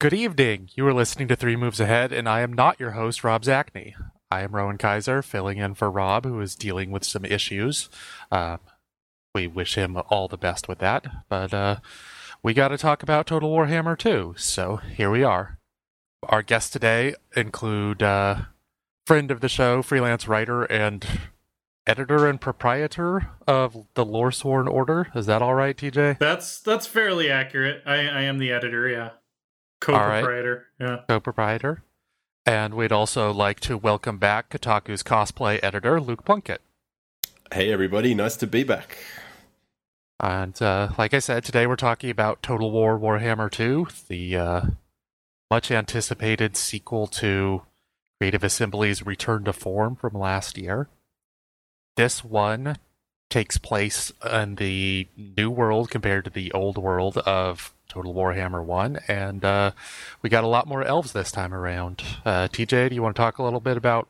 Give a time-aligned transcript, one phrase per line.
[0.00, 0.68] Good evening.
[0.76, 3.94] You are listening to Three Moves Ahead, and I am not your host, Rob Zacny.
[4.30, 7.88] I am Rowan Kaiser, filling in for Rob, who is dealing with some issues.
[8.30, 8.60] Um,
[9.34, 11.76] we wish him all the best with that, but uh,
[12.44, 15.58] we got to talk about Total Warhammer 2, so here we are.
[16.22, 18.42] Our guests today include uh,
[19.04, 21.04] friend of the show, freelance writer, and
[21.88, 25.08] editor and proprietor of the Loresworn Order.
[25.16, 26.20] Is that all right, TJ?
[26.20, 27.82] That's that's fairly accurate.
[27.84, 29.10] I, I am the editor, yeah.
[29.80, 30.88] Co-proprietor, right.
[30.88, 30.98] yeah.
[31.08, 31.82] Co-proprietor.
[32.46, 36.62] And we'd also like to welcome back Kotaku's cosplay editor, Luke Plunkett.
[37.52, 38.14] Hey, everybody.
[38.14, 38.98] Nice to be back.
[40.20, 44.60] And uh, like I said, today we're talking about Total War Warhammer 2, the uh,
[45.50, 47.62] much anticipated sequel to
[48.18, 50.88] Creative Assembly's Return to Form from last year.
[51.96, 52.76] This one
[53.30, 59.00] takes place in the new world compared to the old world of Total Warhammer 1,
[59.08, 59.70] and uh,
[60.22, 62.02] we got a lot more elves this time around.
[62.24, 64.08] Uh, TJ, do you want to talk a little bit about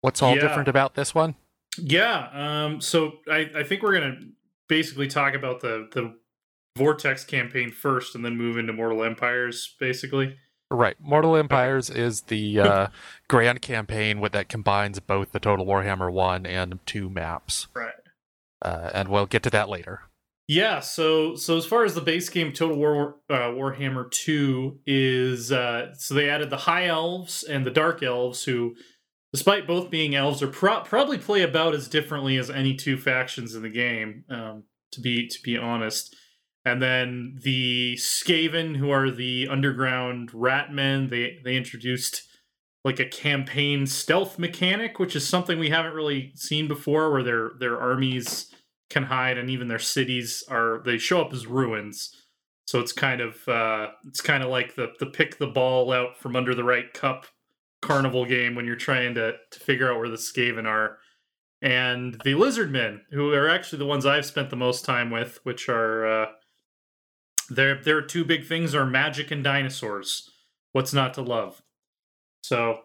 [0.00, 0.42] what's all yeah.
[0.42, 1.34] different about this one?
[1.78, 4.26] Yeah, um, so I, I think we're going to
[4.68, 6.14] basically talk about the, the
[6.76, 10.36] Vortex campaign first and then move into Mortal Empires, basically.
[10.70, 10.96] Right.
[11.00, 12.00] Mortal Empires okay.
[12.00, 12.86] is the uh,
[13.28, 17.66] grand campaign with, that combines both the Total Warhammer 1 and 2 maps.
[17.74, 17.94] Right.
[18.62, 20.00] Uh, and we'll get to that later.
[20.50, 25.52] Yeah, so so as far as the base game Total War uh, Warhammer 2 is
[25.52, 28.74] uh so they added the high elves and the dark elves who
[29.32, 33.54] despite both being elves are pro- probably play about as differently as any two factions
[33.54, 36.16] in the game um to be to be honest.
[36.64, 42.22] And then the Skaven who are the underground rat men, they they introduced
[42.84, 47.50] like a campaign stealth mechanic, which is something we haven't really seen before where their
[47.58, 48.52] their armies
[48.88, 52.14] can hide and even their cities are they show up as ruins.
[52.66, 56.18] So it's kind of uh it's kind of like the the pick the ball out
[56.18, 57.26] from under the right cup
[57.82, 60.98] carnival game when you're trying to to figure out where the skaven are.
[61.62, 65.68] And the lizardmen who are actually the ones i've spent the most time with which
[65.68, 66.26] are uh
[67.50, 70.30] their their two big things are magic and dinosaurs.
[70.72, 71.60] What's not to love
[72.42, 72.80] so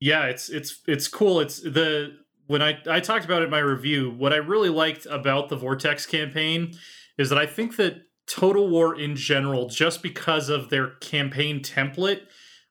[0.00, 2.12] yeah it's it's it's cool it's the
[2.48, 5.56] when I, I talked about it in my review, what I really liked about the
[5.56, 6.72] Vortex campaign
[7.18, 12.22] is that I think that Total War in general, just because of their campaign template,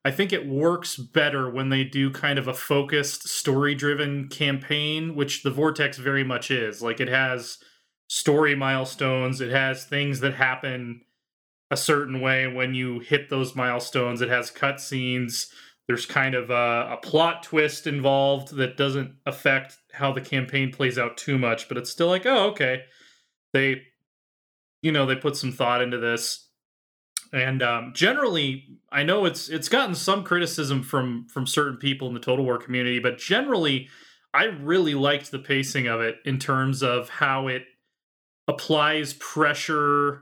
[0.03, 5.15] I think it works better when they do kind of a focused, story driven campaign,
[5.15, 6.81] which the Vortex very much is.
[6.81, 7.59] Like it has
[8.07, 11.01] story milestones, it has things that happen
[11.69, 15.51] a certain way when you hit those milestones, it has cutscenes
[15.87, 20.97] there's kind of a, a, plot twist involved that doesn't affect how the campaign plays
[20.97, 22.83] out too much, but it's still like, oh, okay.
[23.53, 23.81] They,
[24.81, 26.49] you know, they put some thought into this.
[27.31, 32.13] And um, generally, I know it's it's gotten some criticism from from certain people in
[32.13, 33.89] the Total War community, but generally,
[34.33, 37.63] I really liked the pacing of it in terms of how it
[38.47, 40.21] applies pressure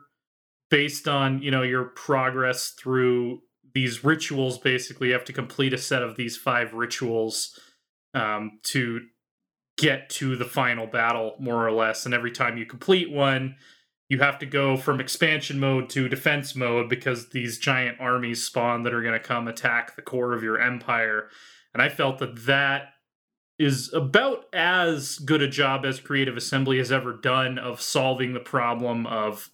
[0.71, 3.41] based on you know your progress through
[3.75, 7.59] these rituals basically you have to complete a set of these five rituals
[8.15, 9.01] um, to
[9.77, 12.05] get to the final battle more or less.
[12.05, 13.55] And every time you complete one
[14.07, 18.83] you have to go from expansion mode to defense mode because these giant armies spawn
[18.83, 21.29] that are going to come attack the core of your empire.
[21.73, 22.93] And i felt that that
[23.57, 28.39] is about as good a job as creative assembly has ever done of solving the
[28.39, 29.49] problem of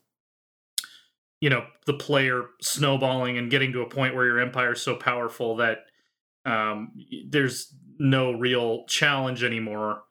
[1.42, 4.96] you know the player snowballing and getting to a point where your empire is so
[4.96, 5.80] powerful that
[6.46, 6.94] um,
[7.28, 10.04] there's no real challenge anymore.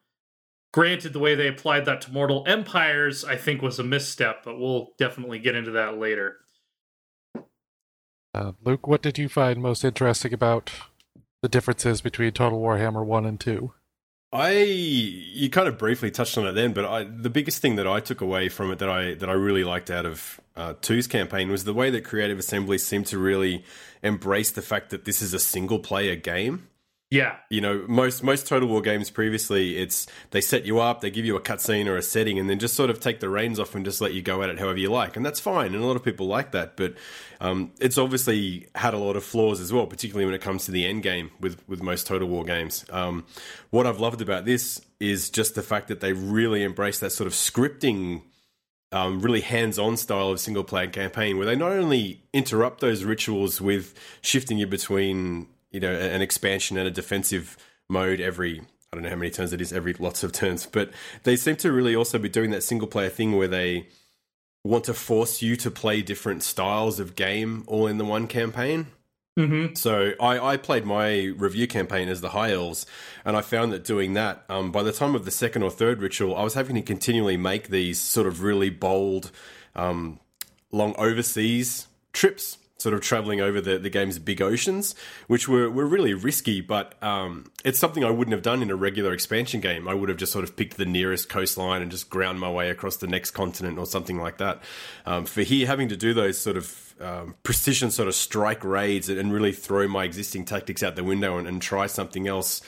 [0.73, 4.57] Granted, the way they applied that to Mortal Empires, I think, was a misstep, but
[4.57, 6.37] we'll definitely get into that later.
[8.33, 10.71] Uh, Luke, what did you find most interesting about
[11.41, 13.73] the differences between Total Warhammer 1 and 2?
[14.33, 17.87] I you kind of briefly touched on it then, but I, the biggest thing that
[17.87, 21.07] I took away from it that I that I really liked out of uh, Two's
[21.07, 23.63] campaign was the way that Creative Assembly seemed to really
[24.01, 26.67] embrace the fact that this is a single player game.
[27.11, 27.35] Yeah.
[27.49, 31.25] You know, most most Total War games previously, it's they set you up, they give
[31.25, 33.75] you a cutscene or a setting, and then just sort of take the reins off
[33.75, 35.75] and just let you go at it however you like, and that's fine.
[35.75, 36.95] And a lot of people like that, but
[37.41, 40.71] um, it's obviously had a lot of flaws as well, particularly when it comes to
[40.71, 42.85] the end game with with most Total War games.
[42.89, 43.25] Um,
[43.71, 47.27] what I've loved about this is just the fact that they really embrace that sort
[47.27, 48.21] of scripting
[48.93, 53.93] um, really hands-on style of single-player campaign, where they not only interrupt those rituals with
[54.21, 57.57] shifting you between you know an expansion and a defensive
[57.89, 58.61] mode every
[58.93, 60.91] I don't know how many turns it is every lots of turns, but
[61.23, 63.87] they seem to really also be doing that single player thing where they
[64.63, 68.87] want to force you to play different styles of game all in the one campaign.
[69.39, 69.75] Mm-hmm.
[69.75, 72.85] So I, I played my review campaign as the High Elves,
[73.23, 76.01] and I found that doing that, um, by the time of the second or third
[76.01, 79.31] ritual, I was having to continually make these sort of really bold,
[79.73, 80.19] um,
[80.71, 84.95] long overseas trips, sort of traveling over the, the game's big oceans,
[85.27, 88.75] which were, were really risky, but um, it's something I wouldn't have done in a
[88.75, 89.87] regular expansion game.
[89.87, 92.69] I would have just sort of picked the nearest coastline and just ground my way
[92.69, 94.61] across the next continent or something like that.
[95.05, 99.09] Um, for here, having to do those sort of um, precision sort of strike raids
[99.09, 102.61] and really throw my existing tactics out the window and, and try something else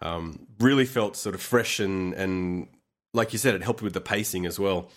[0.00, 2.68] um, really felt sort of fresh and, and
[3.14, 4.90] like you said, it helped with the pacing as well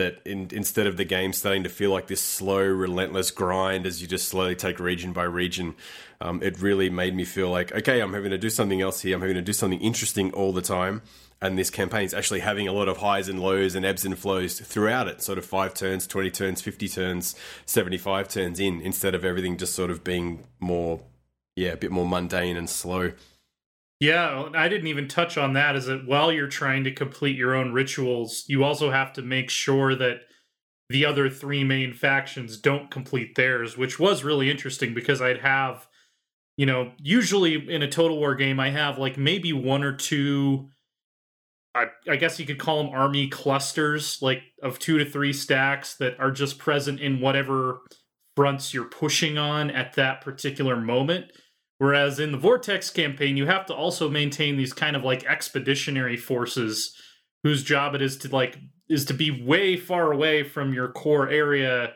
[0.00, 4.00] that in, instead of the game starting to feel like this slow, relentless grind as
[4.00, 5.74] you just slowly take region by region,
[6.20, 9.14] um, it really made me feel like, okay, I'm having to do something else here.
[9.14, 11.02] I'm having to do something interesting all the time.
[11.42, 14.18] And this campaign is actually having a lot of highs and lows and ebbs and
[14.18, 15.22] flows throughout it.
[15.22, 17.34] Sort of five turns, 20 turns, 50 turns,
[17.66, 21.00] 75 turns in, instead of everything just sort of being more,
[21.56, 23.12] yeah, a bit more mundane and slow.
[24.00, 25.76] Yeah, I didn't even touch on that.
[25.76, 29.50] Is that while you're trying to complete your own rituals, you also have to make
[29.50, 30.22] sure that
[30.88, 35.86] the other three main factions don't complete theirs, which was really interesting because I'd have,
[36.56, 40.70] you know, usually in a Total War game, I have like maybe one or two.
[41.74, 45.94] I, I guess you could call them army clusters, like of two to three stacks
[45.96, 47.80] that are just present in whatever
[48.34, 51.26] fronts you're pushing on at that particular moment
[51.80, 56.18] Whereas in the Vortex campaign, you have to also maintain these kind of like expeditionary
[56.18, 56.94] forces
[57.42, 58.58] whose job it is to like
[58.90, 61.94] is to be way far away from your core area,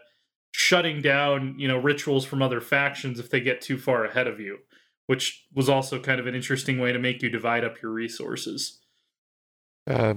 [0.52, 4.40] shutting down, you know, rituals from other factions if they get too far ahead of
[4.40, 4.60] you,
[5.06, 8.80] which was also kind of an interesting way to make you divide up your resources.
[9.86, 10.14] Uh,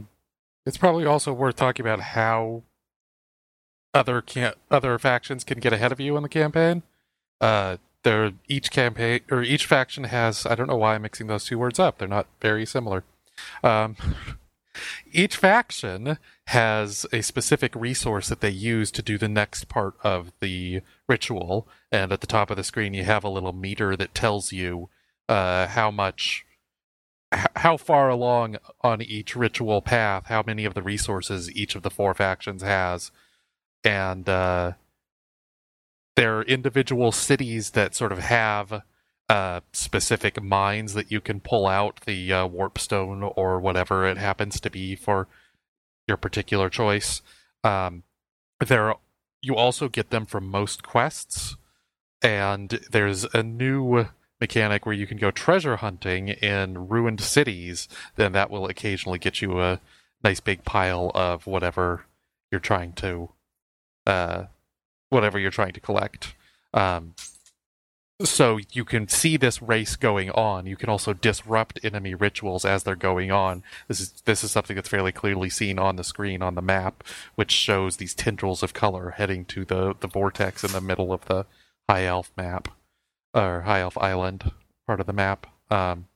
[0.65, 2.63] it's probably also worth talking about how
[3.93, 6.83] other can other factions can get ahead of you in the campaign.
[7.41, 11.45] Uh, they're each campaign or each faction has I don't know why I'm mixing those
[11.45, 11.97] two words up.
[11.97, 13.03] They're not very similar.
[13.63, 13.95] Um,
[15.11, 16.17] each faction
[16.47, 21.67] has a specific resource that they use to do the next part of the ritual,
[21.91, 24.89] and at the top of the screen you have a little meter that tells you
[25.27, 26.45] uh, how much
[27.57, 31.89] how far along on each ritual path, how many of the resources each of the
[31.89, 33.11] four factions has,
[33.83, 34.73] and uh,
[36.17, 38.81] there are individual cities that sort of have
[39.29, 44.17] uh, specific mines that you can pull out the uh, warp stone or whatever it
[44.17, 45.27] happens to be for
[46.07, 47.21] your particular choice.
[47.63, 48.01] Um,
[48.65, 48.95] there,
[49.43, 51.55] you also get them from most quests,
[52.23, 54.07] and there's a new
[54.41, 57.87] mechanic where you can go treasure hunting in ruined cities.
[58.15, 59.81] Then that will occasionally get you a
[60.23, 62.05] nice big pile of whatever
[62.51, 63.29] you're trying to
[64.07, 64.45] uh,
[65.09, 66.35] whatever you're trying to collect.
[66.73, 67.13] Um,
[68.23, 70.65] so you can see this race going on.
[70.65, 73.63] You can also disrupt enemy rituals as they're going on.
[73.87, 77.03] This is this is something that's fairly clearly seen on the screen on the map,
[77.35, 81.25] which shows these tendrils of color heading to the the vortex in the middle of
[81.25, 81.45] the
[81.87, 82.69] High Elf map
[83.35, 84.51] or High Elf Island
[84.87, 85.45] part of the map.
[85.69, 86.07] Um,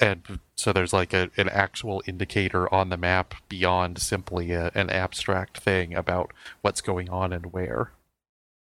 [0.00, 4.90] and so there's like a, an actual indicator on the map beyond simply a, an
[4.90, 7.90] abstract thing about what's going on and where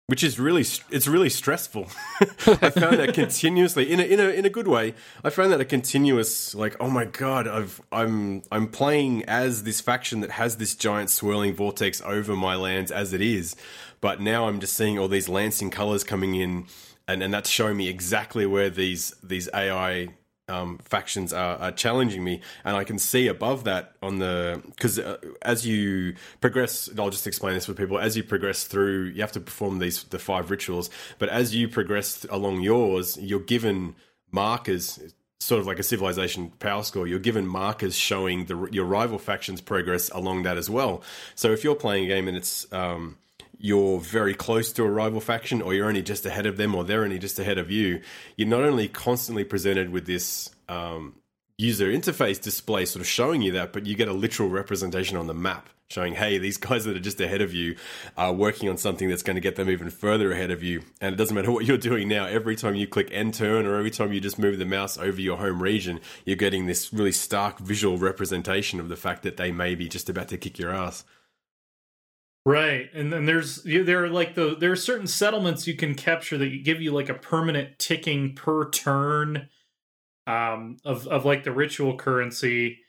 [0.08, 0.62] which is really
[0.92, 1.88] it's really stressful.
[2.22, 4.94] I found that continuously in a, in a in a good way.
[5.24, 9.82] I found that a continuous like oh my god I've I'm I'm playing as this
[9.82, 13.56] faction that has this giant swirling vortex over my lands as it is,
[14.00, 16.68] but now I'm just seeing all these lancing colors coming in,
[17.08, 20.10] and and that's showing me exactly where these these AI
[20.48, 25.00] um, factions are, are, challenging me, and I can see above that on the because
[25.00, 27.98] uh, as you progress, I'll just explain this for people.
[27.98, 31.68] As you progress through, you have to perform these the five rituals, but as you
[31.68, 33.96] progress along yours, you're given
[34.32, 35.14] markers.
[35.42, 39.62] Sort of like a civilization power score, you're given markers showing the, your rival faction's
[39.62, 41.04] progress along that as well.
[41.36, 43.18] So if you're playing a game and it's um,
[43.66, 46.84] you're very close to a rival faction or you're only just ahead of them or
[46.84, 48.00] they're only just ahead of you,
[48.38, 51.16] you're not only constantly presented with this um,
[51.58, 55.26] user interface display sort of showing you that, but you get a literal representation on
[55.26, 57.76] the map showing, hey, these guys that are just ahead of you
[58.16, 60.84] are working on something that's going to get them even further ahead of you.
[61.02, 63.78] And it doesn't matter what you're doing now, every time you click end turn or
[63.78, 67.12] every time you just move the mouse over your home region, you're getting this really
[67.12, 70.70] stark visual representation of the fact that they may be just about to kick your
[70.70, 71.04] ass.
[72.48, 76.38] Right, and then there's there are like the there are certain settlements you can capture
[76.38, 79.50] that give you like a permanent ticking per turn
[80.28, 82.80] um, of of like the ritual currency,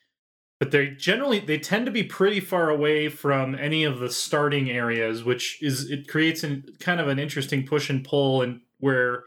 [0.61, 4.71] but they generally they tend to be pretty far away from any of the starting
[4.71, 9.25] areas, which is it creates an kind of an interesting push and pull and where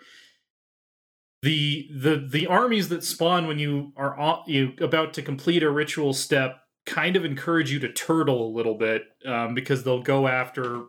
[1.42, 6.14] the the the armies that spawn when you are you about to complete a ritual
[6.14, 10.84] step kind of encourage you to turtle a little bit um, because they'll go after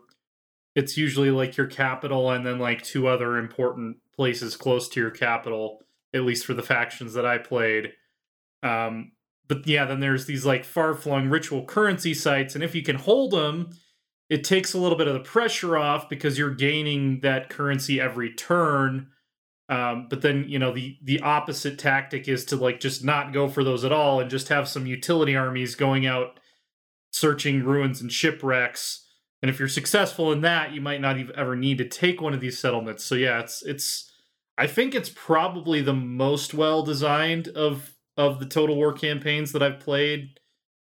[0.75, 5.11] it's usually like your capital and then like two other important places close to your
[5.11, 5.79] capital
[6.13, 7.91] at least for the factions that i played.
[8.63, 9.11] Um,
[9.47, 13.31] but yeah then there's these like far-flung ritual currency sites and if you can hold
[13.31, 13.69] them
[14.29, 18.33] it takes a little bit of the pressure off because you're gaining that currency every
[18.33, 19.07] turn
[19.71, 23.47] um, but then you know the the opposite tactic is to like just not go
[23.47, 26.39] for those at all and just have some utility armies going out
[27.11, 29.07] searching ruins and shipwrecks.
[29.41, 32.33] And if you're successful in that, you might not even ever need to take one
[32.33, 33.05] of these settlements.
[33.05, 34.11] So yeah, it's it's
[34.57, 39.63] I think it's probably the most well designed of of the Total War campaigns that
[39.63, 40.37] I've played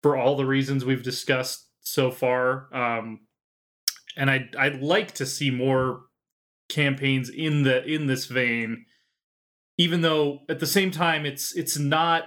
[0.02, 2.74] for all the reasons we've discussed so far.
[2.74, 3.20] Um,
[4.16, 6.04] and I I'd, I'd like to see more
[6.72, 8.86] campaigns in the in this vein
[9.78, 12.24] even though at the same time it's it's not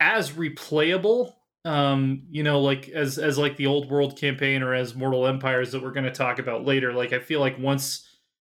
[0.00, 1.32] as replayable
[1.64, 5.72] um you know like as as like the old world campaign or as mortal empires
[5.72, 8.08] that we're going to talk about later like i feel like once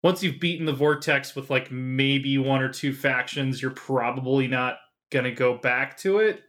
[0.02, 4.76] once you've beaten the vortex with like maybe one or two factions you're probably not
[5.10, 6.42] going to go back to it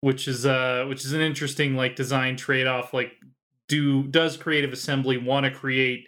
[0.00, 3.12] which is uh which is an interesting like design trade-off like
[3.68, 6.06] do does creative assembly want to create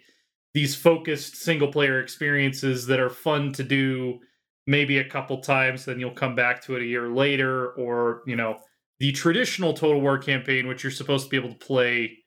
[0.53, 4.19] these focused single player experiences that are fun to do
[4.67, 8.35] maybe a couple times then you'll come back to it a year later or you
[8.35, 8.57] know
[8.99, 12.19] the traditional total war campaign which you're supposed to be able to play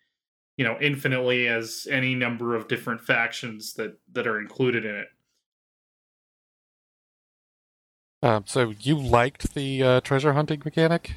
[0.57, 5.07] you know infinitely as any number of different factions that that are included in it.
[8.23, 11.17] Um, so you liked the uh, treasure hunting mechanic?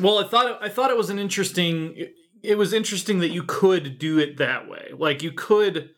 [0.00, 2.08] Well i thought i thought it was an interesting
[2.42, 4.90] it was interesting that you could do it that way.
[4.96, 5.90] Like you could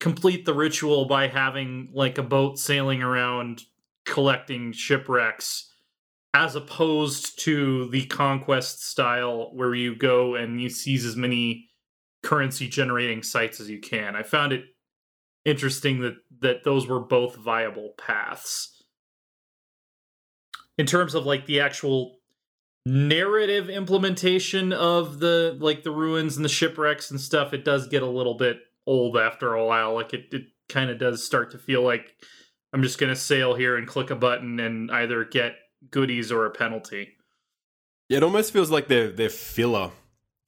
[0.00, 3.62] complete the ritual by having like a boat sailing around
[4.06, 5.70] collecting shipwrecks
[6.34, 11.68] as opposed to the conquest style where you go and you seize as many
[12.22, 14.14] currency generating sites as you can.
[14.14, 14.64] I found it
[15.44, 18.84] interesting that that those were both viable paths.
[20.76, 22.17] In terms of like the actual
[22.88, 28.02] narrative implementation of the like the ruins and the shipwrecks and stuff it does get
[28.02, 31.58] a little bit old after a while like it, it kind of does start to
[31.58, 32.14] feel like
[32.72, 35.52] i'm just going to sail here and click a button and either get
[35.90, 37.08] goodies or a penalty
[38.08, 39.90] yeah, it almost feels like they're they're filler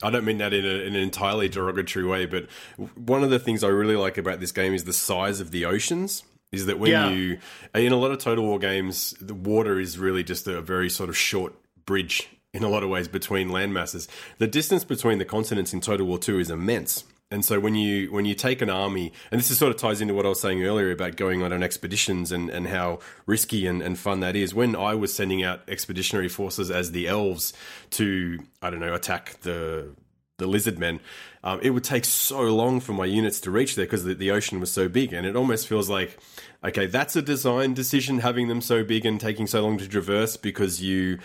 [0.02, 2.47] I don't mean that in, a, in, an entirely derogatory way, but
[2.94, 5.66] one of the things I really like about this game is the size of the
[5.66, 6.23] oceans.
[6.52, 7.11] Is that when yeah.
[7.11, 7.38] you,
[7.75, 11.09] in a lot of Total War games, the water is really just a very sort
[11.09, 11.54] of short
[11.87, 14.09] bridge in a lot of ways between land masses.
[14.39, 17.05] The distance between the continents in Total War Two is immense.
[17.33, 20.01] And so when you when you take an army, and this is sort of ties
[20.01, 23.67] into what I was saying earlier about going on, on expeditions and, and how risky
[23.69, 24.53] and, and fun that is.
[24.53, 27.53] When I was sending out expeditionary forces as the elves
[27.91, 29.95] to I don't know attack the
[30.39, 30.99] the lizard men,
[31.45, 34.33] um, it would take so long for my units to reach there because the, the
[34.33, 36.19] ocean was so big, and it almost feels like
[36.65, 40.37] okay, that's a design decision having them so big and taking so long to traverse
[40.37, 41.21] because you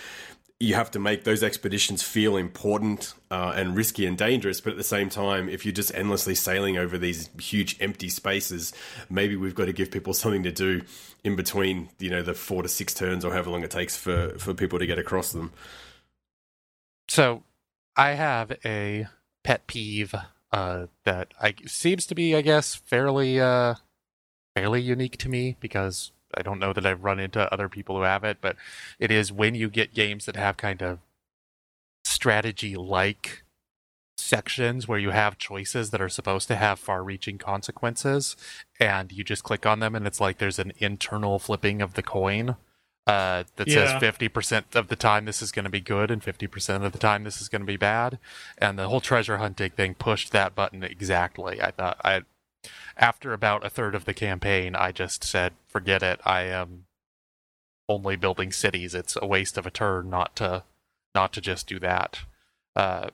[0.60, 4.62] you have to make those expeditions feel important uh, and risky and dangerous.
[4.62, 8.74] But at the same time, if you're just endlessly sailing over these huge empty spaces,
[9.10, 10.82] maybe we've got to give people something to do
[11.26, 14.30] in between, you know, the four to six turns or however long it takes for,
[14.40, 15.52] for people to get across them.
[17.10, 17.44] So
[17.98, 19.08] I have a
[19.44, 20.16] pet peeve
[20.54, 23.76] uh, that I, seems to be, I guess, fairly uh,
[24.56, 28.04] fairly unique to me because I don't know that I've run into other people who
[28.04, 28.56] have it, but
[29.00, 31.00] it is when you get games that have kind of
[32.04, 33.44] strategy like
[34.18, 38.36] sections where you have choices that are supposed to have far reaching consequences
[38.80, 42.01] and you just click on them and it's like there's an internal flipping of the
[42.01, 42.56] coin
[43.08, 44.00] uh, that yeah.
[44.00, 46.98] says 50% of the time this is going to be good and 50% of the
[46.98, 48.18] time this is going to be bad
[48.58, 52.22] and the whole treasure hunting thing pushed that button exactly i thought i
[52.98, 56.19] after about a third of the campaign, I just said, forget it.
[56.25, 56.86] I am
[57.88, 58.95] only building cities.
[58.95, 60.63] It's a waste of a turn not to
[61.13, 62.19] not to just do that.
[62.75, 63.10] Uh,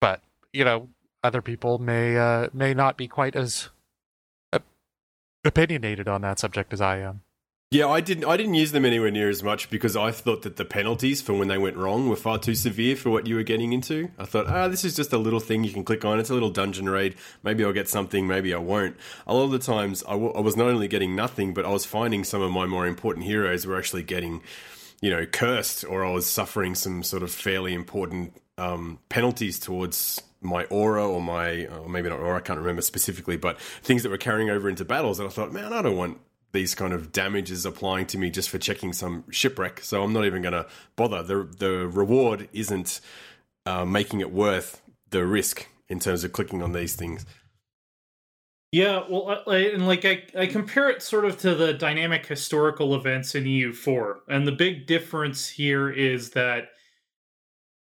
[0.00, 0.88] but you know,
[1.22, 3.70] other people may uh, may not be quite as
[5.44, 7.22] opinionated on that subject as I am.
[7.72, 8.26] Yeah, I didn't.
[8.26, 11.32] I didn't use them anywhere near as much because I thought that the penalties for
[11.32, 14.08] when they went wrong were far too severe for what you were getting into.
[14.20, 16.20] I thought, ah, this is just a little thing you can click on.
[16.20, 17.16] It's a little dungeon raid.
[17.42, 18.28] Maybe I'll get something.
[18.28, 18.96] Maybe I won't.
[19.26, 21.70] A lot of the times, I, w- I was not only getting nothing, but I
[21.70, 24.42] was finding some of my more important heroes were actually getting,
[25.00, 30.22] you know, cursed, or I was suffering some sort of fairly important um, penalties towards
[30.40, 32.36] my aura or my, or maybe not aura.
[32.36, 35.18] I can't remember specifically, but things that were carrying over into battles.
[35.18, 36.20] And I thought, man, I don't want
[36.56, 39.80] these kind of damages applying to me just for checking some shipwreck.
[39.80, 41.22] So I'm not even going to bother.
[41.22, 43.00] The the reward isn't
[43.66, 47.26] uh, making it worth the risk in terms of clicking on these things.
[48.72, 52.94] Yeah, well, I, and like I, I compare it sort of to the dynamic historical
[52.94, 56.70] events in EU4, and the big difference here is that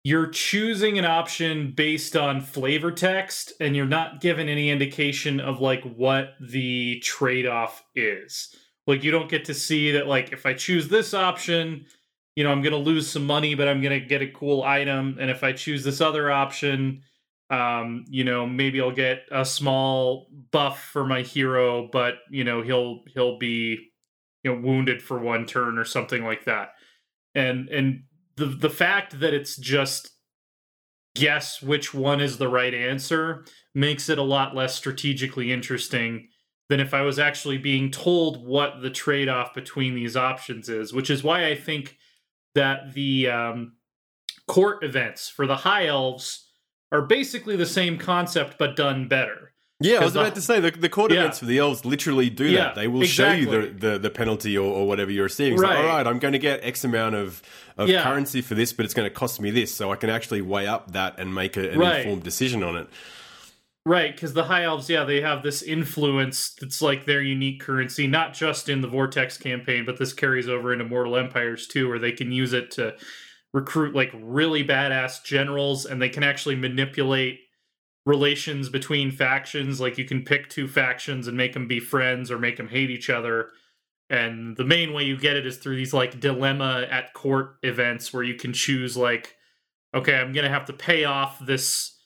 [0.03, 5.61] you're choosing an option based on flavor text, and you're not given any indication of
[5.61, 8.55] like what the trade off is.
[8.87, 11.85] Like you don't get to see that like if I choose this option,
[12.35, 15.29] you know I'm gonna lose some money, but I'm gonna get a cool item, and
[15.29, 17.03] if I choose this other option
[17.51, 22.61] um, you know, maybe I'll get a small buff for my hero, but you know,
[22.61, 23.89] he'll he'll be
[24.43, 26.69] you know wounded for one turn or something like that.
[27.35, 28.03] And and
[28.37, 30.11] the the fact that it's just
[31.15, 33.45] guess which one is the right answer
[33.75, 36.29] makes it a lot less strategically interesting
[36.71, 40.93] than if I was actually being told what the trade off between these options is,
[40.93, 41.97] which is why I think
[42.55, 43.73] that the um,
[44.47, 46.47] court events for the high elves
[46.89, 49.51] are basically the same concept but done better.
[49.81, 51.19] Yeah, I was about the, to say the, the court yeah.
[51.19, 52.75] events for the elves literally do yeah, that.
[52.75, 53.43] They will exactly.
[53.43, 55.55] show you the, the, the penalty or, or, whatever you're receiving.
[55.55, 55.75] It's right.
[55.75, 57.41] Like, all right, I'm going to get X amount of,
[57.75, 58.03] of yeah.
[58.03, 59.73] currency for this, but it's going to cost me this.
[59.73, 61.99] So I can actually weigh up that and make a, an right.
[61.99, 62.87] informed decision on it.
[63.83, 68.05] Right, because the high elves, yeah, they have this influence that's like their unique currency,
[68.05, 71.97] not just in the Vortex campaign, but this carries over into Mortal Empires too, where
[71.97, 72.95] they can use it to
[73.53, 77.39] recruit like really badass generals and they can actually manipulate
[78.05, 79.81] relations between factions.
[79.81, 82.91] Like you can pick two factions and make them be friends or make them hate
[82.91, 83.49] each other.
[84.11, 88.13] And the main way you get it is through these like dilemma at court events
[88.13, 89.35] where you can choose like
[89.93, 91.97] okay i'm gonna have to pay off this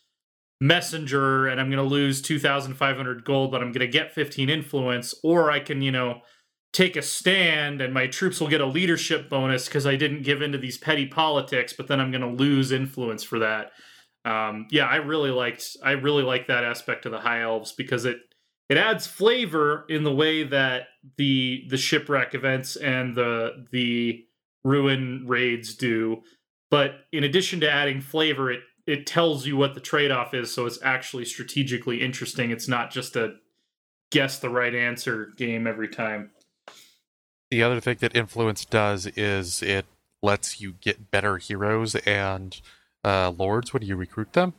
[0.61, 5.59] messenger and i'm gonna lose 2500 gold but i'm gonna get 15 influence or i
[5.59, 6.21] can you know
[6.75, 10.41] take a stand and my troops will get a leadership bonus because I didn't give
[10.41, 13.71] into these petty politics, but then I'm going to lose influence for that.
[14.25, 18.03] Um, yeah, I really liked I really like that aspect of the high elves because
[18.03, 18.17] it
[18.67, 20.87] it adds flavor in the way that
[21.17, 24.25] the the shipwreck events and the the
[24.65, 26.23] ruin raids do.
[26.69, 30.53] But in addition to adding flavor, it it tells you what the trade off is,
[30.53, 32.51] so it's actually strategically interesting.
[32.51, 33.35] It's not just a
[34.11, 36.31] guess the right answer game every time
[37.51, 39.85] the other thing that influence does is it
[40.21, 42.59] lets you get better heroes and
[43.03, 44.53] uh, lords when you recruit them.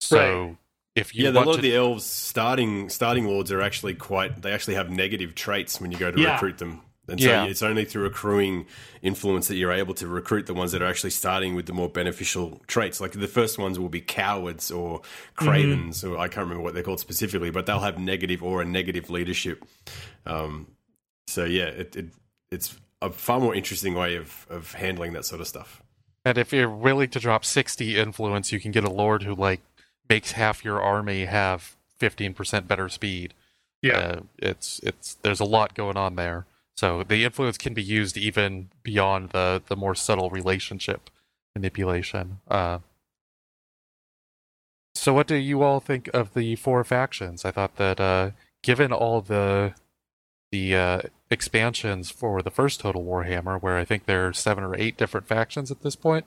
[0.00, 0.56] So right.
[0.94, 1.50] if you yeah, a lot to...
[1.50, 4.42] of the elves starting starting lords are actually quite.
[4.42, 6.32] They actually have negative traits when you go to yeah.
[6.34, 6.82] recruit them.
[7.10, 8.66] And so it's only through accruing
[9.02, 11.88] influence that you're able to recruit the ones that are actually starting with the more
[11.88, 13.00] beneficial traits.
[13.00, 15.02] Like the first ones will be cowards or
[15.34, 16.14] cravens, mm-hmm.
[16.14, 19.10] or I can't remember what they're called specifically, but they'll have negative or a negative
[19.10, 19.64] leadership.
[20.26, 20.68] Um,
[21.26, 22.06] so yeah, it, it
[22.50, 25.82] it's a far more interesting way of, of handling that sort of stuff.
[26.24, 29.60] And if you're willing to drop 60 influence, you can get a lord who like
[30.08, 33.34] makes half your army have 15% better speed.
[33.82, 33.96] Yeah.
[33.96, 36.46] Uh, it's it's there's a lot going on there.
[36.80, 41.10] So the influence can be used even beyond the the more subtle relationship
[41.54, 42.38] manipulation.
[42.48, 42.78] Uh,
[44.94, 47.44] so what do you all think of the four factions?
[47.44, 48.30] I thought that uh,
[48.62, 49.74] given all the
[50.52, 54.74] the uh, expansions for the first Total Warhammer, where I think there are seven or
[54.74, 56.24] eight different factions at this point.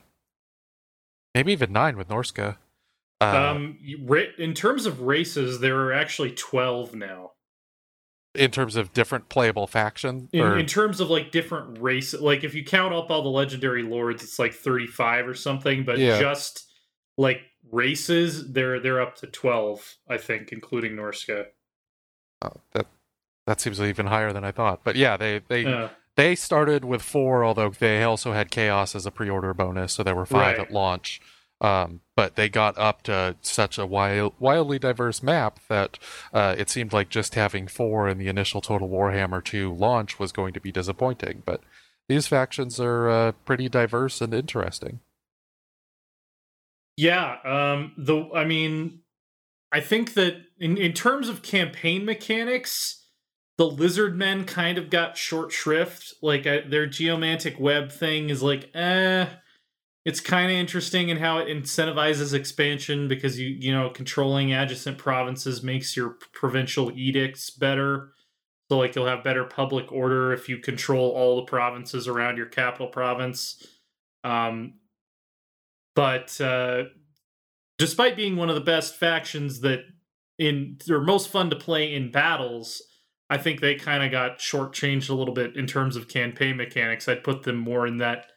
[1.33, 2.57] Maybe even nine with Norsca.
[3.19, 3.79] Uh, um,
[4.37, 7.31] in terms of races, there are actually twelve now.
[8.35, 12.55] In terms of different playable factions, in, in, terms of like different races, like if
[12.55, 15.83] you count up all the legendary lords, it's like thirty-five or something.
[15.85, 16.19] But yeah.
[16.19, 16.67] just
[17.15, 17.41] like
[17.71, 21.45] races, they're they're up to twelve, I think, including Norsca.
[22.41, 22.87] Oh, that
[23.45, 24.83] that seems even higher than I thought.
[24.83, 29.11] But yeah, they they they started with four, although they also had chaos as a
[29.11, 30.67] pre-order bonus, so there were five right.
[30.67, 31.21] at launch.
[31.63, 35.97] Um, but they got up to such a wild, wildly diverse map that
[36.33, 40.33] uh, it seemed like just having four in the initial Total Warhammer 2 launch was
[40.33, 41.41] going to be disappointing.
[41.45, 41.61] But
[42.09, 44.99] these factions are uh, pretty diverse and interesting.
[46.97, 48.99] Yeah, um, the I mean,
[49.71, 53.07] I think that in in terms of campaign mechanics,
[53.57, 56.13] the lizard men kind of got short shrift.
[56.21, 59.27] Like their geomantic web thing is like, eh,
[60.05, 64.97] it's kind of interesting in how it incentivizes expansion because you you know controlling adjacent
[64.97, 68.11] provinces makes your provincial edicts better.
[68.69, 72.47] So like you'll have better public order if you control all the provinces around your
[72.47, 73.65] capital province.
[74.23, 74.75] Um,
[75.95, 76.85] but uh,
[77.77, 79.81] despite being one of the best factions that
[80.39, 82.81] in or most fun to play in battles
[83.29, 87.07] I think they kind of got shortchanged a little bit in terms of campaign mechanics.
[87.07, 88.27] I'd put them more in that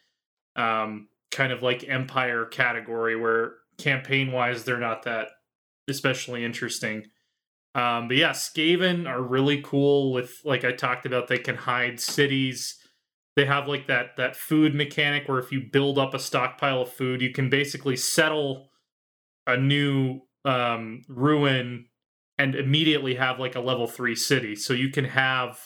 [0.55, 5.29] um, kind of like Empire category where campaign wise they're not that
[5.89, 7.05] especially interesting.
[7.75, 12.01] Um, but yeah, Skaven are really cool with like I talked about, they can hide
[12.01, 12.75] cities.
[13.37, 16.93] They have like that that food mechanic where if you build up a stockpile of
[16.93, 18.71] food, you can basically settle
[19.47, 21.87] a new um, ruin
[22.39, 24.57] and immediately have like a level three city.
[24.57, 25.59] So you can have,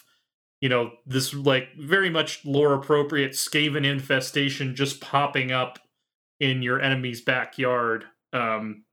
[0.60, 5.78] you know, this like very much lore appropriate Skaven infestation just popping up
[6.38, 8.84] in your enemy's backyard um,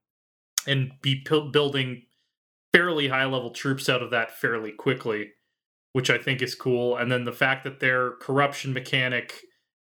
[0.66, 2.02] and be p- building
[2.72, 5.30] fairly high level troops out of that fairly quickly,
[5.92, 6.96] which I think is cool.
[6.96, 9.34] And then the fact that their corruption mechanic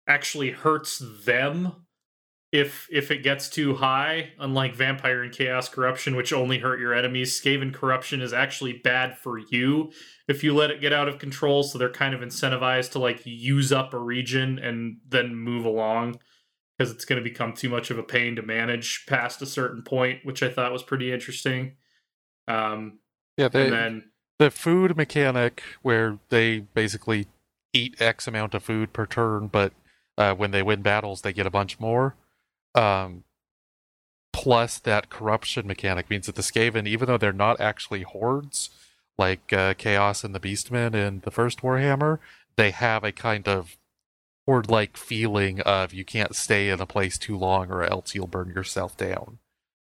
[0.09, 1.86] actually hurts them
[2.53, 6.95] if if it gets too high, unlike vampire and chaos corruption, which only hurt your
[6.95, 9.91] enemies, Skaven corruption is actually bad for you
[10.29, 11.63] if you let it get out of control.
[11.63, 16.21] So they're kind of incentivized to like use up a region and then move along
[16.79, 19.83] because it's going to become too much of a pain to manage past a certain
[19.83, 21.77] point, which I thought was pretty interesting.
[22.47, 23.01] Um,
[23.37, 27.27] Yeah, they, and then the food mechanic where they basically
[27.73, 29.73] eat X amount of food per turn, but
[30.17, 32.15] uh, when they win battles, they get a bunch more.
[32.77, 33.25] Um,
[34.33, 38.71] plus, that corruption mechanic means that the Skaven, even though they're not actually hordes
[39.19, 42.19] like uh, Chaos and the Beastmen in the first Warhammer,
[42.57, 43.77] they have a kind of
[44.47, 48.27] horde like feeling of you can't stay in a place too long or else you'll
[48.27, 49.39] burn yourself down.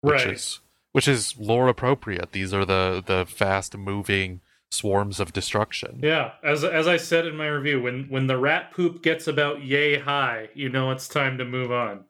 [0.01, 0.61] Which right, is
[0.93, 2.33] which is lore appropriate.
[2.33, 6.01] These are the the fast moving swarms of destruction.
[6.03, 6.33] yeah.
[6.43, 9.99] As as I said in my review, when when the rat poop gets about yay
[9.99, 12.05] high, you know it's time to move on.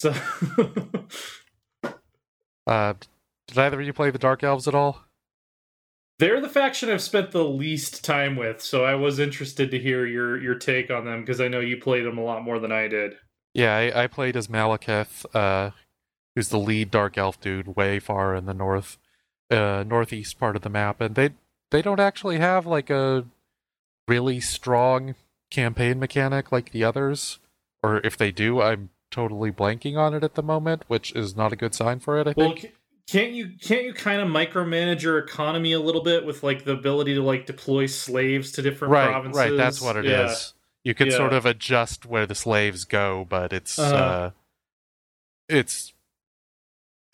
[0.00, 0.14] So
[2.66, 2.94] Uh,
[3.46, 5.08] did either of you play the Dark Elves at all?
[6.18, 8.60] they're the faction I've spent the least time with.
[8.60, 11.76] So I was interested to hear your your take on them because I know you
[11.76, 13.16] played them a lot more than I did.
[13.54, 15.70] Yeah, I, I played as Malekith, uh,
[16.34, 18.98] who's the lead Dark Elf dude, way far in the north,
[19.50, 21.30] uh, northeast part of the map, and they
[21.70, 23.24] they don't actually have like a
[24.06, 25.14] really strong
[25.50, 27.38] campaign mechanic like the others,
[27.82, 31.52] or if they do, I'm totally blanking on it at the moment, which is not
[31.52, 32.26] a good sign for it.
[32.28, 32.60] I Well, think.
[32.60, 32.72] ca-
[33.06, 36.72] can't you can't you kind of micromanage your economy a little bit with like the
[36.72, 39.38] ability to like deploy slaves to different right, provinces?
[39.38, 39.56] right.
[39.56, 40.52] That's what it is.
[40.84, 40.90] Yeah.
[40.90, 43.94] You can sort of adjust where the slaves go, but it's Uh-huh.
[43.96, 44.30] uh,
[45.48, 45.92] it's.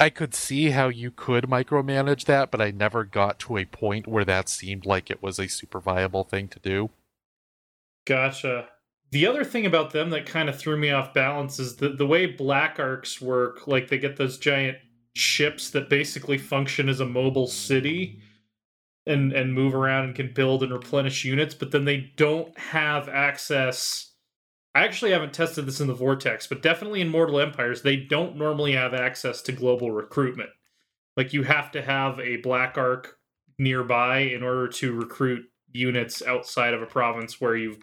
[0.00, 4.08] I could see how you could micromanage that, but I never got to a point
[4.08, 6.90] where that seemed like it was a super viable thing to do.
[8.04, 8.68] Gotcha.
[9.14, 12.04] The other thing about them that kind of threw me off balance is the the
[12.04, 13.68] way black arks work.
[13.68, 14.78] Like they get those giant
[15.14, 18.18] ships that basically function as a mobile city
[19.06, 23.08] and and move around and can build and replenish units, but then they don't have
[23.08, 24.14] access.
[24.74, 28.34] I actually haven't tested this in the Vortex, but definitely in Mortal Empires, they don't
[28.34, 30.50] normally have access to global recruitment.
[31.16, 33.16] Like you have to have a black ark
[33.60, 37.78] nearby in order to recruit units outside of a province where you've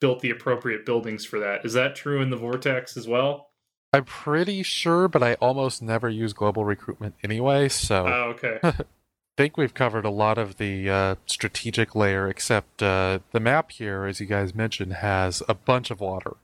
[0.00, 1.64] built the appropriate buildings for that.
[1.64, 3.48] Is that true in the Vortex as well?
[3.92, 8.60] I'm pretty sure, but I almost never use global recruitment anyway, so I Oh, okay.
[9.36, 14.04] think we've covered a lot of the uh, strategic layer, except uh, the map here,
[14.04, 16.36] as you guys mentioned, has a bunch of water.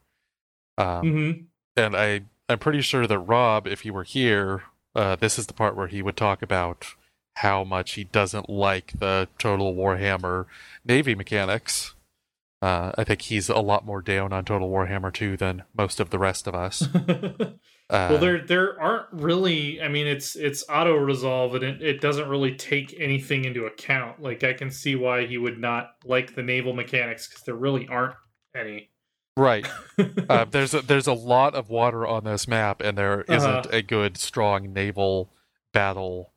[0.78, 1.30] Um, hmm
[1.78, 4.62] and I I'm pretty sure that Rob, if he were here,
[4.94, 6.86] uh, this is the part where he would talk about
[7.34, 10.46] how much he doesn't like the Total Warhammer
[10.84, 11.94] Navy mechanics.
[12.66, 16.10] Uh, I think he's a lot more down on Total Warhammer 2 than most of
[16.10, 16.86] the rest of us.
[17.88, 19.80] Uh, well, there there aren't really.
[19.80, 24.20] I mean, it's it's auto resolve, and it, it doesn't really take anything into account.
[24.20, 27.86] Like I can see why he would not like the naval mechanics because there really
[27.86, 28.16] aren't
[28.56, 28.90] any.
[29.36, 29.64] right.
[30.28, 33.46] Uh, there's a, there's a lot of water on this map, and there Uh-huh.
[33.46, 35.30] not a good, strong naval
[35.72, 36.32] battle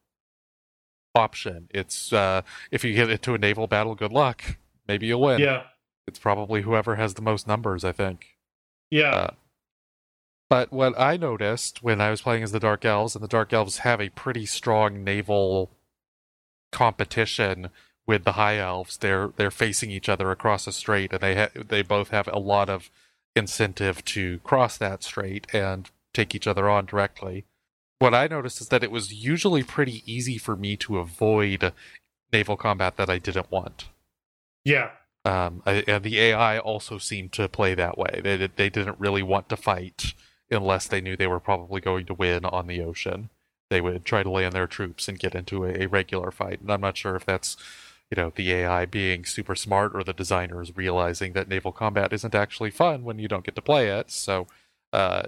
[1.16, 1.68] option.
[1.72, 4.44] It's uh, if you get into a naval battle, good luck.
[4.88, 5.40] Maybe you'll win.
[5.40, 5.64] yeah,
[6.10, 8.36] It's probably whoever has the most numbers, I think.
[8.92, 9.30] yeah, Uh,
[10.50, 13.54] But what I noticed when I was playing as the Dark Elves, and the Dark
[13.54, 15.70] Elves have a pretty strong naval
[16.72, 17.70] competition
[18.08, 18.98] with the High Elves.
[18.98, 22.40] They're they're facing each other across a strait, and they ha- they both have a
[22.40, 22.90] lot of
[23.36, 27.46] incentive to cross that strait and take each other on directly.
[28.00, 31.74] What I noticed is that it was usually pretty easy for me to avoid
[32.34, 33.90] naval combat that I didn't want.
[34.66, 34.92] yeah.
[35.26, 38.22] Um, the AI also seemed to play that way.
[38.24, 40.14] They they didn't really want to fight
[40.50, 43.30] unless they knew they were probably going to win on the ocean.
[43.70, 46.62] They would try to land their troops and get into a, a regular fight.
[46.62, 47.58] And I'm not sure if that's
[48.10, 52.34] you know the AI being super smart or the designers realizing that naval combat isn't
[52.34, 54.10] actually fun when you don't get to play it.
[54.12, 54.48] So
[54.94, 55.24] uh,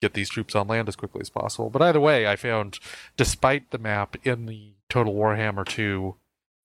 [0.00, 1.70] get these troops on land as quickly as possible.
[1.70, 2.78] But either way, I found
[3.16, 6.16] despite the map in the Total Warhammer 2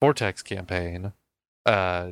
[0.02, 1.14] Vortex campaign,
[1.66, 2.12] uh,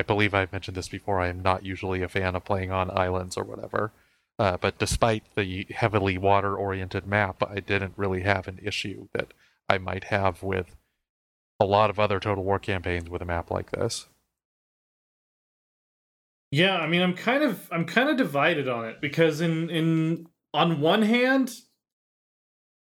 [0.00, 2.90] I believe I've mentioned this before, I am not usually a fan of playing on
[2.90, 3.92] islands or whatever.
[4.38, 9.34] Uh, but despite the heavily water oriented map, I didn't really have an issue that
[9.68, 10.74] I might have with
[11.60, 14.06] a lot of other Total War campaigns with a map like this.
[16.50, 20.28] Yeah, I mean, I'm kind of I'm kind of divided on it because in in
[20.54, 21.52] on one hand,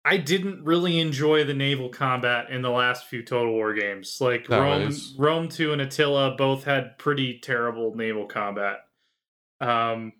[0.04, 4.18] I didn't really enjoy the naval combat in the last few Total War games.
[4.20, 8.78] Like That Rome, was- Rome Two and Attila both had pretty terrible naval combat.
[9.60, 10.12] Um,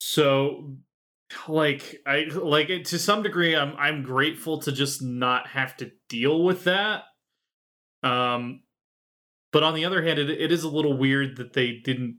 [0.00, 0.76] so
[1.48, 5.90] like I like it to some degree, I'm I'm grateful to just not have to
[6.08, 7.04] deal with that.
[8.02, 8.62] Um,
[9.50, 12.18] but on the other hand, it, it is a little weird that they didn't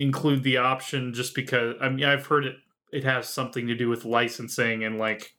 [0.00, 2.56] include the option just because I mean I've heard it
[2.92, 5.34] it has something to do with licensing and like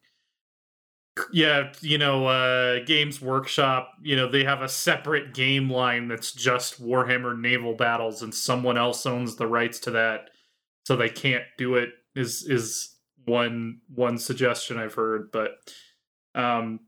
[1.32, 6.32] yeah, you know, uh Games Workshop, you know, they have a separate game line that's
[6.32, 10.30] just Warhammer Naval Battles and someone else owns the rights to that
[10.86, 15.52] so they can't do it is is one one suggestion I've heard, but
[16.36, 16.80] um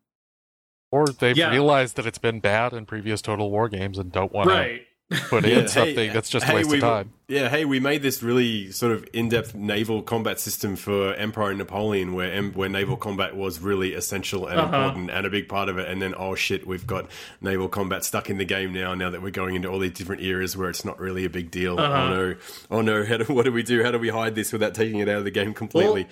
[0.92, 1.52] Or they've Yeah.
[1.52, 4.82] realized that it's been bad in previous Total War games and don't want right.
[5.12, 7.12] To put Yeah, in something that's just a hey, waste of we've- time.
[7.28, 11.60] Yeah, hey, we made this really sort of in-depth naval combat system for Empire and
[11.60, 14.76] Napoleon, where where naval combat was really essential and Uh-huh.
[14.78, 15.88] important and a big part of it.
[15.88, 18.94] And then, oh shit, we've got naval combat stuck in the game now.
[18.96, 21.52] Now that we're going into all these different eras where it's not really a big
[21.52, 21.80] deal.
[21.80, 21.94] Uh-huh.
[22.02, 22.36] Oh no,
[22.70, 23.82] oh no, how do, what do we do?
[23.82, 26.08] How do we hide this without taking it out of the game completely?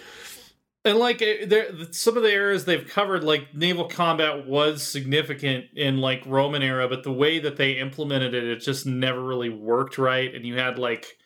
[0.86, 5.66] And like eh, there, some of the eras they've covered, like naval combat was significant
[5.76, 9.50] in like Roman era, but the way that they implemented it, it just never really
[9.50, 10.34] worked right.
[10.34, 11.18] And you had like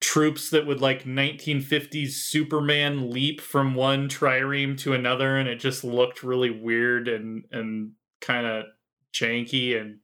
[0.00, 5.82] troops that would like 1950s Superman leap from one trireme to another, and it just
[5.82, 8.64] looked really weird and and kind of
[9.12, 9.98] janky and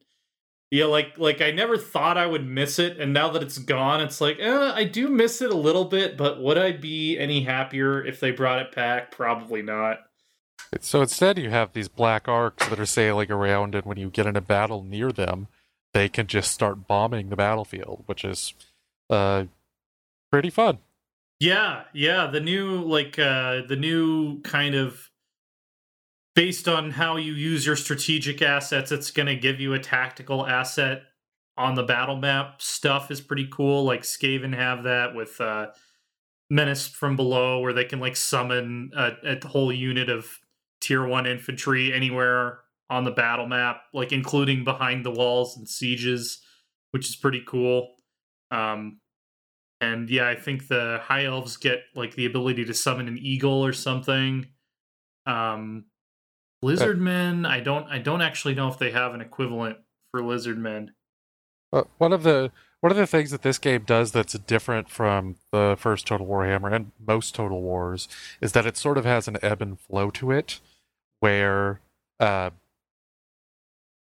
[0.74, 4.00] yeah, like like I never thought I would miss it, and now that it's gone,
[4.00, 6.16] it's like eh, I do miss it a little bit.
[6.16, 9.12] But would I be any happier if they brought it back?
[9.12, 10.00] Probably not.
[10.80, 14.26] So instead, you have these black arks that are sailing around, and when you get
[14.26, 15.46] in a battle near them,
[15.92, 18.52] they can just start bombing the battlefield, which is
[19.08, 19.44] uh,
[20.32, 20.78] pretty fun.
[21.38, 22.26] Yeah, yeah.
[22.26, 25.08] The new like uh the new kind of
[26.34, 31.02] based on how you use your strategic assets, it's gonna give you a tactical asset
[31.56, 33.84] on the battle map stuff is pretty cool.
[33.84, 35.68] Like Skaven have that with uh
[36.50, 40.28] Menace from below where they can like summon a, a whole unit of
[40.80, 46.42] tier one infantry anywhere on the battle map, like including behind the walls and sieges,
[46.90, 47.94] which is pretty cool.
[48.50, 49.00] Um
[49.80, 53.64] and yeah, I think the high elves get like the ability to summon an eagle
[53.64, 54.46] or something.
[55.26, 55.86] Um
[56.64, 59.78] lizard men, I don't I don't actually know if they have an equivalent
[60.10, 60.92] for lizard men.
[61.72, 62.50] Uh, one of the
[62.80, 66.72] one of the things that this game does that's different from the first Total Warhammer
[66.72, 68.08] and most Total Wars
[68.40, 70.60] is that it sort of has an ebb and flow to it,
[71.20, 71.80] where
[72.20, 72.50] uh,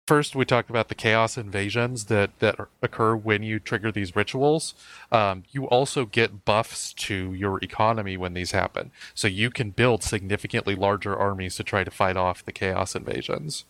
[0.07, 4.73] first we talked about the chaos invasions that that occur when you trigger these rituals.
[5.11, 10.03] Um, you also get buffs to your economy when these happen, so you can build
[10.03, 13.65] significantly larger armies to try to fight off the chaos invasions.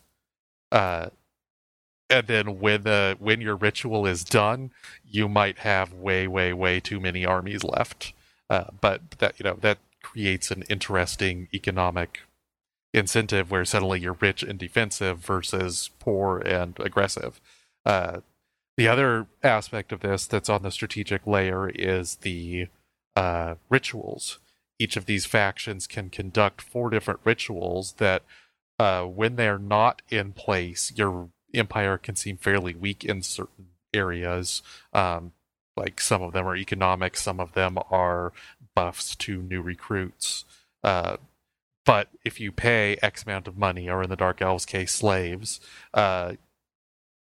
[0.71, 1.09] Uh,
[2.09, 4.71] and then when the when your ritual is done,
[5.05, 8.13] you might have way, way, way too many armies left.
[8.49, 12.21] Uh, but that you know that creates an interesting economic
[12.93, 17.41] incentive where suddenly you're rich and defensive versus poor and aggressive.
[17.85, 18.21] Uh,
[18.77, 22.67] the other aspect of this that's on the strategic layer is the
[23.15, 24.39] uh, rituals.
[24.79, 28.23] Each of these factions can conduct four different rituals that,
[28.79, 34.63] uh, when they're not in place, your empire can seem fairly weak in certain areas.
[34.91, 35.33] Um,
[35.77, 38.33] like some of them are economic, some of them are
[38.75, 40.45] buffs to new recruits.
[40.83, 41.17] Uh,
[41.85, 45.59] but if you pay X amount of money, or in the Dark Elves case, slaves,
[45.93, 46.33] uh,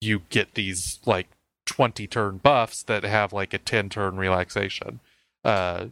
[0.00, 1.28] you get these like
[1.66, 5.00] 20 turn buffs that have like a 10 turn relaxation,
[5.44, 5.86] uh,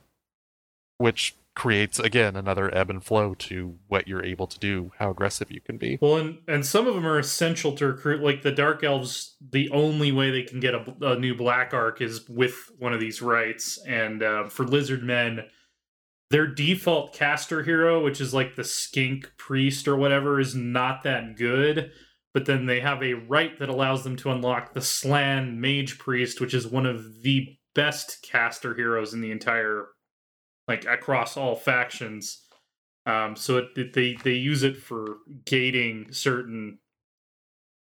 [0.99, 5.51] which creates again another ebb and flow to what you're able to do, how aggressive
[5.53, 5.99] you can be.
[6.01, 8.23] Well, and and some of them are essential to recruit.
[8.23, 12.01] Like the Dark Elves, the only way they can get a, a new Black Ark
[12.01, 13.79] is with one of these rites.
[13.87, 15.45] And uh, for Lizard Men,
[16.31, 21.37] their default caster hero, which is like the Skink Priest or whatever, is not that
[21.37, 21.93] good.
[22.35, 26.41] but then they have a rite that allows them to unlock the Slann Mage Priest,
[26.41, 29.87] which is one of the best caster heroes in the entire,
[30.67, 32.43] like across all factions.
[33.07, 36.79] Um, so it, it, they they use it for gating certain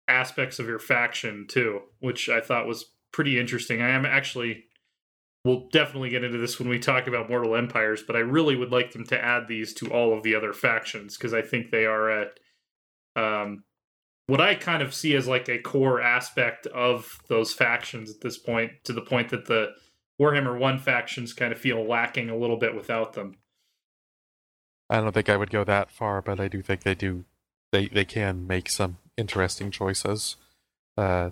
[0.08, 3.80] aspects of your faction too, which I thought was pretty interesting.
[3.82, 4.64] I am actually
[5.44, 8.72] we'll definitely get into this when we talk about Mortal Empires, but I really would
[8.72, 11.86] like them to add these to all of the other factions because I think they
[11.86, 12.40] are at
[13.16, 13.64] um,
[14.26, 18.38] what I kind of see as like a core aspect of those factions at this
[18.38, 19.70] point, to the point that the
[20.20, 23.38] Warhammer 1 factions kind of feel lacking a little bit without them.
[24.90, 27.24] I don't think I would go that far, but I do think they do.
[27.72, 30.36] They they can make some interesting choices.
[30.96, 31.30] Uh,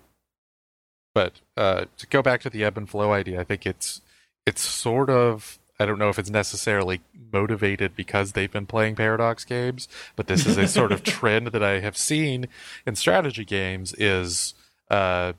[1.19, 4.03] but uh, to go back to the ebb and flow idea, I think it's
[4.47, 7.01] it's sort of I don't know if it's necessarily
[7.33, 11.63] motivated because they've been playing Paradox games, but this is a sort of trend that
[11.63, 12.47] I have seen
[12.87, 14.55] in strategy games is
[14.93, 15.33] uh,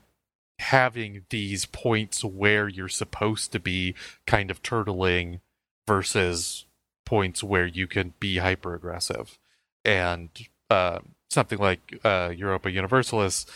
[0.58, 3.94] having these points where you're supposed to be
[4.26, 5.40] kind of turtling
[5.86, 6.66] versus
[7.06, 9.38] points where you can be hyper aggressive.
[9.82, 10.28] And
[10.68, 10.98] uh,
[11.30, 13.46] something like uh, Europa Universalis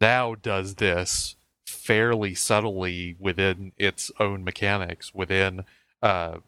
[0.00, 1.34] now does this
[1.84, 5.64] fairly subtly within its own mechanics, within
[6.02, 6.38] uh,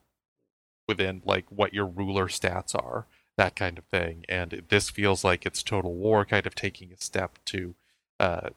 [0.89, 4.25] within like what your ruler stats are, that kind of thing.
[4.31, 7.75] And this feels like it's Total War kind of taking a step to
[8.19, 8.49] uh,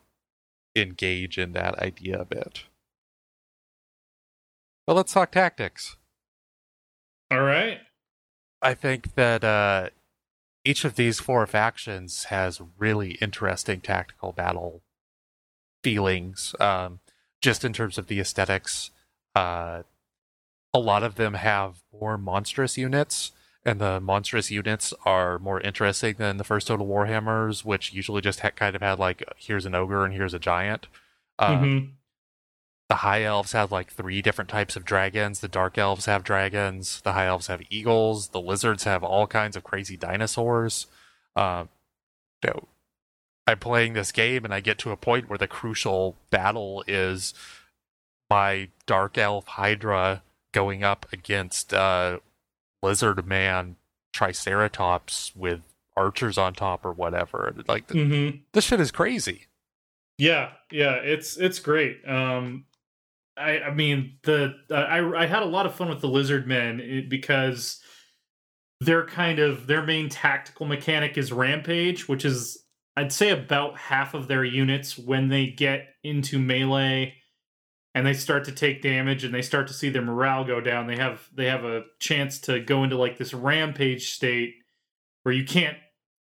[0.74, 2.64] engage in that idea a bit.
[4.88, 5.98] But let's talk tactics.
[7.30, 7.80] All right.
[8.62, 9.90] I think that uh,
[10.64, 14.82] each of these four factions has really interesting tactical battle
[15.84, 17.00] feelings, um,
[17.42, 18.92] just in terms of the aesthetics.
[19.36, 19.84] Uh,
[20.74, 23.32] a lot of them have more monstrous units,
[23.66, 28.42] and the monstrous units are more interesting than the first Total Warhammers, which usually just
[28.42, 30.88] ha- kind of had like here's an ogre and here's a giant.
[31.40, 31.92] Um, Mhm.
[32.90, 35.42] The high elves have like three different types of dragons.
[35.42, 37.02] The dark elves have dragons.
[37.02, 38.30] The high elves have eagles.
[38.30, 40.88] The lizards have all kinds of crazy dinosaurs.
[41.36, 41.70] Um,
[42.44, 42.68] you know,
[43.50, 47.34] I'm playing this game and I get to a point where the crucial battle is
[48.30, 50.22] my dark elf Hydra
[50.54, 52.20] going up against uh,
[52.84, 53.76] lizard man
[54.14, 55.62] Triceratops with
[55.98, 57.56] archers on top or whatever.
[57.68, 58.42] Like Mhm.
[58.54, 59.48] this shit is crazy.
[60.20, 62.08] Yeah, yeah, it's it's great.
[62.08, 62.66] Um,
[63.36, 66.82] I I mean the I I had a lot of fun with the lizard men
[66.82, 67.82] eh, because
[68.80, 72.64] their kind of their main tactical mechanic is rampage, which is
[73.00, 77.16] I'd say about half of their units when they get into melee
[77.96, 80.86] and they start to take damage and they start to see their morale go down.
[80.86, 84.56] They have they have a chance to go into like this rampage state
[85.24, 85.78] where you can't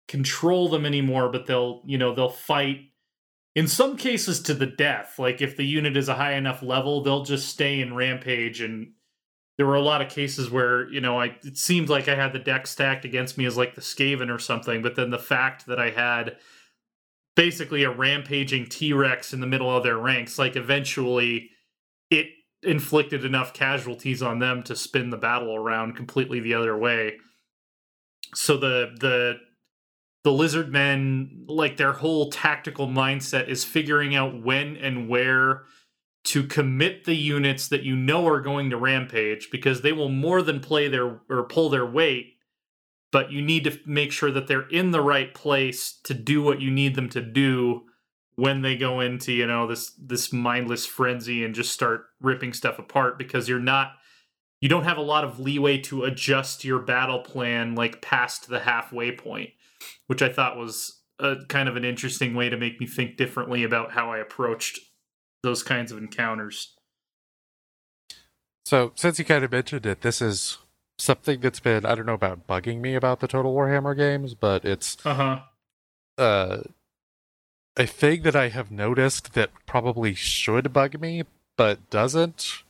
[0.06, 2.78] control them anymore, but they'll you know they'll fight
[3.56, 7.02] in some cases to the death like if the unit is a high enough level
[7.02, 8.92] they'll just stay in rampage and
[9.56, 12.32] there were a lot of cases where you know i it seemed like i had
[12.32, 15.66] the deck stacked against me as like the skaven or something but then the fact
[15.66, 16.36] that i had
[17.38, 21.48] basically a rampaging t-rex in the middle of their ranks like eventually
[22.10, 22.26] it
[22.64, 27.16] inflicted enough casualties on them to spin the battle around completely the other way.
[28.34, 29.36] So the the
[30.24, 35.62] the lizard men like their whole tactical mindset is figuring out when and where
[36.24, 40.42] to commit the units that you know are going to rampage because they will more
[40.42, 42.34] than play their or pull their weight
[43.10, 46.60] but you need to make sure that they're in the right place to do what
[46.60, 47.82] you need them to do
[48.36, 52.78] when they go into you know this this mindless frenzy and just start ripping stuff
[52.78, 53.92] apart because you're not
[54.60, 58.60] you don't have a lot of leeway to adjust your battle plan like past the
[58.60, 59.50] halfway point
[60.06, 63.64] which I thought was a kind of an interesting way to make me think differently
[63.64, 64.78] about how I approached
[65.42, 66.74] those kinds of encounters.
[68.64, 70.58] So, since you kind of mentioned it, this is
[70.98, 74.64] something that's been I don't know about bugging me about the Total Warhammer games, but
[74.64, 75.40] it's Uh huh.
[76.22, 76.58] uh,
[77.76, 81.22] a thing that I have noticed that probably should bug me,
[81.56, 82.62] but doesn't.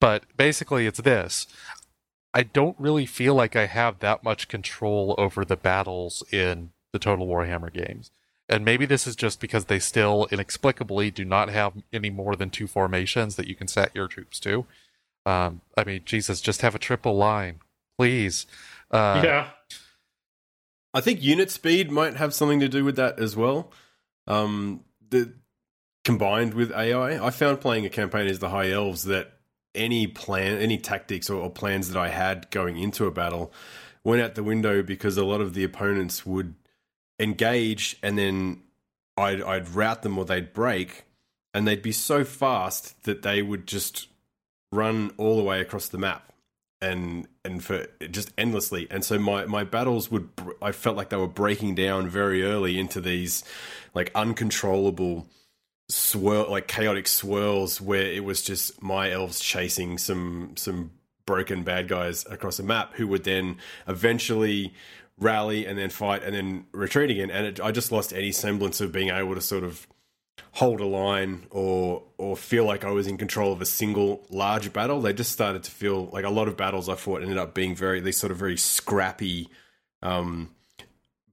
[0.00, 1.46] But basically, it's this.
[2.34, 6.98] I don't really feel like I have that much control over the battles in the
[6.98, 8.10] Total Warhammer games.
[8.48, 12.50] And maybe this is just because they still inexplicably do not have any more than
[12.50, 14.66] two formations that you can set your troops to.
[15.26, 17.60] Um, I mean, Jesus, just have a triple line,
[17.98, 18.46] please.
[18.90, 19.48] Uh, yeah.
[20.94, 23.72] I think unit speed might have something to do with that as well.
[24.26, 25.34] Um, the
[26.04, 29.32] combined with AI, I found playing a campaign as the High Elves that
[29.74, 33.52] any plan, any tactics or, or plans that I had going into a battle
[34.04, 36.54] went out the window because a lot of the opponents would
[37.18, 38.62] engage and then
[39.16, 41.04] I'd, I'd rout them or they'd break,
[41.54, 44.08] and they'd be so fast that they would just
[44.72, 46.32] run all the way across the map
[46.80, 48.86] and and for just endlessly.
[48.90, 50.28] And so my my battles would
[50.62, 53.44] i felt like they were breaking down very early into these
[53.94, 55.26] like uncontrollable
[55.88, 60.90] swirl like chaotic swirls where it was just my elves chasing some some
[61.26, 63.56] broken bad guys across the map who would then
[63.88, 64.72] eventually
[65.18, 67.30] rally and then fight and then retreat again.
[67.30, 69.86] And it, i just lost any semblance of being able to sort of
[70.52, 74.72] hold a line or or feel like I was in control of a single large
[74.72, 75.00] battle.
[75.00, 77.74] They just started to feel like a lot of battles I fought ended up being
[77.74, 79.48] very these sort of very scrappy
[80.02, 80.50] um,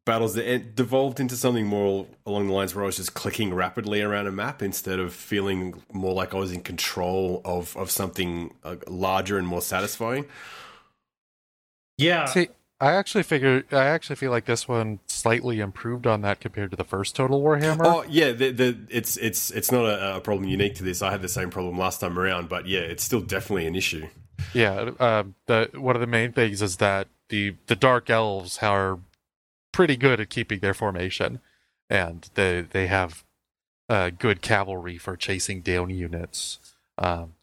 [0.06, 4.02] battles that devolved into something more along the lines where I was just clicking rapidly
[4.02, 8.54] around a map instead of feeling more like I was in control of of something
[8.64, 10.26] uh, larger and more satisfying.
[11.98, 12.26] Yeah.
[12.26, 12.50] See,
[12.84, 16.76] I actually figure I actually feel like this one slightly improved on that compared to
[16.76, 17.86] the first Total Warhammer.
[17.86, 21.02] Oh yeah, the, the, it's it's it's not a, a, problem unique to this.
[21.02, 24.10] I had the same problem last time around, but yeah, it's still definitely an issue.
[24.54, 29.00] Yeah, uh, the one of the main things is that the the Dark Elves are
[29.72, 31.40] pretty good at keeping their formation,
[31.90, 33.24] and they they have
[33.88, 36.60] uh, good cavalry for chasing down units.
[36.98, 37.36] Um,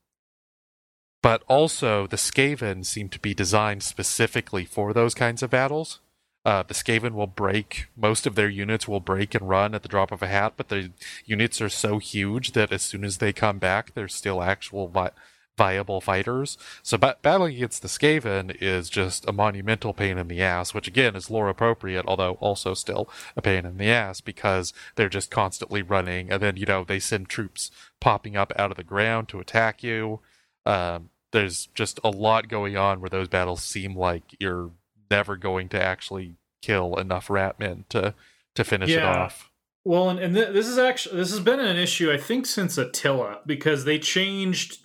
[1.22, 6.00] but also the Skaven seem to be designed specifically for those kinds of battles.
[6.44, 9.88] Uh, the Skaven will break, most of their units will break and run at the
[9.88, 10.90] drop of a hat, but the
[11.26, 15.10] units are so huge that as soon as they come back, they're still actual vi-
[15.58, 16.56] viable fighters.
[16.82, 20.88] So ba- battling against the Skaven is just a monumental pain in the ass, which
[20.88, 25.30] again is lore appropriate, although also still a pain in the ass because they're just
[25.30, 29.28] constantly running, and then, you know, they send troops popping up out of the ground
[29.28, 30.20] to attack you.
[30.66, 34.70] Um, there's just a lot going on where those battles seem like you're
[35.11, 38.14] never going to actually kill enough ratmen to
[38.54, 38.98] to finish yeah.
[38.98, 39.50] it off.
[39.84, 42.76] Well, and, and th- this is actually this has been an issue I think since
[42.76, 44.78] Attila because they changed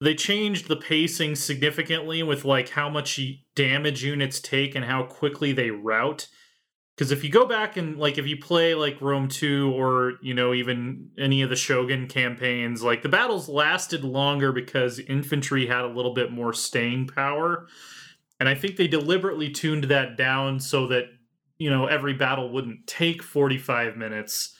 [0.00, 3.20] they changed the pacing significantly with like how much
[3.54, 6.28] damage units take and how quickly they rout
[7.00, 10.34] because if you go back and like if you play like Rome 2 or you
[10.34, 15.86] know even any of the Shogun campaigns like the battles lasted longer because infantry had
[15.86, 17.68] a little bit more staying power.
[18.38, 21.04] And I think they deliberately tuned that down so that
[21.56, 24.54] you know every battle wouldn't take 45 minutes.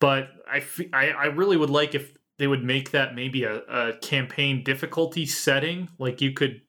[0.00, 3.92] But I, I, I really would like if they would make that maybe a, a
[3.98, 5.90] campaign difficulty setting.
[5.96, 6.60] Like you could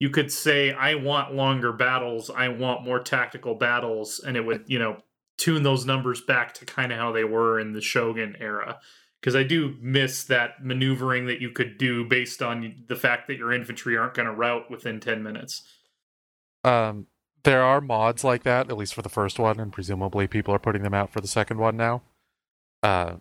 [0.00, 4.64] you could say i want longer battles i want more tactical battles and it would
[4.66, 4.96] you know
[5.36, 8.78] tune those numbers back to kind of how they were in the shogun era.
[9.20, 13.36] Because i do miss that maneuvering that you could do based on the fact that
[13.36, 15.62] your infantry aren't going to rout within 10 minutes.
[16.62, 17.06] Um
[17.42, 20.58] there are mods like that at least for the first one and presumably people are
[20.58, 22.02] putting them out for the second one now.
[22.82, 23.16] Uh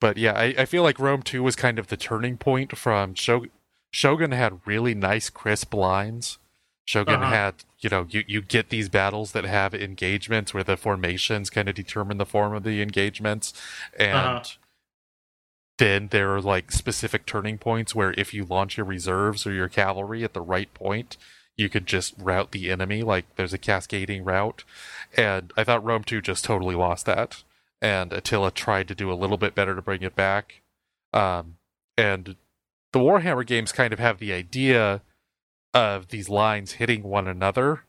[0.00, 3.14] but yeah, I, I feel like Rome 2 was kind of the turning point from
[3.14, 3.52] Shogun,
[3.92, 6.38] Shogun had really nice, crisp lines.
[6.84, 7.30] Shogun uh-huh.
[7.30, 11.68] had, you know, you, you get these battles that have engagements where the formations kind
[11.68, 13.52] of determine the form of the engagements.
[13.96, 14.42] And uh-huh.
[15.78, 19.68] then there are like specific turning points where if you launch your reserves or your
[19.68, 21.18] cavalry at the right point,
[21.54, 23.02] you could just rout the enemy.
[23.02, 24.64] Like there's a cascading rout.
[25.16, 27.44] And I thought Rome 2 just totally lost that.
[27.82, 30.62] And Attila tried to do a little bit better to bring it back.
[31.12, 31.56] Um,
[31.96, 32.36] and
[32.92, 35.02] the Warhammer games kind of have the idea
[35.74, 37.84] of these lines hitting one another,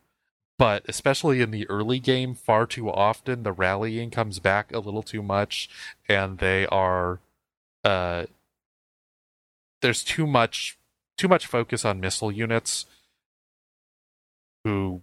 [0.58, 5.04] but especially in the early game, far too often the rallying comes back a little
[5.04, 5.70] too much,
[6.08, 7.20] and they are
[7.84, 8.26] uh,
[9.82, 10.78] there's too much
[11.18, 12.86] too much focus on missile units
[14.64, 15.01] who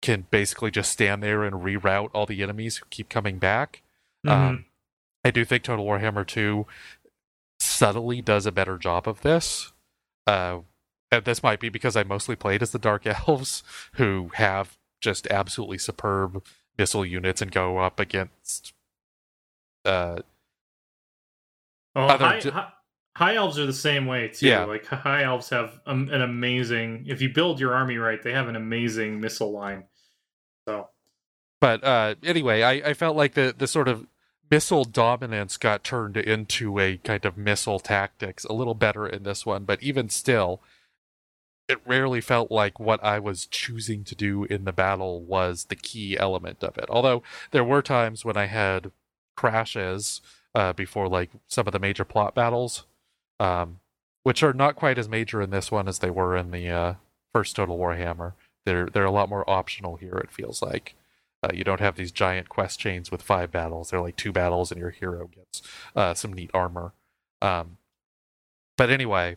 [0.00, 3.82] can basically just stand there and reroute all the enemies who keep coming back.
[4.26, 4.46] Mm-hmm.
[4.46, 4.64] Um,
[5.24, 6.66] I do think Total Warhammer 2
[7.74, 9.72] subtly does a better job of this.
[10.26, 10.60] Uh,
[11.10, 13.62] and this might be because I mostly played as the Dark Elves,
[13.94, 16.42] who have just absolutely superb
[16.78, 18.72] missile units and go up against.
[19.84, 20.20] Uh,
[21.94, 22.72] oh, high, high,
[23.16, 24.46] high, elves are the same way too.
[24.46, 24.64] Yeah.
[24.64, 27.04] Like high elves have um, an amazing.
[27.06, 29.84] If you build your army right, they have an amazing missile line.
[30.66, 30.88] So,
[31.60, 34.06] but uh, anyway, I, I felt like the the sort of
[34.50, 39.44] missile dominance got turned into a kind of missile tactics a little better in this
[39.44, 40.60] one, but even still,
[41.68, 45.76] it rarely felt like what I was choosing to do in the battle was the
[45.76, 46.86] key element of it.
[46.88, 47.22] Although
[47.52, 48.90] there were times when I had
[49.36, 50.20] crashes
[50.54, 52.84] uh, before like some of the major plot battles,
[53.40, 53.80] um,
[54.22, 56.94] which are not quite as major in this one as they were in the uh,
[57.32, 58.34] first Total Warhammer.
[58.64, 60.14] They're they're a lot more optional here.
[60.14, 60.94] It feels like.
[61.44, 63.90] Uh, you don't have these giant quest chains with five battles.
[63.90, 65.60] They're like two battles, and your hero gets
[65.94, 66.94] uh, some neat armor.
[67.42, 67.76] Um,
[68.78, 69.36] but anyway,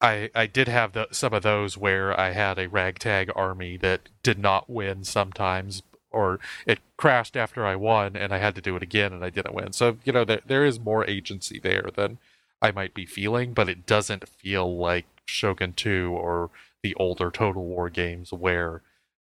[0.00, 4.08] I I did have the, some of those where I had a ragtag army that
[4.22, 8.74] did not win sometimes, or it crashed after I won, and I had to do
[8.76, 9.72] it again, and I didn't win.
[9.72, 12.18] So you know there there is more agency there than
[12.62, 16.50] I might be feeling, but it doesn't feel like Shogun 2 or
[16.82, 18.80] the older Total War games where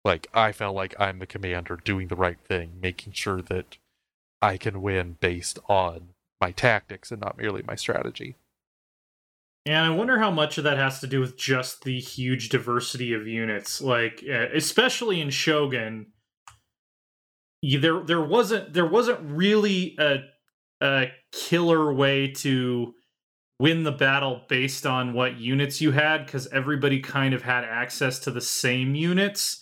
[0.04, 3.76] like I felt like I'm the commander doing the right thing, making sure that
[4.40, 6.08] I can win based on
[6.40, 8.36] my tactics and not merely my strategy.
[9.64, 13.12] And I wonder how much of that has to do with just the huge diversity
[13.12, 16.06] of units, like uh, especially in Shogun.
[17.62, 20.24] There, there wasn't there wasn't really a
[20.82, 22.92] a killer way to
[23.60, 28.18] win the battle based on what units you had because everybody kind of had access
[28.18, 29.61] to the same units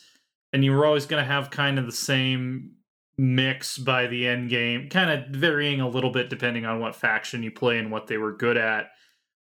[0.52, 2.72] and you were always going to have kind of the same
[3.18, 7.42] mix by the end game kind of varying a little bit depending on what faction
[7.42, 8.86] you play and what they were good at.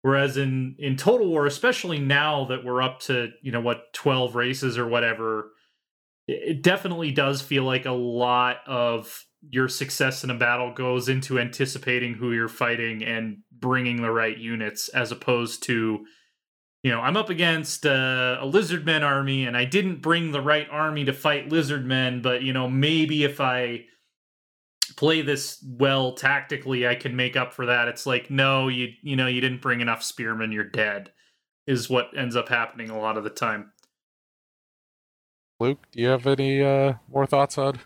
[0.02, 4.34] Whereas in in total war especially now that we're up to you know what 12
[4.34, 5.50] races or whatever
[6.28, 11.38] it definitely does feel like a lot of your success in a battle goes into
[11.38, 16.04] anticipating who you're fighting and bringing the right units as opposed to
[16.86, 20.68] you know i'm up against uh, a lizardmen army and i didn't bring the right
[20.70, 23.84] army to fight lizardmen but you know maybe if i
[24.96, 27.88] play this well tactically i can make up for that.
[27.88, 31.10] It's like no you you know you didn't bring enough spearmen you're dead
[31.66, 33.72] is what ends up happening a lot of the time.
[35.58, 37.80] Luke do you have any uh, more thoughts on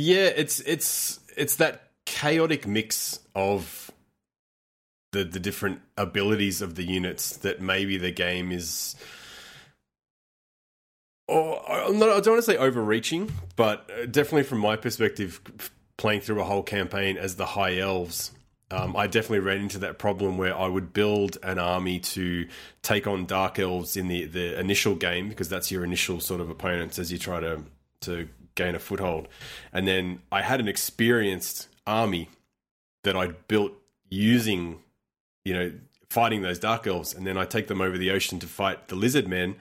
[0.00, 3.87] yeah, it's it's it's that chaotic mix of
[5.12, 8.96] the the different abilities of the units that maybe the game is
[11.26, 11.60] or
[11.92, 15.42] not, I don't want to say overreaching, but uh, definitely from my perspective,
[15.98, 18.32] playing through a whole campaign as the High Elves,
[18.70, 22.46] um, I definitely ran into that problem where I would build an army to
[22.82, 26.50] take on Dark Elves in the, the initial game because that's your initial sort of
[26.50, 27.62] opponents as you try to
[28.00, 29.28] to gain a foothold.
[29.72, 32.28] And then I had an experienced army
[33.04, 33.72] that I'd built
[34.08, 34.80] using,
[35.48, 35.72] you know,
[36.10, 38.96] fighting those dark elves, and then I take them over the ocean to fight the
[38.96, 39.56] lizard men,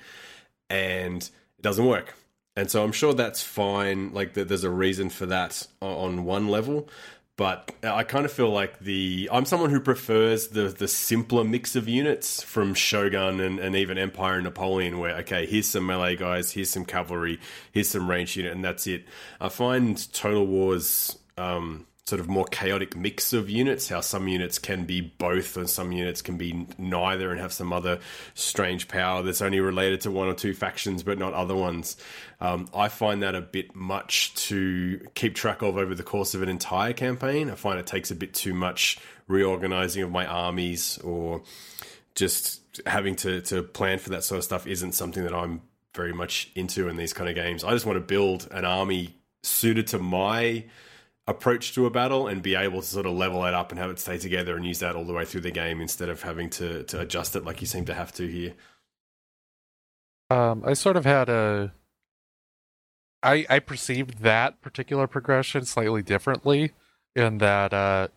[0.70, 2.14] and it doesn't work.
[2.58, 4.14] And so I'm sure that's fine.
[4.14, 6.90] Like there's a reason for that on one level,
[7.38, 11.76] but I kind of feel like the I'm someone who prefers the the simpler mix
[11.76, 16.16] of units from Shogun and, and even Empire and Napoleon, where okay, here's some melee
[16.16, 17.40] guys, here's some cavalry,
[17.72, 19.06] here's some ranged unit, and that's it.
[19.40, 24.58] I find Total War's um, sort of more chaotic mix of units, how some units
[24.60, 28.00] can be both and some units can be neither and have some other
[28.34, 31.98] strange power that's only related to one or two factions but not other ones.
[32.40, 36.42] Um, I find that a bit much to keep track of over the course of
[36.42, 37.50] an entire campaign.
[37.50, 41.44] I find it takes a bit too much reorganizing of my armies or
[42.16, 45.62] just having to, to plan for that sort of stuff isn't something that I'm
[45.94, 47.66] very much into in these kind of games.
[47.66, 50.64] I just want to build an army suited to my
[51.28, 53.92] approach to a battle and be able to sort of level it up and have
[53.92, 56.50] it stay together and use that all the way through the game instead of having
[56.50, 58.54] to to adjust it like you seem to have to here.
[60.30, 61.74] Um, I sort of had a.
[63.24, 66.72] I I perceived that particular progression slightly differently,
[67.16, 68.08] in that uh,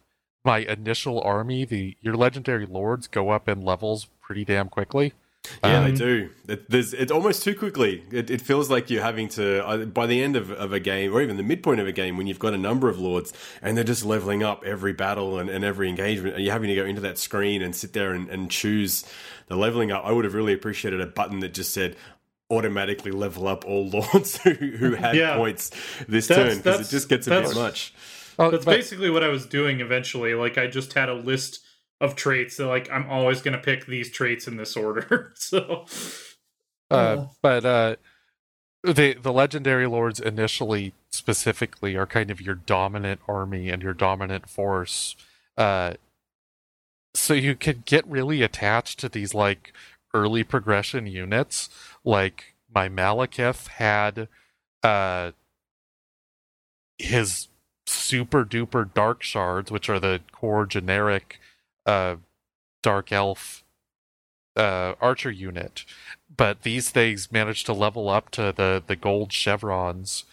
[0.45, 5.15] my initial army, the your legendary lords, go up in levels pretty damn quickly.
[5.65, 6.31] Yeah, um, they do.
[6.49, 8.05] It, there's, it's almost too quickly.
[8.13, 11.15] It, it, feels like you're having to, uh, by the end of, of a game,
[11.15, 13.33] or even the midpoint of a game, when you've got a number of lords
[13.63, 16.75] and they're just leveling up every battle and, and every engagement, and you're having to
[16.75, 19.05] go into that screen and sit there and, and choose
[19.49, 20.05] the leveling up.
[20.05, 21.97] I would have really appreciated a button that just said,
[22.51, 25.37] automatically level up all lords who, who had yeah.
[25.37, 25.71] points
[26.09, 27.95] this that's, turn because it just gets a bit much.
[28.37, 30.35] that's basically what I was doing eventually.
[30.35, 31.61] Like I just had a list
[32.01, 35.33] of traits that like I'm always going to pick these traits in this order.
[35.37, 35.87] so
[36.91, 37.97] uh, but uh
[38.83, 44.49] the the legendary lords initially specifically are kind of your dominant army and your dominant
[44.49, 45.15] force.
[45.57, 45.95] Uh
[47.15, 49.73] so you can get really attached to these like
[50.15, 51.69] early progression units.
[52.05, 54.29] Like my Malekith had
[54.83, 55.33] uh
[56.97, 57.49] his
[57.87, 61.39] super duper dark shards, which are the core generic
[61.87, 62.17] uh,
[62.83, 63.65] dark elf
[64.57, 65.85] uh, archer unit,
[66.35, 70.25] but these things managed to level up to the the gold chevrons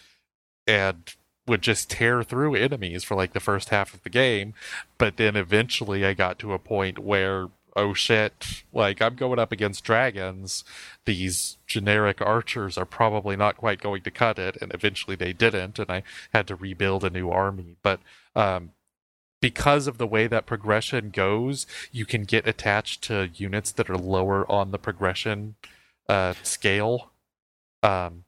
[0.66, 1.14] and
[1.46, 4.54] would just tear through enemies for like the first half of the game.
[4.98, 9.52] But then eventually, I got to a point where oh shit, like I'm going up
[9.52, 10.64] against dragons.
[11.04, 14.58] These generic archers are probably not quite going to cut it.
[14.60, 15.78] And eventually they didn't.
[15.78, 17.76] And I had to rebuild a new army.
[17.82, 18.00] But
[18.34, 18.72] um,
[19.40, 23.96] because of the way that progression goes, you can get attached to units that are
[23.96, 25.56] lower on the progression
[26.08, 27.10] uh, scale.
[27.82, 28.24] Um,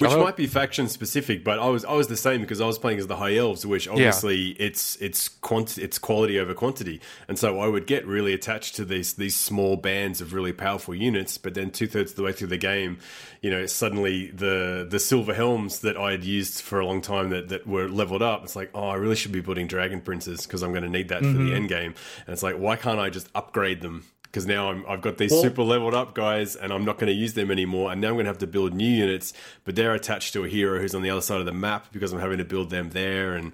[0.00, 2.80] which might be faction specific, but I was I was the same because I was
[2.80, 7.38] playing as the high elves, which obviously it's it's quant- it's quality over quantity, and
[7.38, 11.38] so I would get really attached to these these small bands of really powerful units.
[11.38, 12.98] But then two thirds of the way through the game,
[13.40, 17.30] you know, suddenly the the silver helms that I had used for a long time
[17.30, 20.44] that that were leveled up, it's like oh, I really should be building dragon princes
[20.44, 21.54] because I'm going to need that for the mm-hmm.
[21.54, 21.94] end game,
[22.26, 24.04] and it's like why can't I just upgrade them?
[24.34, 27.06] Because now I'm, I've got these Well- super leveled up guys and I'm not going
[27.06, 27.92] to use them anymore.
[27.92, 29.32] And now I'm going to have to build new units,
[29.62, 32.12] but they're attached to a hero who's on the other side of the map because
[32.12, 33.34] I'm having to build them there.
[33.36, 33.52] And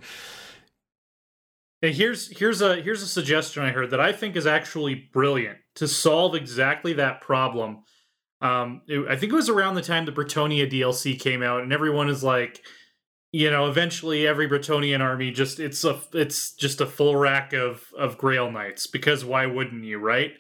[1.83, 5.59] Hey, here's here's a here's a suggestion I heard that I think is actually brilliant
[5.77, 7.85] to solve exactly that problem.
[8.41, 11.73] Um, it- I think it was around the time the Bretonnia DLC came out, and
[11.75, 12.63] everyone is like,
[13.33, 17.85] you know, eventually every Bretonnian army just it's a it's just a full rack of
[17.97, 20.33] of Grail Knights because why wouldn't you, right?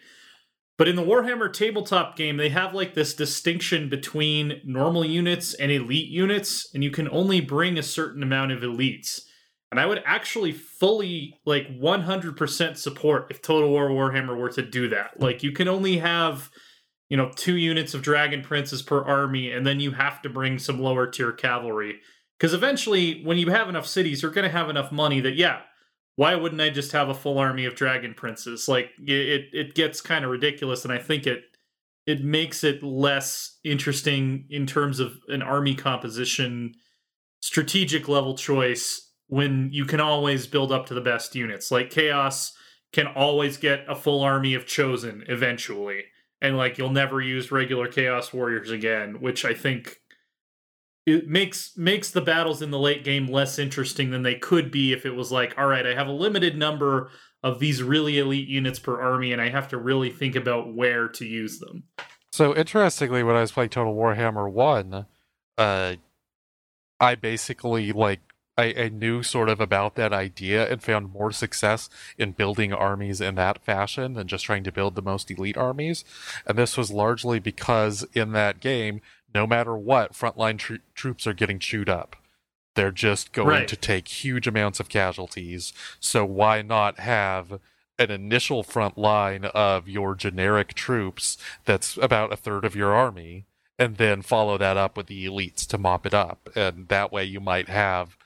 [0.80, 5.70] But in the Warhammer tabletop game, they have like this distinction between normal units and
[5.70, 9.20] elite units, and you can only bring a certain amount of elites.
[9.70, 14.88] And I would actually fully, like 100% support if Total War Warhammer were to do
[14.88, 15.20] that.
[15.20, 16.48] Like, you can only have,
[17.10, 20.58] you know, two units of Dragon Princes per army, and then you have to bring
[20.58, 22.00] some lower tier cavalry.
[22.38, 25.60] Because eventually, when you have enough cities, you're going to have enough money that, yeah,
[26.16, 28.68] why wouldn't I just have a full army of Dragon Princes?
[28.68, 31.44] Like, it, it, gets kind of ridiculous, and I think it
[32.06, 36.74] it makes it less interesting in terms of an army composition
[37.40, 41.70] strategic level choice when you can always build up to the best units.
[41.70, 42.52] Like Chaos
[42.92, 46.04] can always get a full army of Chosen eventually.
[46.42, 49.99] And like you'll never use regular Chaos Warriors again, which I think
[51.06, 54.92] it makes makes the battles in the late game less interesting than they could be
[54.92, 57.10] if it was like, all right, I have a limited number
[57.42, 61.08] of these really elite units per army and I have to really think about where
[61.08, 61.84] to use them.
[62.32, 65.06] So interestingly, when I was playing Total Warhammer One,
[65.58, 65.96] uh,
[67.00, 68.20] I basically like
[68.58, 71.88] I, I knew sort of about that idea and found more success
[72.18, 76.04] in building armies in that fashion than just trying to build the most elite armies.
[76.46, 79.00] And this was largely because in that game,
[79.34, 82.16] no matter what, frontline tr- troops are getting chewed up.
[82.76, 83.68] They're just going Right.
[83.68, 85.72] to take huge amounts of casualties.
[85.98, 87.60] So why not have
[87.98, 93.44] an initial front line of your generic troops that's about a third of your army
[93.78, 97.24] and then follow that up with the elites to mop it up and that way
[97.24, 98.16] you might have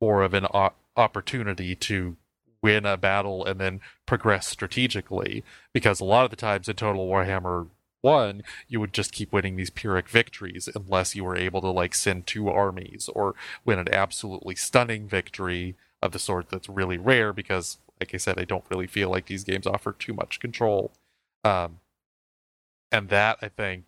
[0.00, 2.16] more of an o- opportunity to
[2.60, 5.42] win a battle and then progress strategically
[5.72, 7.68] because a lot of the times in total warhammer
[8.04, 11.94] 1 you would just keep winning these pyrrhic victories unless you were able to like
[11.94, 13.34] send two armies or
[13.64, 18.38] win an absolutely stunning victory of the sort that's really rare because like i said
[18.38, 20.92] i don't really feel like these games offer too much control.
[21.42, 21.80] Um,
[22.92, 23.84] and that i think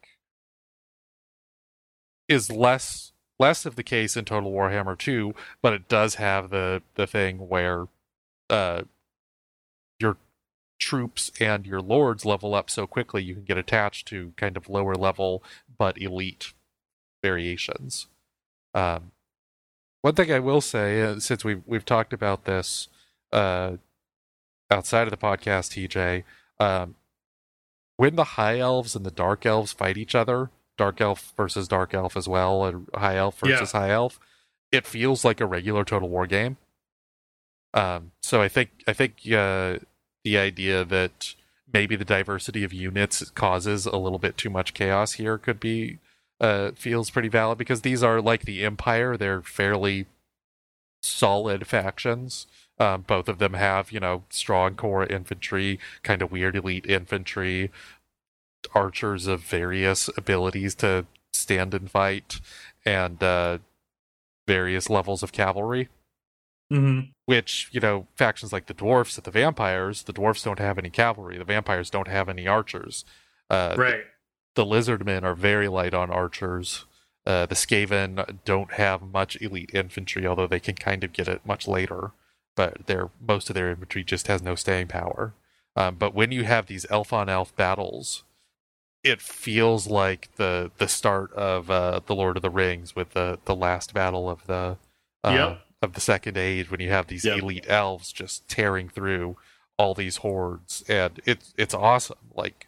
[2.29, 6.83] is less less of the case in total warhammer 2 but it does have the
[6.95, 7.87] the thing where
[8.51, 8.83] uh
[10.79, 14.69] troops and your lords level up so quickly you can get attached to kind of
[14.69, 15.43] lower level
[15.79, 16.53] but elite
[17.23, 18.07] variations
[18.75, 19.11] um
[20.03, 22.89] one thing i will say uh, since we've we've talked about this
[23.33, 23.73] uh
[24.71, 26.23] outside of the podcast tj
[26.61, 26.95] um
[27.97, 31.95] when the high elves and the dark elves fight each other dark elf versus dark
[31.95, 33.53] elf as well and high elf Yeah.
[33.53, 34.21] versus high elf
[34.71, 36.59] it feels like a regular total war game
[37.73, 39.79] um so i think i think uh
[40.27, 41.37] the idea that
[41.73, 45.99] maybe the diversity of units causes a little bit too much chaos here could be
[46.41, 49.17] uh feels pretty valid because these are like the empire.
[49.17, 50.07] They're fairly
[51.01, 52.49] solid factions.
[52.81, 57.71] Um, both of them have you know strong core infantry kind of weird elite infantry
[58.75, 62.41] archers of various abilities to stand and fight
[62.85, 63.59] and uh
[64.49, 65.89] various levels of cavalry
[66.73, 67.11] Mm-hmm.
[67.27, 70.91] which you know factions like the dwarfs and the vampires the dwarfs don't have any
[70.91, 73.05] cavalry the vampires don't have any archers
[73.51, 74.03] uh, Right.
[74.57, 76.85] the lizardmen are very light on archers
[77.25, 81.41] uh, the skaven don't have much elite infantry although they can kind of get it
[81.47, 82.11] much later
[82.57, 85.35] but their most of their infantry just has no staying power
[85.77, 88.25] um, but when you have these elf on elf battles
[89.05, 93.39] it feels like the the start of uh, the lord of the rings with the
[93.45, 94.77] the last battle of the
[95.23, 95.63] uh, Yep.
[95.83, 97.39] Of the second age when you have these Yep.
[97.39, 99.37] elite elves just tearing through
[99.79, 102.17] all these hordes, and it's it's awesome.
[102.35, 102.67] Like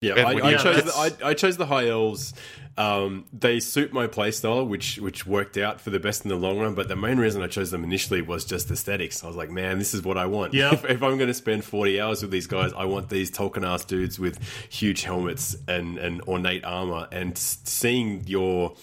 [0.00, 0.92] Yeah, I, I chose the,
[1.24, 2.32] I, I chose the high elves.
[2.78, 6.58] Um, they suit my playstyle, which which worked out for the best in the long
[6.58, 6.74] run.
[6.74, 9.22] But the main reason I chose them initially was just aesthetics.
[9.24, 10.52] I was like, man, this is what I want.
[10.54, 10.70] Yeah.
[10.74, 13.66] If, if I'm going to spend 40 hours with these guys, I want these Tolkien
[13.66, 17.08] ass dudes with huge helmets and and ornate armor.
[17.12, 18.74] And seeing your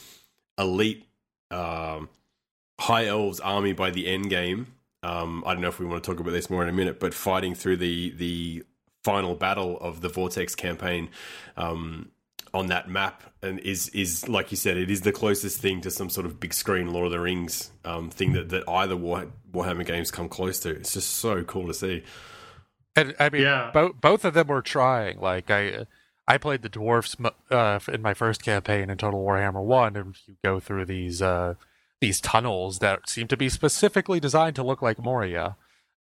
[0.57, 1.05] elite
[1.51, 2.09] um,
[2.83, 4.67] high elves army by the end game.
[5.03, 6.99] Um, I don't know if we want to talk about this more in a minute,
[6.99, 8.63] but fighting through the the
[9.03, 11.09] final battle of the Vortex campaign
[11.57, 12.11] um,
[12.53, 15.91] on that map, and is is like you said, it is the closest thing to
[15.91, 19.27] some sort of big screen Lord of the Rings um, thing that that either War,
[19.51, 20.69] Warhammer games come close to.
[20.69, 22.03] It's just so cool to see.
[22.95, 23.71] And I mean, Yeah.
[23.73, 25.19] both both of them were trying.
[25.19, 25.85] Like I,
[26.27, 27.17] I played the dwarfs
[27.51, 31.55] uh, in my first campaign in Total Warhammer One, and you go through these uh,
[32.03, 35.55] these tunnels that seem to be specifically designed to look like Moria,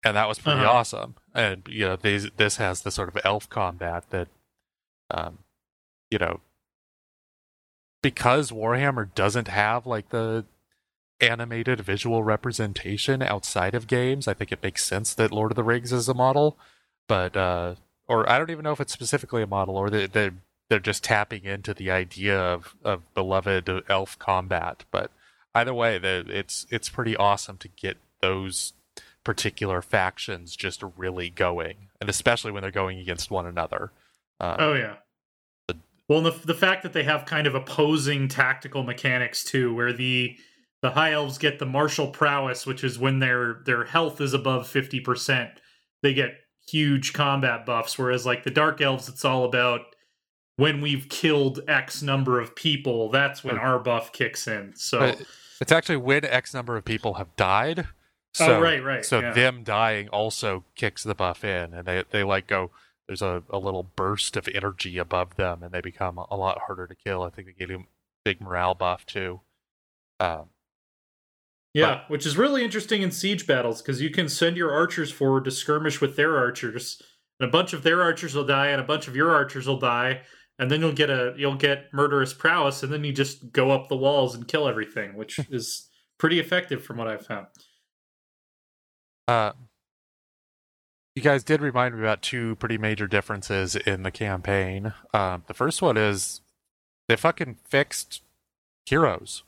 [0.05, 0.77] and that was pretty Uh-huh.
[0.77, 1.15] awesome.
[1.33, 4.27] And you know, these this has the sort of elf combat that,
[5.09, 5.39] um,
[6.11, 6.41] you know,
[8.03, 10.45] because Warhammer doesn't have like the
[11.19, 15.63] animated visual representation outside of games, I think it makes sense that Lord of the
[15.63, 16.57] Rings is a model.
[17.07, 17.75] But uh,
[18.07, 20.29] or I don't even know if it's specifically a model, or they they
[20.69, 24.83] they're just tapping into the idea of of beloved elf combat.
[24.91, 25.09] But
[25.57, 28.73] either way, the, it's it's pretty awesome to get those
[29.23, 33.91] particular factions just really going, and especially when they're going against one another.
[34.39, 34.95] Uh, Oh yeah.
[36.07, 40.37] Well, the the fact that they have kind of opposing tactical mechanics too, where the
[40.81, 44.67] the high elves get the martial prowess, which is when their their health is above
[44.67, 45.51] fifty percent,
[46.01, 46.35] they get
[46.69, 47.97] huge combat buffs.
[47.97, 49.81] Whereas like the dark elves, it's all about
[50.57, 54.73] when we've killed X number of people, that's when our buff kicks in.
[54.75, 55.21] So But
[55.59, 57.87] it's actually when X number of people have died.
[58.33, 59.03] So, oh right, right.
[59.03, 59.33] So yeah.
[59.33, 62.71] them dying also kicks the buff in, and they they like go.
[63.07, 66.87] There's a, a little burst of energy above them, and they become a lot harder
[66.87, 67.23] to kill.
[67.23, 67.87] I think they gave him
[68.25, 69.39] big morale buff too.
[70.19, 70.49] Um,
[71.73, 75.45] Yeah, which is really interesting in siege battles because you can send your archers forward
[75.45, 77.01] to skirmish with their archers,
[77.39, 79.79] and a bunch of their archers will die, and a bunch of your archers will
[79.79, 80.21] die,
[80.59, 83.89] and then you'll get a you'll get murderous prowess, and then you just go up
[83.89, 87.47] the walls and kill everything, which is pretty effective from what I've found.
[89.27, 89.51] uh,
[91.15, 94.93] you guys did remind me about two pretty major differences in the campaign.
[95.15, 96.41] Um, the first one is
[97.07, 98.21] they fucking fixed
[98.85, 99.41] heroes.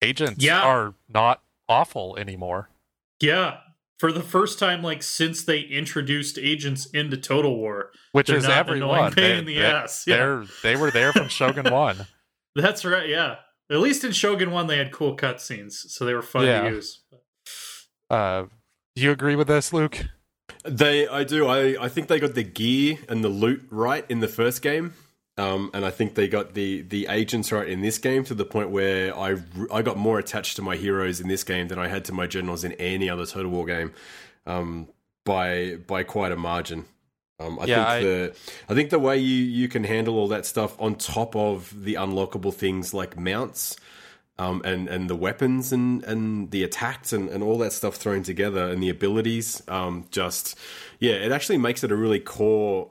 [0.00, 0.62] Agents Yeah.
[0.62, 2.70] are not awful anymore.
[3.20, 3.58] Yeah,
[3.98, 8.52] for the first time, like since they introduced agents into Total War, which is not
[8.68, 9.12] everyone.
[9.12, 10.16] pain They- in the they- ass, yeah.
[10.16, 12.06] They're they were there from Shogun One.
[12.56, 13.08] that's right.
[13.08, 13.36] Yeah,
[13.70, 16.62] at least in Shogun One they had cool cutscenes, so they were fun Yeah.
[16.62, 17.02] to use.
[18.10, 18.44] Uh,
[18.96, 20.04] do you agree with this, Luke?
[20.66, 21.46] They, I do.
[21.46, 24.94] I, I think they got the gear and the loot right in the first game,
[25.36, 28.44] um, and I think they got the the agents right in this game to the
[28.44, 29.36] point where I
[29.72, 32.26] I got more attached to my heroes in this game than I had to my
[32.26, 33.92] generals in any other Total War game,
[34.46, 34.88] um,
[35.24, 36.84] by by quite a margin.
[37.40, 38.34] Um, I Yeah, think I- the
[38.68, 41.94] I think the way you you can handle all that stuff on top of the
[41.94, 43.76] unlockable things like mounts
[44.38, 48.22] um, and and the weapons and and the attacks and, and all that stuff thrown
[48.22, 50.56] together and the abilities um, just
[51.00, 52.90] yeah it actually makes it a really core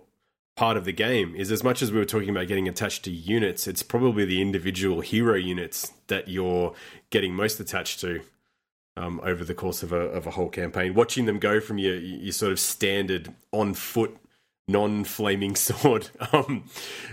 [0.56, 3.12] part of the game is as much as we were talking about getting attached to
[3.12, 6.74] units it's probably the individual hero units that you're
[7.10, 8.22] getting most attached to
[8.96, 11.96] um, over the course of a, of a whole campaign watching them go from your
[11.96, 14.16] your sort of standard on foot
[14.68, 16.64] non-flaming sword um,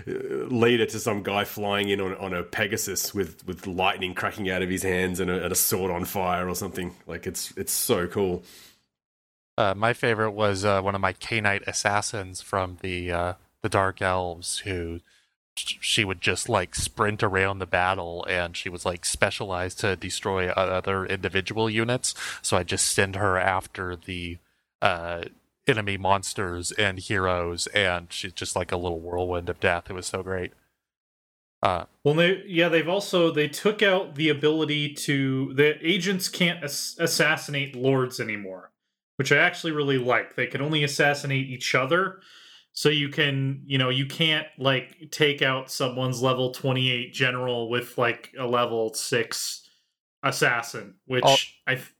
[0.05, 4.61] leader to some guy flying in on, on a Pegasus with, with lightning cracking out
[4.61, 6.95] of his hands and a, and a sword on fire or something.
[7.07, 8.43] Like it's it's so cool.
[9.61, 14.01] Uh, my favorite was uh, one of my Khainite assassins from the uh, the Dark
[14.01, 15.01] Elves, who
[15.55, 20.49] she would just like sprint around the battle, and she was like specialized to destroy
[20.49, 22.15] other individual units.
[22.41, 24.39] So I just send her after the
[24.81, 25.25] uh,
[25.67, 29.91] enemy monsters and heroes, and she's just like a little whirlwind of death.
[29.91, 30.53] It was so great.
[31.61, 36.63] Uh, Well, they yeah they've also they took out the ability to the agents can't
[36.63, 38.70] ass- assassinate lords anymore,
[39.21, 40.35] which I actually really like.
[40.35, 42.21] They can only assassinate each other,
[42.73, 47.69] so you can you know you can't like take out someone's level twenty eight general
[47.69, 49.61] with like a level six
[50.23, 51.35] assassin, which Oh.
[51.67, 51.93] I th-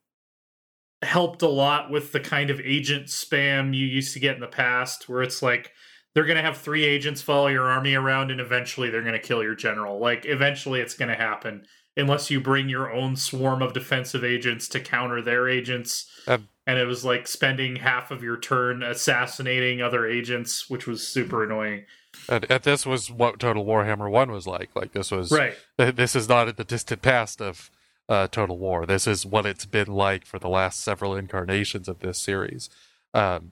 [1.03, 4.47] helped a lot with the kind of agent spam you used to get in the
[4.47, 5.73] past, where it's like
[6.15, 9.19] they're going to have three agents follow your army around and eventually they're going to
[9.19, 9.99] kill your general.
[9.99, 11.65] Like eventually it's going to happen.
[11.97, 16.09] Unless you bring your own swarm of defensive agents to counter their agents.
[16.27, 21.05] Um, and it was like spending half of your turn assassinating other agents, which was
[21.07, 21.85] super annoying.
[22.29, 24.69] And, and this was what Total Warhammer One was like.
[24.75, 25.55] Like this was Right.
[25.77, 27.71] th- This is not in the distant past of
[28.09, 28.85] uh, Total War.
[28.85, 32.69] This is what it's been like for the last several incarnations of this series.
[33.13, 33.51] Um,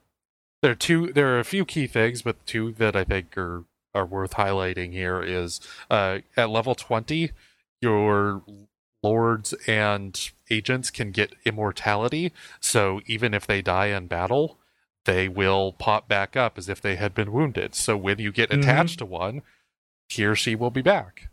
[0.62, 1.12] there are two.
[1.12, 3.64] There are a few key things, but two that I think are
[3.94, 5.60] are worth highlighting here is
[5.90, 7.30] uh, at level twenty,
[7.80, 8.42] your
[9.02, 12.32] lords and agents can get immortality.
[12.60, 14.58] So even if they die in battle,
[15.06, 17.74] they will pop back up as if they had been wounded.
[17.74, 18.60] So when you get Mhm.
[18.60, 19.42] attached to one,
[20.08, 21.28] he or she will be back.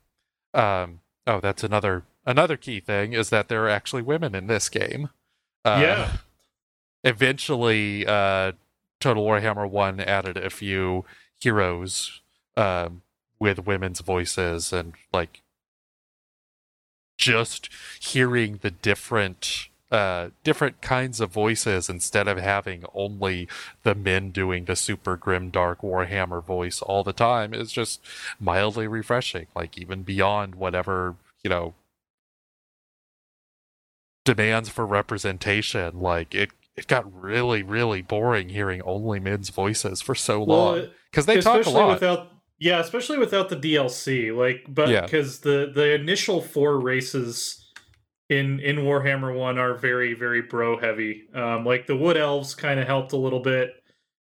[0.54, 4.70] Um, oh, that's another another key thing is that there are actually women in this
[4.70, 5.10] game.
[5.66, 6.18] Uh, Yeah.
[7.04, 8.54] Eventually, uh,
[9.00, 11.06] Total Warhammer One added a few
[11.40, 12.22] heroes
[12.56, 13.02] um,
[13.40, 15.42] with women's voices and like
[17.18, 23.48] just hearing the different uh different kinds of voices instead of having only
[23.84, 28.02] the men doing the super grim dark warhammer voice all the time is just
[28.38, 31.74] mildly refreshing like even beyond whatever you know
[34.28, 36.02] demands for representation.
[36.02, 41.26] Like it it got really really boring hearing only men's voices for so long because
[41.26, 41.94] they talk a lot.
[41.94, 44.36] without yeah, especially without the DLC.
[44.36, 45.02] Like, but Yeah.
[45.02, 47.64] because the the initial four races
[48.30, 51.24] in in Warhammer One are very very bro heavy.
[51.34, 53.72] Um, like the Wood Elves kind of helped a little bit.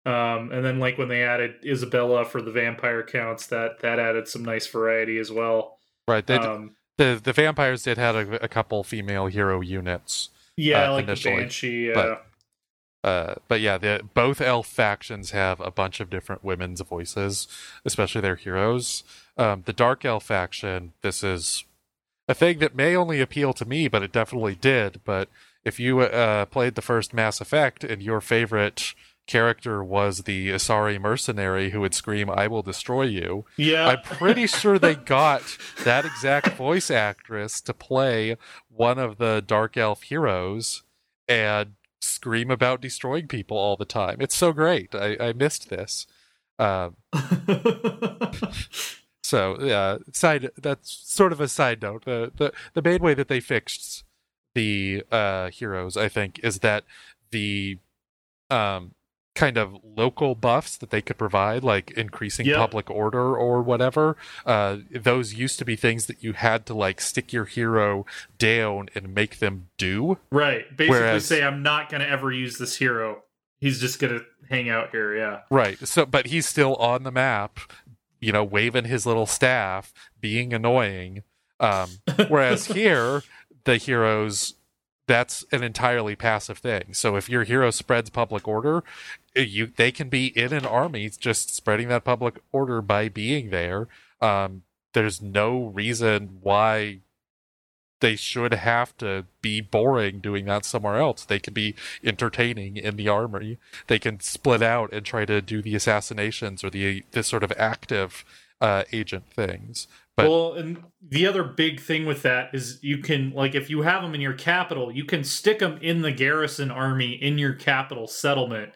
[0.07, 4.29] Um, and then like when they added Isabella for the vampire counts, that that added
[4.29, 5.79] some nice variety as well.
[6.09, 10.91] right they, um, the the vampires did have a, a couple female hero units yeah,
[10.91, 11.93] uh, like the initially, Banshee.
[11.93, 12.27] but-
[13.03, 17.49] Uh, but yeah, the, both elf factions have a bunch of different women's voices,
[17.85, 19.05] especially their heroes.
[19.39, 21.65] Um, the dark elf faction, this is
[22.29, 25.01] a thing that may only appeal to me, but it definitely did.
[25.05, 25.29] But
[25.65, 28.95] if you uh, played the first Mass Effect and your favorite
[29.27, 34.47] character was the Asari mercenary who would scream, "I will destroy you," yeah, I'm pretty
[34.47, 35.43] sure they got
[35.85, 38.37] that exact voice actress to play
[38.69, 40.83] one of the Dark Elf heroes
[41.29, 44.19] and scream about destroying people all the time.
[44.21, 44.95] It's so great.
[44.95, 46.07] I, I missed this.
[46.59, 46.97] Um,
[49.23, 52.05] so yeah, side that's sort of a side note.
[52.05, 54.05] The the the main way that they fixed
[54.55, 56.85] the uh, heroes, I think, is that
[57.31, 57.79] the
[58.51, 58.95] um
[59.35, 62.57] kind of local buffs that they could provide, like increasing Yep.
[62.57, 64.17] public order or whatever.
[64.45, 68.05] Uh, those used to be things that you had to like stick your hero
[68.39, 70.19] down and make them do.
[70.33, 70.65] right.
[70.77, 73.23] Basically, Whereas- say I'm not gonna ever use this hero.
[73.61, 75.17] He's just gonna hang out here.
[75.17, 75.41] Yeah.
[75.51, 75.79] Right.
[75.87, 77.61] So, but he's still on the map,
[78.21, 81.23] you know, waving his little staff, being annoying.
[81.61, 81.89] Um,
[82.29, 83.23] whereas here,
[83.65, 84.55] the heroes,
[85.11, 86.95] that's an entirely passive thing.
[86.95, 88.85] So if your hero spreads public order,
[89.35, 93.51] eh, you they can be in an army just spreading that public order by being
[93.51, 93.89] there.
[94.21, 97.01] Um, there's no reason why
[97.99, 101.25] they should have to be boring doing that somewhere else.
[101.25, 103.59] They could be entertaining in the armory.
[103.89, 107.53] They can split out and try to do the assassinations or the this sort of
[107.59, 108.25] active
[108.61, 109.89] uh, agent things.
[110.23, 113.83] But well, and the other big thing with that is you can like if you
[113.83, 117.55] have them in your capital, you can stick them in the garrison army in your
[117.55, 118.73] capital settlement,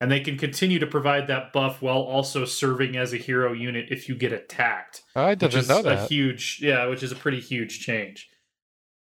[0.00, 3.86] and they can continue to provide that buff while also serving as a hero unit
[3.90, 5.02] if you get attacked.
[5.14, 6.10] I Which didn't is know a that.
[6.10, 8.28] huge, yeah, which is a pretty huge change.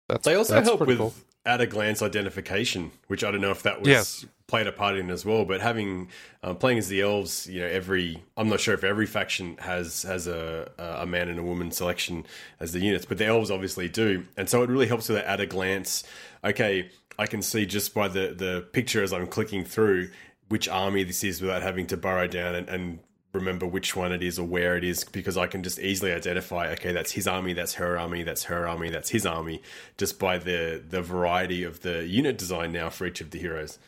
[0.09, 1.13] That's, They also that's help with cool.
[1.45, 4.25] at a glance identification, which I don't know if that was Yes.
[4.51, 5.45] Played a part in as well.
[5.45, 6.09] But having
[6.43, 10.03] um, playing as the elves, you know, every I'm not sure if every faction has
[10.03, 12.25] has a a man and a woman selection
[12.59, 15.25] as the units, but the elves obviously do, and so it really helps with that
[15.25, 16.03] at a glance.
[16.43, 20.11] Okay, I can see just by the the picture as I'm clicking through
[20.49, 22.99] which army this is without having to burrow down and, and
[23.33, 26.67] remember which one it is or where it is because I can just easily identify
[26.73, 29.61] okay that's his army that's her army that's her army that's his army
[29.97, 33.79] just by the the variety of the unit design now for each of the heroes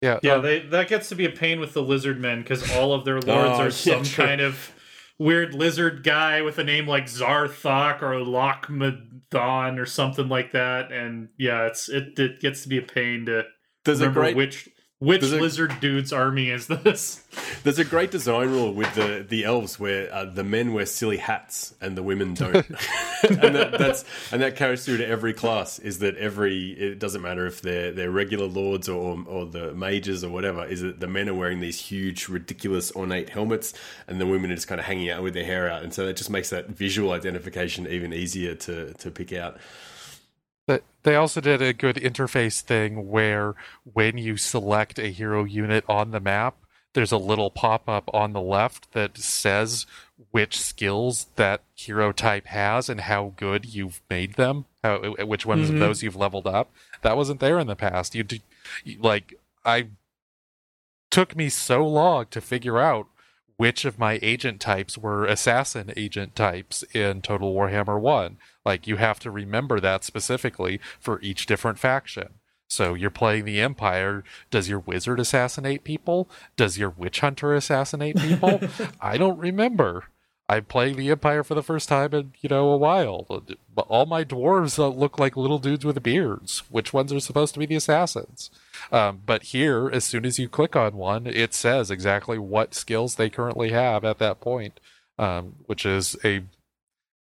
[0.00, 2.70] Yeah, Yeah, um, they that gets to be a pain with the lizard men because
[2.76, 4.24] all of their lords Oh, are some true.
[4.26, 4.72] kind of
[5.18, 10.92] weird lizard guy with a name like Zarthok or Lochmadon or something like that.
[10.92, 13.44] And yeah, it's it, it gets to be a pain to
[13.84, 14.68] there's a remember great which
[15.00, 17.22] which There's a- lizard dude's army is this?
[17.62, 21.18] There's a great design rule with the, the elves where uh, the men wear silly
[21.18, 22.54] hats and the women don't,
[23.28, 25.78] and that, that's and that carries through to every class.
[25.78, 30.24] Is that every it doesn't matter if they're they're regular lords or or the mages
[30.24, 30.64] or whatever.
[30.64, 33.74] Is that the men are wearing these huge, ridiculous, ornate helmets,
[34.08, 36.06] and the women are just kind of hanging out with their hair out, and so
[36.06, 39.58] that just makes that visual identification even easier to to pick out.
[41.08, 43.54] They also did a good interface thing where
[43.90, 46.56] when you select a hero unit on the map,
[46.92, 49.86] there's a little pop up on the left that says
[50.32, 55.70] which skills that hero type has and how good you've made them, how, which ones
[55.70, 55.74] Mhm.
[55.74, 56.70] of those you've leveled up.
[57.00, 58.14] That wasn't there in the past.
[58.14, 58.26] You,
[58.84, 59.32] you like
[59.64, 59.86] I
[61.10, 63.06] took me so long to figure out
[63.56, 68.36] which of my agent types were assassin agent types in Total Warhammer 1.
[68.68, 72.34] Like you have to remember that specifically for each different faction.
[72.68, 74.22] So you're playing the Empire.
[74.50, 76.28] Does your wizard assassinate people?
[76.54, 78.60] Does your witch hunter assassinate people?
[79.00, 80.04] I don't remember.
[80.50, 83.24] I'm playing the Empire for the first time in you know a while.
[83.74, 86.62] But all my dwarves uh, look like little dudes with beards.
[86.68, 88.50] Which ones are supposed to be the assassins?
[88.92, 93.14] Um, but here, as soon as you click on one, it says exactly what skills
[93.14, 94.78] they currently have at that point,
[95.18, 96.42] um, which is a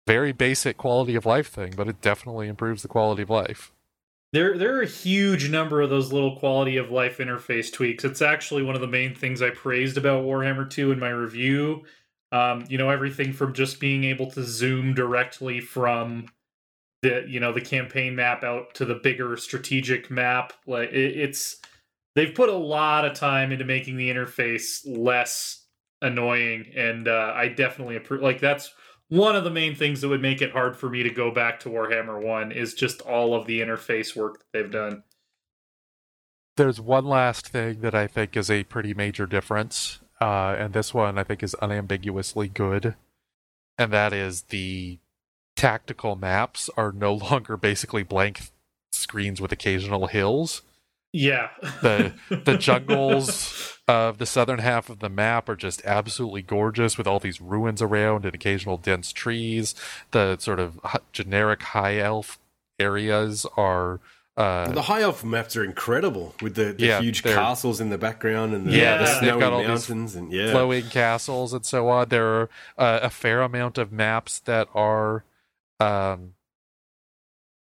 [0.08, 3.72] very basic quality of life thing, but it definitely improves the quality of life.
[4.34, 8.04] There, there are a huge number of those little quality of life interface tweaks.
[8.04, 11.84] It's actually one of the main things I praised about Warhammer 2 in my review.
[12.32, 16.28] Um, you know, everything from just being able to zoom directly from
[17.02, 20.54] the, you know, the campaign map out to the bigger strategic map.
[20.66, 21.58] Like it, it's,
[22.16, 25.68] they've put a lot of time into making the interface less
[26.02, 28.22] annoying, and uh, I definitely approve.
[28.22, 28.74] Like that's
[29.10, 31.60] one of the main things that would make it hard for me to go back
[31.62, 35.04] to Warhammer 1 is just all of the interface work that they've done.
[36.58, 40.94] There's one last thing that I think is a pretty major difference, uh, and this
[40.94, 42.96] one I think is unambiguously good,
[43.78, 44.98] and that is the
[45.56, 48.52] tactical maps are no longer basically blank
[48.92, 50.64] screens with occasional hills.
[51.18, 51.50] Yeah.
[51.82, 57.08] The the jungles of the southern half of the map are just absolutely gorgeous with
[57.08, 59.74] all these ruins around and occasional dense trees.
[60.12, 60.80] The sort of
[61.12, 62.38] generic high elf
[62.80, 64.00] areas are
[64.36, 67.98] uh, The high elf maps are incredible with the, the Yeah, huge castles in the
[67.98, 70.52] background and the, Yeah, the snowy got all these mountains and yeah.
[70.52, 72.10] flowing castles and so on.
[72.10, 75.24] There are uh, a fair amount of maps that are
[75.80, 76.34] um,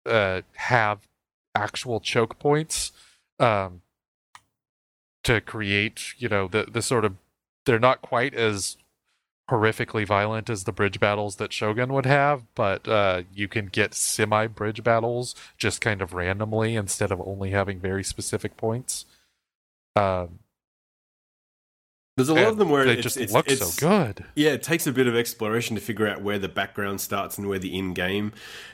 [0.05, 1.07] uh, have
[1.55, 2.91] actual choke points
[3.41, 3.81] um,
[5.23, 7.15] to create, you know, the the sort of
[7.65, 8.77] they're not quite as
[9.49, 13.93] horrifically violent as the bridge battles that Shogun would have, but uh, you can get
[13.93, 19.05] semi bridge battles just kind of randomly instead of only having very specific points.
[19.95, 20.39] Um,
[22.17, 24.25] There's a lot and of them where they it's, just it's, look it's- so good.
[24.35, 27.47] Yeah, it takes a bit of exploration to figure out where the background starts and
[27.47, 28.33] where the in game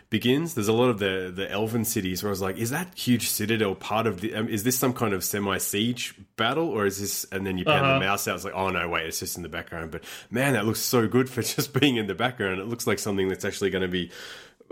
[0.09, 0.55] begins.
[0.55, 3.29] There's a lot of the the elven cities where I was like, is that huge
[3.29, 4.33] citadel part of the?
[4.33, 7.25] Um, is this some kind of semi siege battle, or is this?
[7.31, 7.93] And then you pan Uh-huh.
[7.93, 8.35] the mouse out.
[8.35, 9.91] It's like, oh no, wait, it's just in the background.
[9.91, 12.59] But man, that looks so good for just being in the background.
[12.59, 14.09] It looks like something that's actually going to be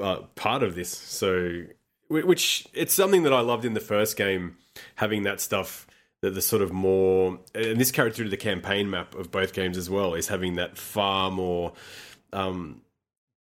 [0.01, 0.89] uh, part of this.
[0.89, 1.61] So,
[2.09, 4.57] which it's something that I loved in the first game,
[4.95, 5.85] having that stuff.
[6.25, 9.53] The, the sort of more, and this carried through to the campaign map of both
[9.53, 11.73] games as well, is having that far more
[12.33, 12.81] um,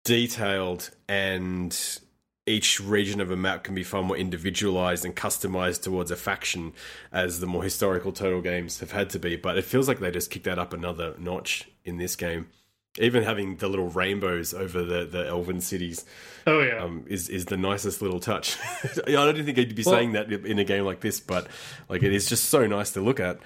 [0.04, 2.00] detailed and
[2.44, 6.72] each region of a map can be far more individualized and customized towards a faction
[7.12, 9.36] as the more historical total games have had to be.
[9.36, 12.48] But it feels like they just kicked that up another notch in this game
[12.98, 16.04] even having the little rainbows over the, the elven cities
[16.46, 16.78] Oh yeah.
[16.82, 18.58] um, is is the nicest little touch.
[19.06, 21.46] I don't think I'd be Well- saying that in a game like this, but
[21.88, 23.38] like it is just so nice to look at.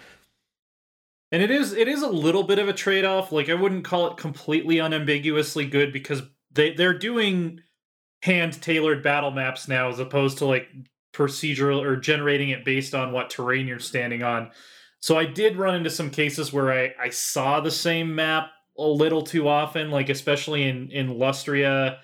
[1.32, 3.32] And it is it is a little bit of a trade off.
[3.32, 6.22] Like I wouldn't call it completely unambiguously good because
[6.52, 7.60] they they're doing
[8.22, 10.68] hand tailored battle maps now as opposed to like
[11.12, 14.50] procedural or generating it based on what terrain you're standing on.
[15.00, 18.82] So I did run into some cases where I I saw the same map a
[18.82, 21.98] little too often, like especially in in Lustria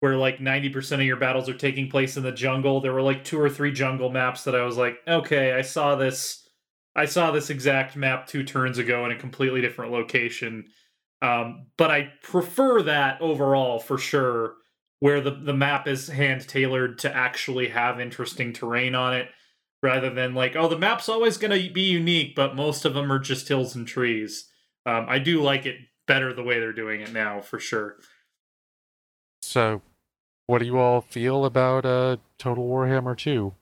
[0.00, 2.82] where like 90% of your battles are taking place in the jungle.
[2.82, 5.94] There were like two or three jungle maps that I was like, "Okay, I saw
[5.94, 6.44] this
[6.96, 10.66] I saw this exact map two turns ago in a completely different location.
[11.22, 14.54] Um, but I prefer that overall for sure,
[15.00, 19.28] where the, the map is hand tailored to actually have interesting terrain on it,
[19.82, 23.10] rather than like, oh, the map's always going to be unique, but most of them
[23.10, 24.48] are just hills and trees.
[24.86, 27.96] Um, I do like it better the way they're doing it now for sure.
[29.42, 29.82] So,
[30.46, 33.52] what do you all feel about uh, Total Warhammer 2?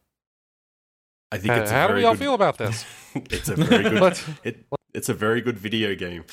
[1.30, 2.84] I think Uh, it's a how do we all good- feel about this?
[3.14, 3.92] it's a very good.
[4.02, 4.64] Let's- it,
[4.94, 6.24] it's a very good video game.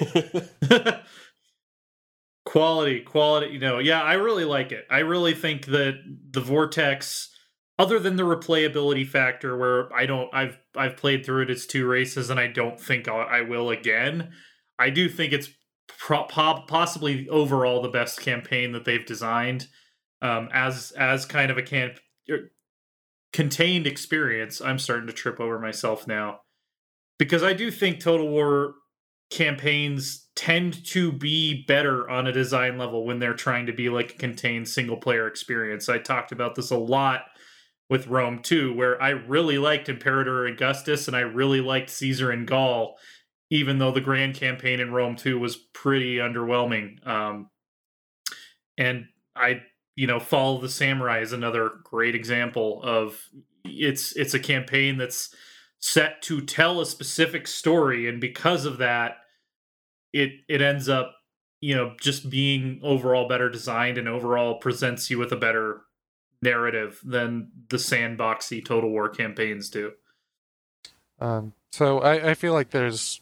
[2.44, 3.52] quality, quality.
[3.52, 4.86] You know, yeah, I really like it.
[4.90, 5.94] I really think that
[6.30, 7.30] the Vortex,
[7.78, 11.86] other than the replayability factor, where I don't, I've I've played through it its two
[11.86, 14.32] races, and I don't think I'll, I will again.
[14.78, 15.50] I do think it's
[15.86, 19.68] pro- po- possibly overall the best campaign that they've designed
[20.22, 21.98] um, as as kind of a camp
[22.30, 22.50] er,
[23.32, 24.60] contained experience.
[24.60, 26.40] I'm starting to trip over myself now
[27.18, 28.74] because I do think Total War
[29.30, 34.14] campaigns tend to be better on a design level when they're trying to be like
[34.14, 35.88] a contained single player experience.
[35.88, 37.22] I talked about this a lot
[37.90, 42.46] with Rome 2, where I really liked Imperator Augustus and I really liked Caesar in
[42.46, 42.96] Gaul,
[43.54, 47.06] even though the grand campaign in Rome 2 was pretty underwhelming.
[47.06, 47.50] Um,
[48.76, 49.62] and I,
[49.94, 53.16] you know, Fall of the Samurai is another great example of
[53.64, 55.32] it's it's a campaign that's
[55.78, 59.18] set to tell a specific story and because of that
[60.12, 61.14] it it ends up
[61.60, 65.82] you know just being overall better designed and overall presents you with a better
[66.42, 69.92] narrative than the sandboxy total war campaigns do
[71.20, 73.20] Um, so I, I feel like there's,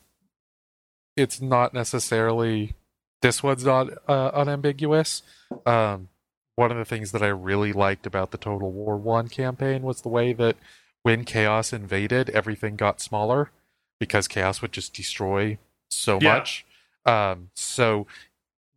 [1.16, 2.74] it's not necessarily,
[3.20, 5.22] this one's not uh, unambiguous.
[5.66, 6.08] Um,
[6.56, 10.02] one of the things that I really liked about the Total War One campaign was
[10.02, 10.56] the way that
[11.02, 13.50] when Chaos invaded, everything got smaller
[13.98, 15.58] because Chaos would just destroy
[15.90, 16.34] so Yeah.
[16.38, 16.64] much.
[17.04, 18.06] Um, so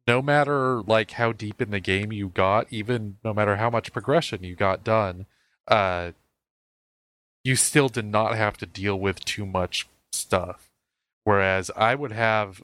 [0.07, 3.91] no matter like how deep in the game you got, even no matter how much
[3.93, 5.25] progression you got done,
[5.67, 6.11] uh,
[7.43, 10.69] you still did not have to deal with too much stuff.
[11.25, 12.63] Whereas I would have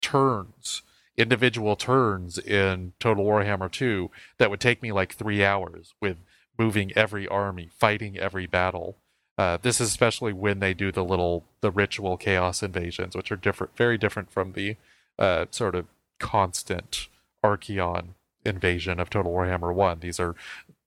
[0.00, 0.82] turns,
[1.16, 6.18] individual turns in Total Warhammer 2 that would take me like three hours with
[6.58, 8.96] moving every army, fighting every battle.
[9.36, 13.36] Uh, this is especially when they do the little the ritual chaos invasions, which are
[13.36, 14.76] different, very different from the
[15.18, 15.86] uh, sort of
[16.18, 17.08] constant
[17.44, 18.14] Archaon
[18.44, 20.00] invasion of Total Warhammer One.
[20.00, 20.36] These are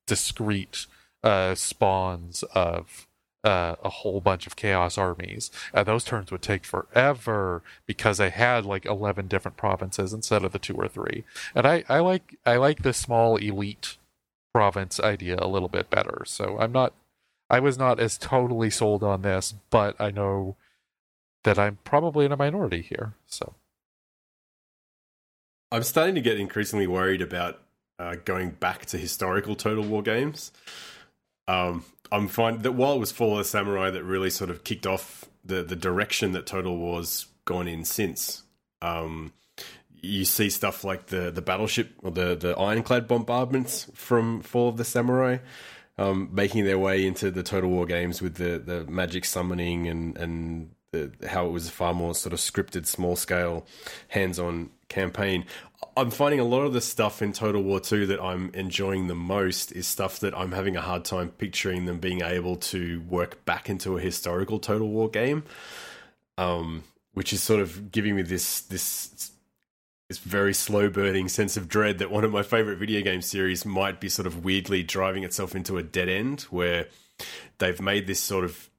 [0.07, 0.85] discrete
[1.23, 3.07] uh, spawns of
[3.43, 8.29] uh, a whole bunch of chaos armies, and those turns would take forever because they
[8.29, 11.23] had like eleven different provinces instead of the two or three.
[11.53, 13.97] And I, I like I like the small elite
[14.53, 16.23] province idea a little bit better.
[16.25, 16.93] So I'm not
[17.49, 20.55] I was not as totally sold on this, but I know
[21.43, 23.13] that I'm probably in a minority here.
[23.27, 23.53] So
[25.71, 27.59] I'm starting to get increasingly worried about
[27.99, 30.51] uh, going back to historical Total War games.
[31.47, 31.83] Um,
[32.13, 34.85] I'm fine that while it was Fall of the Samurai that really sort of kicked
[34.85, 38.43] off the the direction that Total War's gone in since.
[38.83, 39.33] Um,
[39.99, 44.77] you see stuff like the the battleship or the the ironclad bombardments from Fall of
[44.77, 45.39] the Samurai.
[45.95, 50.17] Um, making their way into the Total War games with the, the magic summoning and
[50.17, 50.71] and
[51.27, 53.65] how it was a far more sort of scripted, small scale,
[54.09, 55.45] hands on campaign.
[55.97, 59.15] I'm finding a lot of the stuff in Total War 2 that I'm enjoying the
[59.15, 63.43] most is stuff that I'm having a hard time picturing them being able to work
[63.45, 65.43] back into a historical Total War game.
[66.37, 66.83] Um,
[67.13, 69.31] which is sort of giving me this this
[70.09, 73.65] this very slow burning sense of dread that one of my favorite video game series
[73.65, 76.87] might be sort of weirdly driving itself into a dead end where
[77.59, 78.69] they've made this sort of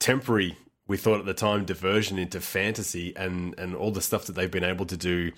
[0.00, 0.56] temporary
[0.88, 4.50] we thought at the time diversion into fantasy and and all the stuff that they've
[4.50, 5.30] been able to do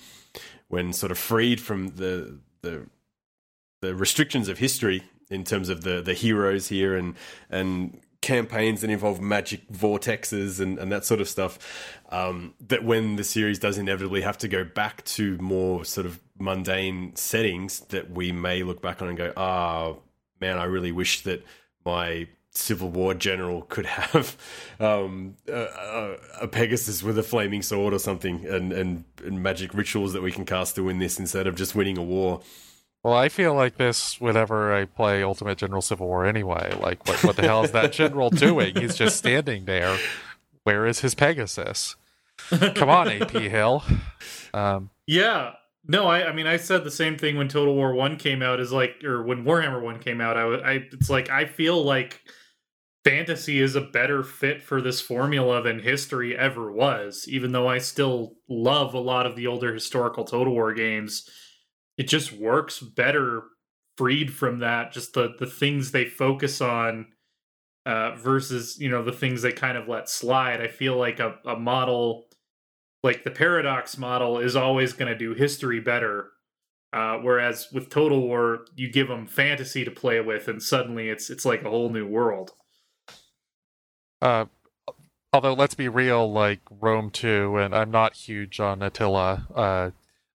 [0.68, 2.86] when sort of freed from the the
[3.82, 7.14] the restrictions of history in terms of the the heroes here and
[7.50, 13.16] and campaigns that involve magic vortexes and, and that sort of stuff um, that when
[13.16, 18.10] the series does inevitably have to go back to more sort of mundane settings that
[18.10, 19.94] we may look back on and go ah
[20.38, 21.42] man i really wish that
[21.86, 24.36] my Civil War general could have
[24.80, 30.12] um, a, a Pegasus with a flaming sword or something, and, and, and magic rituals
[30.12, 32.40] that we can cast to win this instead of just winning a war.
[33.02, 36.76] Well, I feel like this whenever I play Ultimate General Civil War anyway.
[36.78, 38.74] Like, what, what the hell is that general doing?
[38.76, 39.96] He's just standing there.
[40.64, 41.96] Where is his Pegasus?
[42.74, 43.82] Come on, AP Hill.
[44.52, 45.54] Um, yeah
[45.86, 48.60] no I, I mean i said the same thing when total war 1 came out
[48.60, 52.20] is like or when warhammer 1 came out I, I, it's like i feel like
[53.04, 57.78] fantasy is a better fit for this formula than history ever was even though i
[57.78, 61.28] still love a lot of the older historical total war games.
[61.96, 63.42] It just works better
[63.96, 67.06] freed from that just the the things they focus on
[67.86, 70.60] uh versus you know the things they kind of let slide.
[70.60, 72.26] I feel like a, a model
[73.02, 76.30] like the paradox model is always going to do history better
[76.92, 81.30] uh, whereas with total war you give them fantasy to play with and suddenly it's
[81.30, 82.52] it's like a whole new world
[84.20, 84.46] Uh,
[85.32, 89.46] although let's be real, like Rome Two, and I'm not huge on Attila.
[89.54, 89.90] Uh,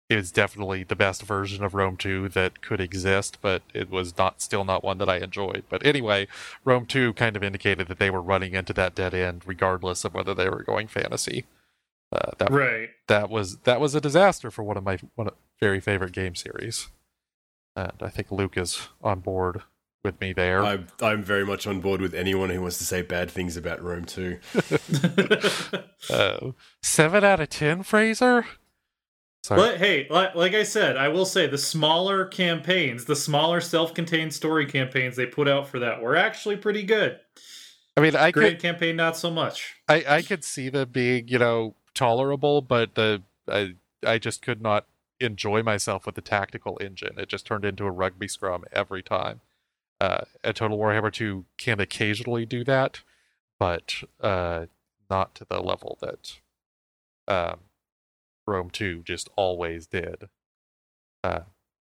[0.10, 4.42] is definitely the best version of Rome 2 that could exist, but it was not
[4.42, 5.64] still not one that I enjoyed.
[5.68, 6.28] But anyway,
[6.64, 10.14] Rome 2 kind of indicated that they were running into that dead end regardless of
[10.14, 11.46] whether they were going fantasy.
[12.12, 12.90] Uh, that right.
[13.08, 16.36] that was that was a disaster for one of my one of very favorite game
[16.36, 16.90] series.
[17.76, 19.64] And I think Luke is on board
[20.06, 20.64] with me there.
[20.64, 23.84] I'm, I'm very much on board with anyone who wants to say bad things about
[23.84, 24.40] Rome 2.
[26.10, 26.52] uh,
[26.82, 28.46] 7 out of 10, Fraser?
[29.44, 29.62] Sorry.
[29.62, 34.66] But hey, like I said, I will say the smaller campaigns, the smaller self-contained story
[34.66, 37.20] campaigns they put out for that were actually pretty good.
[37.96, 39.76] I mean, I Great could campaign, not so much.
[39.88, 44.64] I I could see them being, you know, tolerable, but the I I just could
[44.64, 44.88] not
[45.20, 47.20] enjoy myself with the tactical engine.
[47.20, 49.42] It just turned into a rugby scrum every time.
[50.02, 53.02] Uh, a Total Warhammer 2 can occasionally do that,
[53.60, 54.66] but uh,
[55.10, 56.40] not to the level that
[57.28, 57.60] um,
[58.46, 60.30] Rome 2 just always did.
[61.24, 61.42] Uh,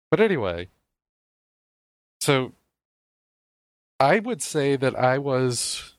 [0.10, 0.69] but anyway,
[2.19, 2.53] so
[3.99, 5.94] I would say that I was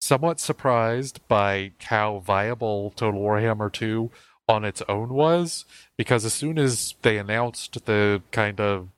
[0.00, 4.10] somewhat surprised by how viable Total Warhammer 2
[4.48, 5.64] on its own was,
[5.96, 8.88] because as soon as they announced the kind of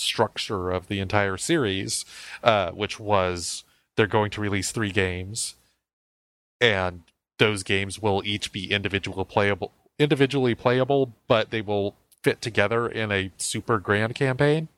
[0.00, 2.04] structure of the entire series,
[2.42, 3.64] uh, which was
[3.96, 5.54] they're going to release three games,
[6.60, 7.02] and
[7.38, 13.12] those games will each be individual playable individually playable, but they will fit together in
[13.12, 14.68] a super grand campaign.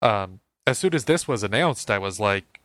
[0.00, 2.60] Um, as soon as this was announced, I was like,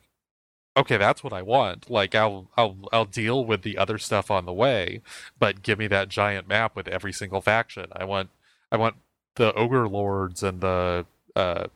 [0.78, 1.90] okay, that's what I want.
[1.90, 5.02] Like I'll I'll I'll deal with the other stuff on the way,
[5.38, 7.88] but give me that giant map with every single faction.
[7.92, 8.30] I want
[8.72, 8.96] I want
[9.36, 11.06] the ogre lords and the
[11.36, 11.68] uh,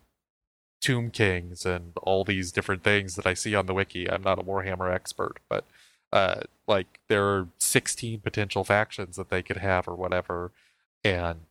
[0.82, 4.10] tomb kings and all these different things that I see on the wiki.
[4.10, 5.65] I'm not a Warhammer expert, but
[6.11, 10.52] uh, like there are 16 potential factions that they could have or whatever
[11.03, 11.41] and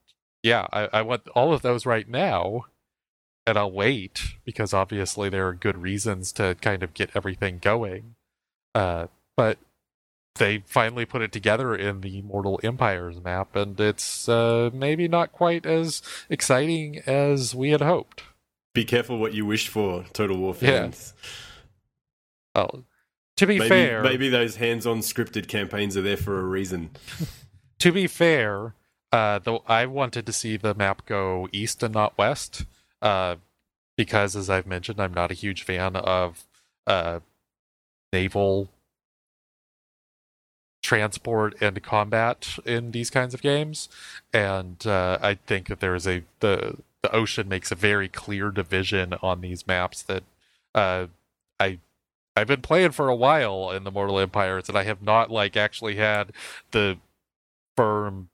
[0.43, 2.65] yeah I, I want all of those right now
[3.45, 8.15] and i'll wait because obviously there are good reasons to kind of get everything going
[8.73, 9.07] uh,
[9.37, 9.57] but
[10.35, 15.31] they finally put it together in the mortal empires map and it's uh, maybe not
[15.31, 18.23] quite as exciting as we had hoped
[18.73, 21.13] be careful what you wish for total war fans
[22.55, 22.61] yeah.
[22.63, 22.83] oh
[23.37, 26.91] to be maybe, fair, maybe those hands-on scripted campaigns are there for a reason.
[27.79, 28.75] to be fair,
[29.11, 32.65] uh, though I wanted to see the map go east and not west,
[33.01, 33.35] uh,
[33.97, 36.45] because as I've mentioned, I'm not a huge fan of
[36.87, 37.19] uh,
[38.13, 38.69] naval
[40.85, 43.89] transport and combat in these kinds of games,
[44.31, 48.51] and uh, I think that there is a the the ocean makes a very clear
[48.51, 50.23] division on these maps that
[50.73, 51.07] uh,
[51.59, 51.79] I
[52.35, 55.57] I've been playing for a while in the Mortal Empires, and I have not like
[55.57, 56.31] actually had
[56.71, 56.97] the
[57.75, 58.29] firm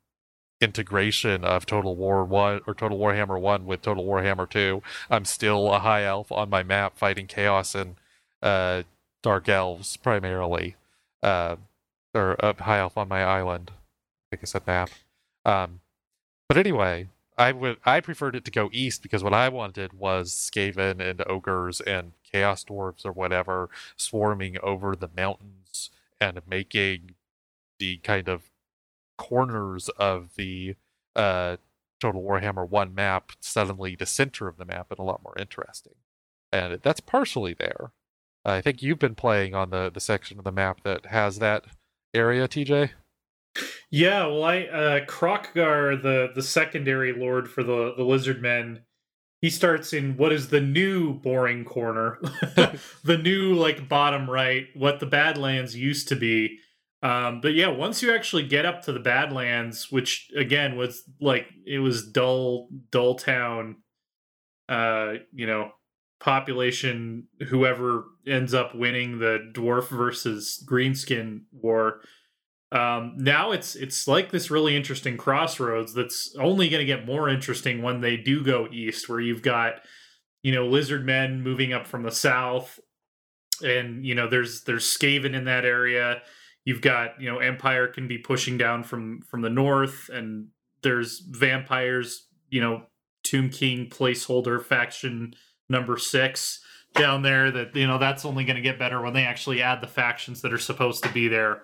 [0.59, 4.83] integration of Total War One or Total Warhammer One with Total Warhammer Two.
[5.09, 7.95] I'm still a high elf on my map fighting chaos and
[8.41, 8.83] uh,
[9.21, 10.75] dark elves primarily,
[11.23, 11.55] uh,
[12.13, 13.71] or a high elf on my island.
[13.71, 14.89] I think I said map.
[15.45, 15.81] Um,
[16.47, 17.07] but anyway,
[17.37, 21.23] I would I preferred it to go east because what I wanted was Skaven and
[21.27, 25.89] ogres and chaos dwarves or whatever swarming over the mountains
[26.19, 27.15] and making
[27.79, 28.51] the kind of
[29.17, 30.75] corners of the
[31.15, 31.57] uh,
[31.99, 35.93] Total Warhammer 1 map suddenly the center of the map and a lot more interesting.
[36.51, 37.91] And that's partially there.
[38.43, 41.65] I think you've been playing on the, the section of the map that has that
[42.13, 42.91] area, TJ.
[43.89, 48.83] Yeah, well, I uh, Kroq-Gar, the the secondary lord for the the lizard men,
[49.41, 52.19] he starts in what is the new boring corner,
[53.03, 56.59] the new like bottom right, what the Badlands used to be.
[57.03, 61.47] Um, but yeah, once you actually get up to the Badlands, which again was like
[61.65, 63.77] it was dull, dull town.
[64.69, 65.71] Uh, you know,
[66.21, 67.27] population.
[67.49, 72.01] Whoever ends up winning the dwarf versus greenskin war
[72.71, 77.27] um, now it's it's like this really interesting crossroads that's only going to get more
[77.27, 79.81] interesting when they do go east, where you've got
[80.41, 82.79] you know lizard men moving up from the south,
[83.61, 86.21] and you know there's there's Skaven in that area.
[86.63, 90.47] You've got you know Empire can be pushing down from from the north, and
[90.81, 92.27] there's vampires.
[92.49, 92.83] You know
[93.23, 95.33] Tomb King placeholder faction
[95.71, 96.59] number six
[96.93, 97.51] down there.
[97.51, 100.41] That you know that's only going to get better when they actually add the factions
[100.41, 101.63] that are supposed to be there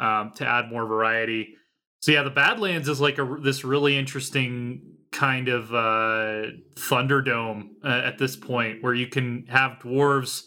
[0.00, 1.56] um, to add more variety.
[2.00, 8.02] So yeah, the Badlands is like a this really interesting kind of uh, Thunderdome uh,
[8.04, 10.42] at this point, where you can have dwarves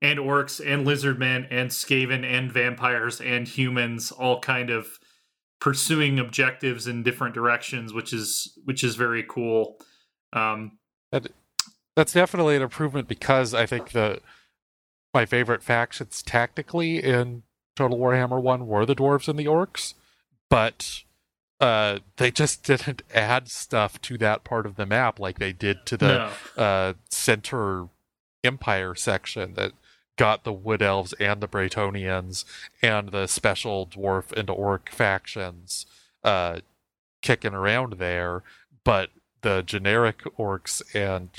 [0.00, 4.98] and orcs and lizardmen and skaven and vampires and humans all kind of
[5.60, 9.76] pursuing objectives in different directions, which is which is very cool.
[10.32, 10.78] Um,
[11.96, 14.20] That's definitely an improvement because I think the
[15.12, 17.42] my favorite factions tactically in
[17.76, 19.94] Total Warhammer 1 were the dwarves and the orcs,
[20.48, 21.02] but
[21.60, 25.84] uh, they just didn't add stuff to that part of the map like they did
[25.86, 26.62] to the no.
[26.62, 27.88] uh, center
[28.42, 29.72] empire section that
[30.16, 32.44] got the wood elves and the Bretonnians
[32.82, 35.86] and the special dwarf and orc factions
[36.24, 36.60] uh,
[37.22, 38.42] kicking around there,
[38.84, 39.10] but
[39.42, 41.30] the generic orcs and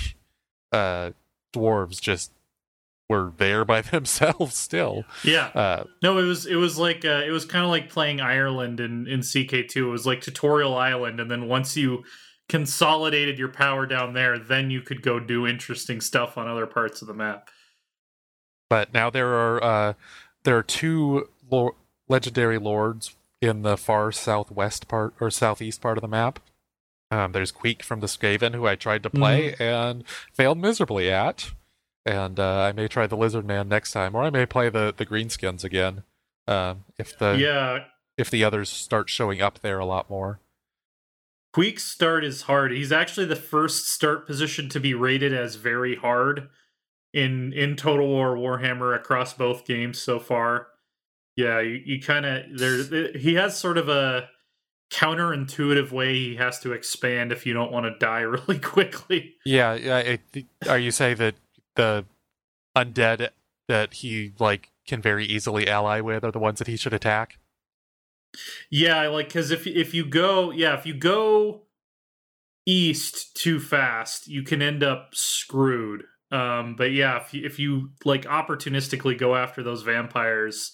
[0.74, 1.12] uh,
[1.54, 2.32] dwarves just
[3.10, 5.06] were there by themselves still.
[5.24, 5.48] Yeah.
[5.54, 8.80] Uh, No, it was it was like uh, it was kind of like playing Ireland
[8.80, 9.76] in in CK2.
[9.76, 12.04] It was like tutorial island, and then once you
[12.50, 17.02] consolidated your power down there, then you could go do interesting stuff on other parts
[17.02, 17.50] of the map.
[18.70, 19.94] but now there are uh,
[20.44, 21.76] there are two lo-
[22.10, 26.40] legendary lords in the far southwest part or southeast part of the map.
[27.14, 30.04] Um, there's Queek from the Skaven, who I tried to play and
[30.34, 31.52] failed miserably at,
[32.08, 34.92] and uh, I may try the Lizard Man next time, or I may play the
[34.96, 36.02] the Greenskins again
[36.48, 37.84] um, if the yeah,
[38.18, 40.40] if the others start showing up there a lot more.
[41.56, 42.72] Queek's start is hard.
[42.72, 46.50] He's actually the first start position to be rated as very hard
[47.14, 50.70] in in Total War Warhammer across both games so far.
[51.36, 53.16] Yeah, you, you kind of there.
[53.16, 54.30] He has sort of a
[54.94, 59.36] counterintuitive way he has to expand if you don't want to die really quickly.
[59.44, 59.98] Yeah, yeah.
[59.98, 60.22] It,
[60.70, 61.36] are you saying that
[61.76, 62.06] the
[62.76, 63.30] undead
[63.68, 67.40] that he like can very easily ally with are the ones that he should attack?
[68.70, 71.64] Yeah, like because if if you go, yeah, if you go
[72.66, 76.04] east too fast, you can end up screwed.
[76.32, 80.74] Um, but yeah, if you, if you like opportunistically go after those vampires,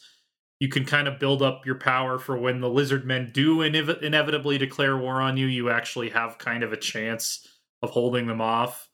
[0.59, 4.01] you can kind of build up your power for when the lizard men do inev-
[4.01, 5.47] inevitably declare war on you.
[5.47, 7.47] You actually have kind of a chance
[7.81, 8.89] of holding them off.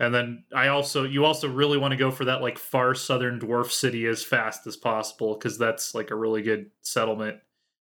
[0.00, 3.40] And then I also you also really want to go for that like far southern
[3.40, 7.38] dwarf city as fast as possible because that's like a really good settlement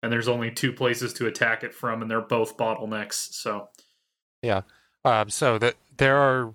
[0.05, 3.33] and there's only two places to attack it from, and they're both bottlenecks.
[3.33, 3.71] So,
[4.43, 4.61] Yeah.
[5.03, 6.53] Um, so that there are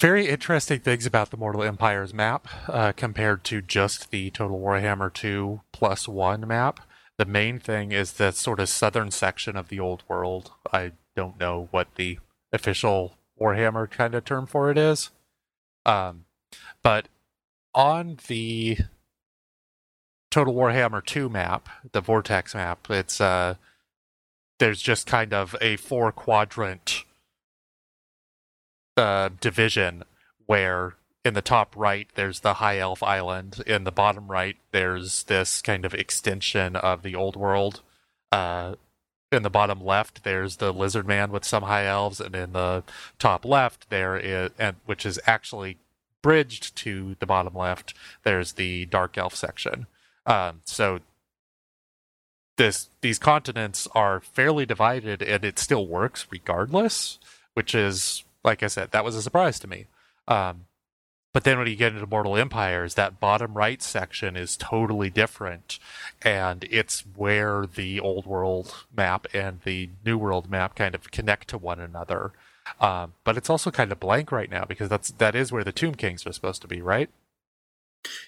[0.00, 5.12] very interesting things about the Mortal Empires map uh, compared to just the Total Warhammer
[5.12, 6.80] 2 plus 1 map.
[7.18, 10.52] The main thing is the sort of southern section of the old world.
[10.72, 12.18] I don't know what the
[12.50, 15.10] official Warhammer kind of term for it is.
[15.84, 16.24] Um,
[16.82, 17.08] but
[17.74, 18.78] on the
[20.30, 23.56] Total Warhammer 2 map, the Vortex map, it's uh
[24.58, 27.04] there's just kind of a four quadrant
[28.96, 30.04] division
[30.46, 30.94] where
[31.24, 33.62] in the top right there's the high elf island.
[33.66, 37.82] In the bottom right there's this kind of extension of the old world.
[38.32, 38.74] Uh,
[39.32, 42.82] in the bottom left there's the lizard man with some high elves and in the
[43.18, 45.76] top left there is and which is actually
[46.22, 47.94] bridged to the bottom left
[48.24, 49.86] there's the dark elf section.
[50.26, 51.00] Um, so
[52.56, 57.18] this these continents are fairly divided and it still works regardless
[57.54, 59.86] which is like i said that was a surprise to me
[60.28, 60.66] um,
[61.32, 65.78] but then when you get into mortal empires that bottom right section is totally different
[66.22, 71.48] and it's where the old world map and the new world map kind of connect
[71.48, 72.32] to one another
[72.80, 75.72] um, but it's also kind of blank right now because that's that is where the
[75.72, 77.10] tomb kings are supposed to be right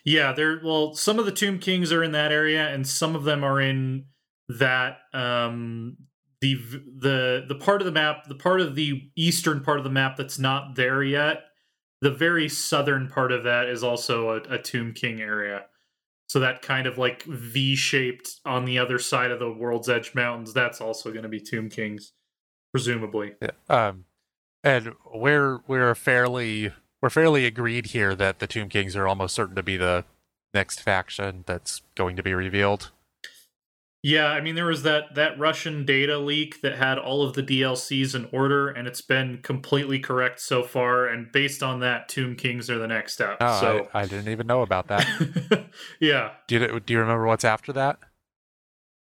[0.04, 0.60] yeah, there.
[0.62, 3.60] Well, some of the Tomb Kings are in that area, and some of them are
[3.60, 4.06] in
[4.48, 5.96] that um
[6.42, 6.56] the
[6.98, 10.16] the the part of the map, the part of the eastern part of the map
[10.16, 11.44] that's not there yet.
[12.02, 15.66] The very southern part of that is also a, a Tomb King area.
[16.26, 20.52] So that kind of like V-shaped on the other side of the World's Edge Mountains,
[20.52, 22.12] that's also going to be Tomb Kings,
[22.72, 23.34] presumably.
[23.40, 23.50] Yeah.
[23.68, 24.06] Um,
[24.64, 29.54] and we're we're fairly we're fairly agreed here that the Tomb Kings are almost certain
[29.54, 30.04] to be the
[30.52, 32.90] next faction that's going to be revealed.
[34.02, 37.42] Yeah, I mean there was that that Russian data leak that had all of the
[37.42, 41.06] DLCs in order, and it's been completely correct so far.
[41.06, 43.36] And based on that, Tomb Kings are the next step.
[43.40, 45.06] Oh, so I, I didn't even know about that.
[46.00, 48.00] yeah, do you do you remember what's after that?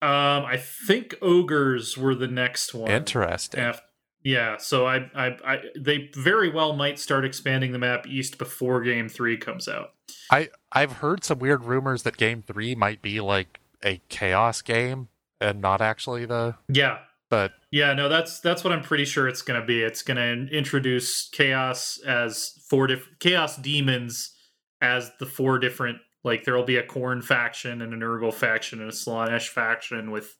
[0.02, 2.90] um, I think ogres were the next one.
[2.90, 3.60] Interesting.
[3.60, 3.82] Af-
[4.24, 8.82] yeah, so I, I, I, they very well might start expanding the map east before
[8.82, 9.90] Game Three comes out.
[10.32, 15.10] I I've heard some weird rumors that Game Three might be like a chaos game
[15.40, 17.00] and not actually the Yeah,
[17.30, 19.82] But yeah, no, that's that's what I'm pretty sure it's going to be.
[19.82, 24.34] It's going to introduce chaos as four different chaos demons
[24.82, 28.82] as the four different like there will be a Khorne faction and an Nurgle faction
[28.82, 30.36] and a Slaanesh faction with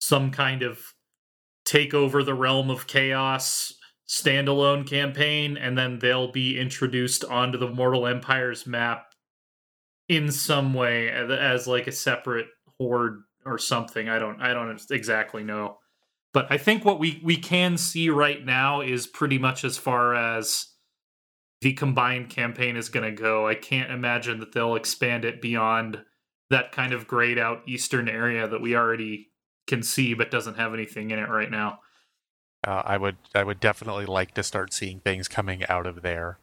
[0.00, 0.94] some kind of
[1.64, 3.74] take over the realm of chaos
[4.08, 9.06] standalone campaign, and then they'll be introduced onto the Mortal Empire's map
[10.08, 12.46] in some way as like a separate
[12.78, 14.08] horde or something.
[14.08, 15.78] I don't I don't exactly know.
[16.32, 20.14] But I think what we we can see right now is pretty much as far
[20.14, 20.66] as
[21.60, 23.46] the combined campaign is going to go.
[23.46, 26.02] I can't imagine that they'll expand it beyond
[26.50, 29.28] that kind of grayed out eastern area that we already
[29.66, 31.78] can see but doesn't have anything in it right now.
[32.66, 36.38] Uh, I would I would definitely like to start seeing things coming out of there.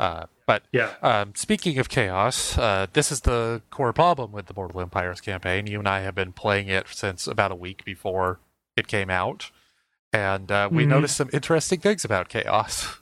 [0.00, 4.54] Uh, but yeah, um, speaking of chaos, uh, this is the core problem with the
[4.54, 5.66] Mortal Empires campaign.
[5.66, 8.40] You and I have been playing it since about a week before
[8.78, 9.50] it came out,
[10.10, 10.92] and uh, we mm-hmm.
[10.92, 12.96] noticed some interesting things about chaos.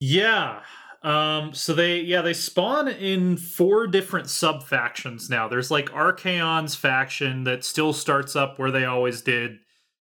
[0.00, 0.62] Yeah.
[1.04, 5.46] Um, so they yeah, they spawn in four different sub factions now.
[5.46, 9.58] There's like Archaon's faction that still starts up where they always did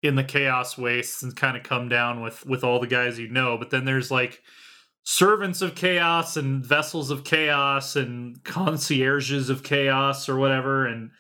[0.02, 3.30] in the Chaos Wastes and kind of come down with with all the guys you
[3.30, 3.60] know.
[3.60, 4.42] But then there's like
[5.10, 11.12] servants of chaos and vessels of chaos and concierges of chaos or whatever and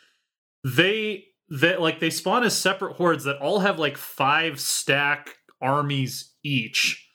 [0.64, 6.34] they that like they spawn as separate hordes that all have like five stack armies
[6.44, 7.08] each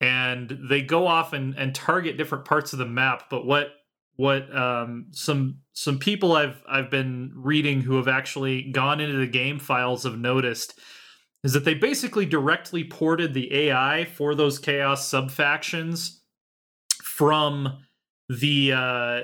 [0.00, 3.24] and they go off and, and target different parts of the map.
[3.30, 3.68] But what
[4.16, 9.26] what um, some some people I've I've been reading who have actually gone into the
[9.26, 10.78] game files have noticed
[11.46, 16.18] is that they basically directly ported the AI for those chaos subfactions
[17.04, 17.78] from
[18.28, 19.20] the uh,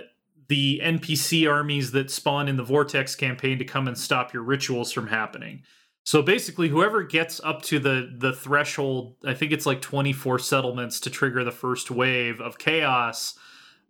[0.46, 4.92] the NPC armies that spawn in the Vortex campaign to come and stop your rituals
[4.92, 5.64] from happening.
[6.04, 11.00] So basically, whoever gets up to the the threshold, I think it's like 24 settlements
[11.00, 13.36] to trigger the first wave of chaos.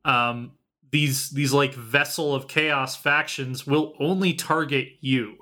[0.06, 0.52] Um,
[0.90, 5.36] these these like vessel of chaos factions will only target you.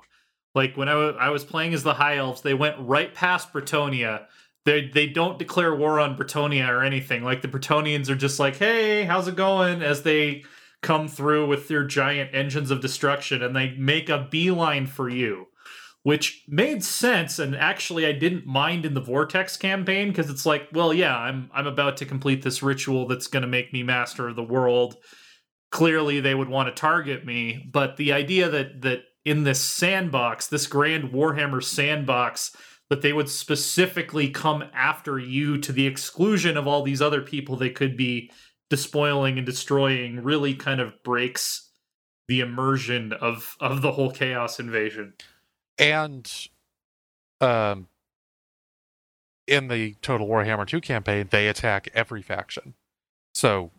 [0.53, 3.53] Like when I, w- I was playing as the High Elves, they went right past
[3.53, 4.25] Bretonnia.
[4.65, 7.23] They they don't declare war on Bretonnia or anything.
[7.23, 10.43] Like the Bretonnians are just like, "Hey, how's it going?" As they
[10.81, 15.47] come through with their giant engines of destruction, and they make a beeline for you
[16.03, 20.67] which made sense and actually I didn't mind in the Vortex campaign because it's like,
[20.73, 24.27] well, yeah, I'm I'm about to complete this ritual that's going to make me master
[24.27, 24.97] of the world.
[25.69, 30.47] Clearly they would want to target me, but the idea that that in this sandbox,
[30.47, 32.55] this grand Warhammer sandbox,
[32.89, 37.55] that they would specifically come after you to the exclusion of all these other people
[37.55, 38.31] they could be
[38.69, 41.69] despoiling and destroying really kind of breaks
[42.27, 45.13] the immersion of of the whole chaos invasion
[45.77, 46.49] and
[47.41, 47.87] um,
[49.47, 52.75] in the Total Warhammer 2 campaign, they attack every faction.
[53.33, 53.71] So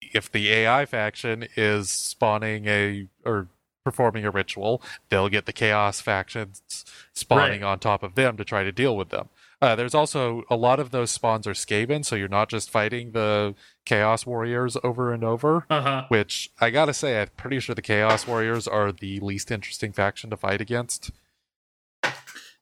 [0.00, 3.48] if the AI faction is spawning a or
[3.84, 7.68] performing a ritual, they'll get the Chaos factions spawning right.
[7.68, 9.28] on top of them to try to deal with them.
[9.62, 13.12] Uh, there's also a lot of those spawns are Skaven, so you're not just fighting
[13.12, 13.54] the
[13.84, 15.66] Chaos Warriors over and over.
[15.68, 16.04] Uh-huh.
[16.08, 20.30] Which I gotta say, I'm pretty sure the Chaos Warriors are the least interesting faction
[20.30, 21.10] to fight against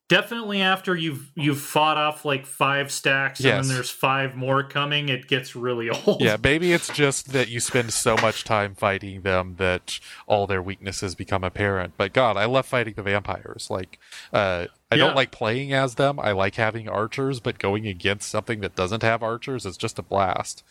[0.09, 3.55] definitely after you've you've fought off like five stacks yes.
[3.55, 6.21] and then there's five more coming it gets really old.
[6.21, 10.63] Yeah maybe it's just that you spend so much time fighting them that all their
[10.63, 11.95] weaknesses become apparent.
[11.97, 13.69] But god i love fighting the vampires.
[13.71, 13.99] Like
[14.33, 14.97] uh, i yeah.
[14.97, 16.19] don't like playing as them.
[16.19, 20.03] I like having archers but going against something that doesn't have archers is just a
[20.03, 20.65] blast.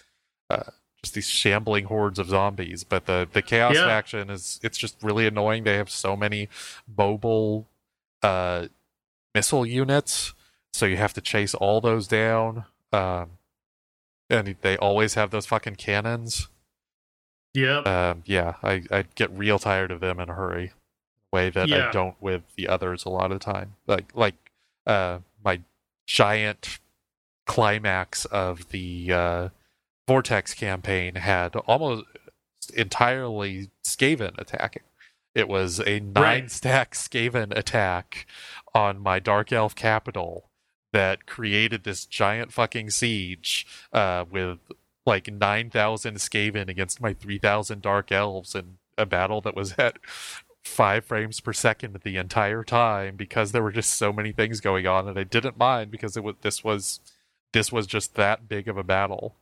[0.49, 0.71] Uh,
[1.03, 2.83] just these shambling hordes of zombies.
[2.83, 3.85] But the the chaos yeah.
[3.85, 5.63] faction is it's just really annoying.
[5.63, 6.49] They have so many
[6.97, 7.67] mobile
[8.23, 8.67] uh
[9.33, 10.33] missile units,
[10.73, 12.65] so you have to chase all those down.
[12.91, 13.31] Um,
[14.29, 16.49] and they always have those fucking cannons.
[17.53, 17.79] Yeah.
[17.79, 20.73] Um, yeah, I I get real tired of them in a hurry.
[21.31, 21.89] Way that yeah.
[21.89, 23.75] I don't with the others a lot of the time.
[23.85, 24.35] Like like
[24.85, 25.61] uh, my
[26.05, 26.79] giant
[27.45, 29.49] climax of the uh,
[30.07, 32.05] Vortex campaign had almost
[32.73, 34.83] entirely Skaven attacking.
[35.33, 36.51] It was a nine right.
[36.51, 38.25] stack Skaven attack
[38.77, 40.51] on my Dark Elf capital
[40.93, 44.59] that created this giant fucking siege uh, with
[45.03, 49.97] like 9,000 Skaven against my 3,000 Dark Elves in a battle that was at
[50.63, 54.85] five frames per second the entire time because there were just so many things going
[54.85, 56.99] on and I didn't mind because it was this was
[57.53, 59.37] this was just that big of a battle.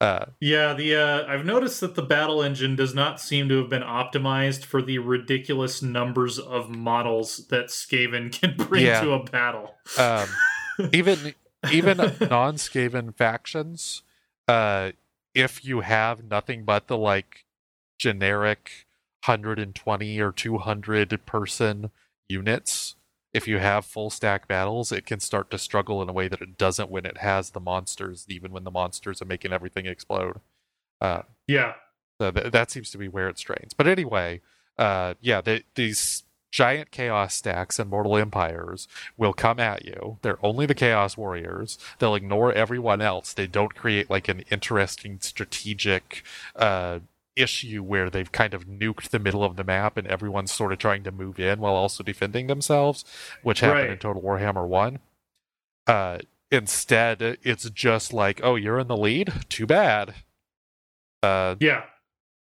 [0.00, 3.70] Uh, Yeah, the uh, I've noticed that the battle engine does not seem to have
[3.70, 9.00] been optimized for the ridiculous numbers of models that Skaven can bring Yeah.
[9.02, 9.74] to a battle.
[9.98, 10.28] um,
[10.92, 11.34] even
[11.72, 14.02] even non-Skaven factions,
[14.48, 14.92] uh,
[15.34, 17.44] if you have nothing but the like
[17.98, 18.86] generic
[19.24, 21.90] 120 or 200 person
[22.28, 22.93] units,
[23.34, 26.40] if you have full stack battles, it can start to struggle in a way that
[26.40, 30.40] it doesn't when it has the monsters, even when the monsters are making everything explode.
[31.00, 31.74] Uh, Yeah,
[32.20, 33.74] so th- that seems to be where it strains.
[33.74, 34.40] But anyway,
[34.78, 38.86] uh, yeah, the, these giant chaos stacks and mortal empires
[39.16, 40.18] will come at you.
[40.22, 41.78] They're only the chaos warriors.
[41.98, 43.32] They'll ignore everyone else.
[43.32, 46.22] They don't create like an interesting strategic
[46.54, 47.00] uh,
[47.36, 50.78] issue where they've kind of nuked the middle of the map and everyone's sort of
[50.78, 53.04] trying to move in while also defending themselves,
[53.42, 53.90] which happened Right.
[53.90, 55.00] in Total Warhammer One.
[55.86, 56.18] Uh,
[56.50, 59.32] instead, it's just like, oh, you're in the lead.
[59.48, 60.14] Too bad.
[61.22, 61.84] Uh, yeah,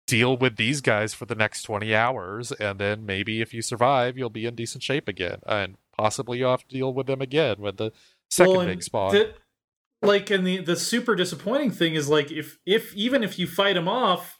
[0.08, 4.18] deal with these guys for the next 20 hours and then maybe if you survive
[4.18, 7.56] you'll be in decent shape again and possibly you'll have to deal with them again
[7.60, 7.92] with the
[8.30, 9.34] second Well, big spawn the-
[10.02, 13.74] like, and the the super disappointing thing is like if if even if you fight
[13.74, 14.37] them off,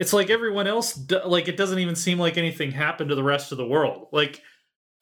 [0.00, 0.98] it's like everyone else.
[1.24, 4.08] Like it doesn't even seem like anything happened to the rest of the world.
[4.12, 4.42] Like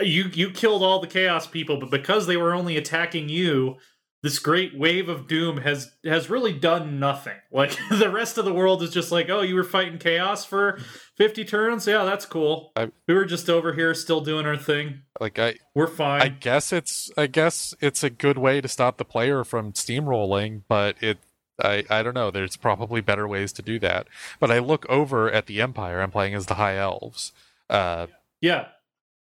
[0.02, 3.76] you you killed all the chaos people, but because they were only attacking you.
[4.20, 7.36] This great wave of doom has has really done nothing.
[7.52, 10.80] Like the rest of the world is just like, oh, you were fighting chaos for
[11.16, 11.86] fifty turns.
[11.86, 12.72] Yeah, that's cool.
[12.74, 15.02] I- we were just over here still doing our thing.
[15.20, 16.20] like i We're fine.
[16.22, 20.62] i guess it's i guess it's a good way to stop the player from steamrolling
[20.68, 21.18] but it
[21.62, 22.30] I, I don't know.
[22.30, 24.06] There's probably better ways to do that.
[24.38, 26.00] But I look over at the Empire.
[26.00, 27.32] I'm playing as the High Elves.
[27.68, 28.06] Uh,
[28.40, 28.66] yeah,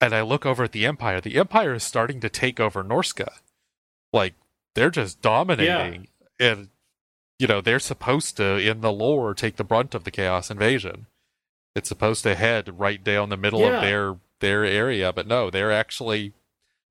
[0.01, 1.21] and I look over at the Empire.
[1.21, 3.29] The Empire is starting to take over Norsca.
[4.11, 4.33] Like
[4.75, 6.07] they're just dominating,
[6.39, 6.51] Yeah.
[6.51, 6.69] and
[7.39, 11.05] you know they're supposed to, in the lore, take the brunt of the Chaos Invasion.
[11.75, 13.75] It's supposed to head right down the middle Yeah.
[13.77, 16.33] of their their area, but no, they're actually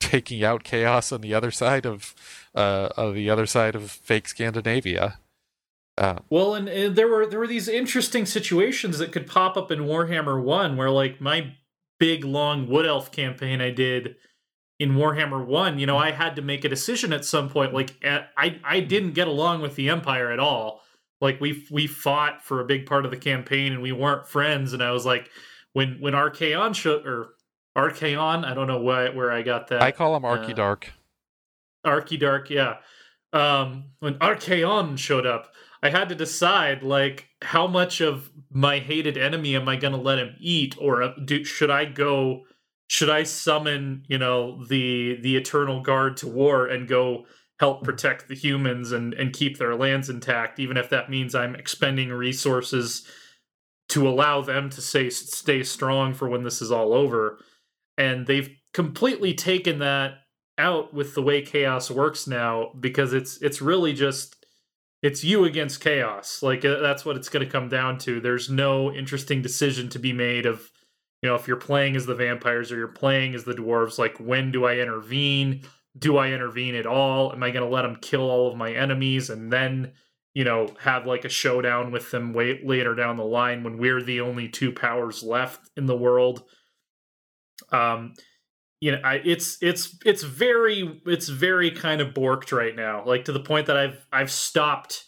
[0.01, 2.14] taking out Chaos on the other side of
[2.55, 5.19] uh, of the other side of fake Scandinavia.
[5.98, 9.70] Uh, Well, and, and there were there were these interesting situations that could pop up
[9.70, 11.55] in Warhammer One, where like my
[11.98, 14.16] big long Wood Elf campaign I did
[14.78, 17.73] in Warhammer One, you know, I had to make a decision at some point.
[17.73, 20.82] Like, at, I I didn't get along with the Empire at all.
[21.20, 24.73] Like we we fought for a big part of the campaign, and we weren't friends.
[24.73, 25.31] And I was like,
[25.73, 27.35] when when Archaon show or
[27.77, 29.82] Archaon, I don't know why, where I got that.
[29.82, 30.85] I call them Archidark.
[31.86, 32.78] Archidark, yeah.
[33.32, 39.16] Um, when Archaon showed up, I had to decide like how much of my hated
[39.16, 42.44] enemy am I going to let him eat, or uh, do, should I go?
[42.88, 47.26] Should I summon, you know, the the Eternal Guard to war and go
[47.59, 51.54] help protect the humans and and keep their lands intact, even if that means I'm
[51.56, 53.06] expending resources
[53.88, 57.38] to allow them to stay stay strong for when this is all over?
[57.98, 60.14] And they've completely taken that
[60.59, 64.41] out with the way chaos works now because it's it's really just
[65.02, 66.42] it's you against chaos.
[66.42, 68.20] Like uh, that's what it's going to come down to.
[68.20, 70.70] There's no interesting decision to be made of
[71.20, 74.16] you know if you're playing as the vampires or you're playing as the dwarves like
[74.18, 75.62] when do i intervene?
[75.98, 77.32] Do i intervene at all?
[77.32, 79.92] Am i going to let them kill all of my enemies and then
[80.34, 84.20] you know have like a showdown with them later down the line when we're the
[84.20, 86.44] only two powers left in the world?
[87.70, 88.14] Um
[88.82, 93.24] you know I, it's it's it's very it's very kind of borked right now like
[93.26, 95.04] to the point that i've i've stopped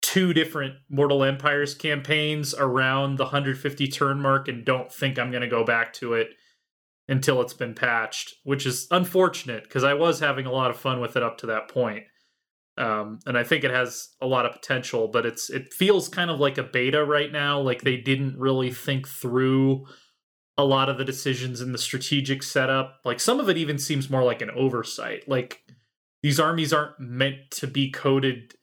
[0.00, 5.42] two different mortal empires campaigns around the 150 turn mark and don't think i'm going
[5.42, 6.28] to go back to it
[7.08, 10.98] until it's been patched which is unfortunate because i was having a lot of fun
[10.98, 12.04] with it up to that point.
[12.78, 16.30] Um, and i think it has a lot of potential but it's it feels kind
[16.30, 19.84] of like a beta right now like they didn't really think through
[20.60, 23.00] a lot of the decisions in the strategic setup.
[23.04, 25.26] Like some of it even seems more like an oversight.
[25.26, 25.64] Like
[26.22, 28.54] these armies aren't meant to be coded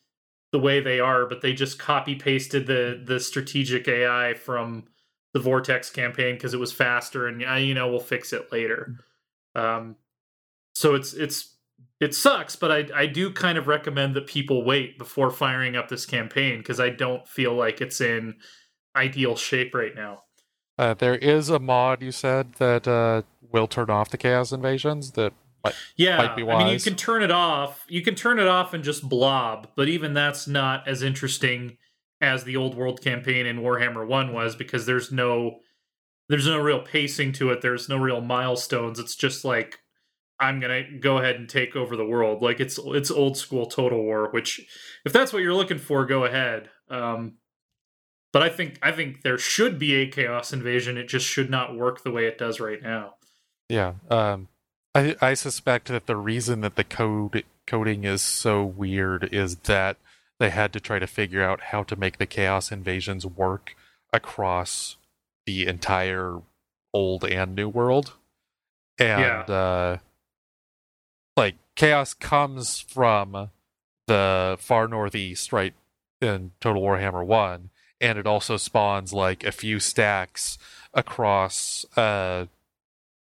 [0.51, 4.85] the way they are, but they just copy pasted the the strategic AI from
[5.33, 8.95] the Vortex campaign because it was faster, and uh, you know we'll fix it later.
[9.55, 9.95] Um,
[10.75, 11.55] so it's it's
[11.99, 15.89] it sucks, but I I do kind of recommend that people wait before firing up
[15.89, 18.35] this campaign because I don't feel like it's in
[18.95, 20.23] ideal shape right now.
[20.77, 25.11] Uh, there is a mod you said that uh, will turn off the chaos invasions.
[25.11, 25.33] That
[25.95, 27.85] Yeah, might be I mean, you can turn it off.
[27.87, 31.77] You can turn it off and just blob, but even that's not as interesting
[32.21, 35.59] as the old world campaign in Warhammer One was because there's no
[36.29, 37.61] there's no real pacing to it.
[37.61, 38.99] There's no real milestones.
[38.99, 39.79] It's just like
[40.39, 42.41] I'm gonna go ahead and take over the world.
[42.41, 44.29] Like it's it's old school Total War.
[44.31, 44.61] Which,
[45.05, 46.69] if that's what you're looking for, go ahead.
[46.89, 47.37] Um,
[48.33, 50.97] but I think I think there should be a chaos invasion.
[50.97, 53.15] It just should not work the way it does right now.
[53.69, 53.93] Yeah.
[54.09, 54.47] Um,
[54.95, 59.97] I I suspect that the reason that the code coding is so weird is that
[60.39, 63.75] they had to try to figure out how to make the chaos invasions work
[64.13, 64.97] across
[65.45, 66.41] the entire
[66.93, 68.13] old and new world.
[68.99, 69.53] And Yeah.
[69.55, 69.97] uh
[71.35, 73.49] like chaos comes from
[74.07, 75.73] the far northeast, right
[76.21, 77.69] in Total Warhammer 1,
[77.99, 80.57] and it also spawns like a few stacks
[80.93, 82.45] across uh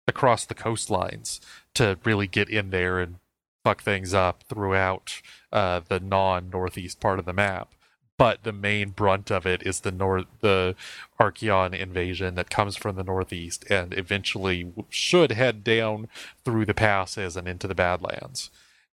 [0.07, 1.39] across the coastlines
[1.73, 3.15] to really get in there and
[3.63, 5.21] fuck things up throughout
[5.51, 7.73] uh, the non-northeast part of the map.
[8.17, 10.75] But the main brunt of it is the north, the
[11.19, 16.07] Archaon invasion that comes from the northeast and eventually should head down
[16.45, 18.51] through the passes and into the Badlands.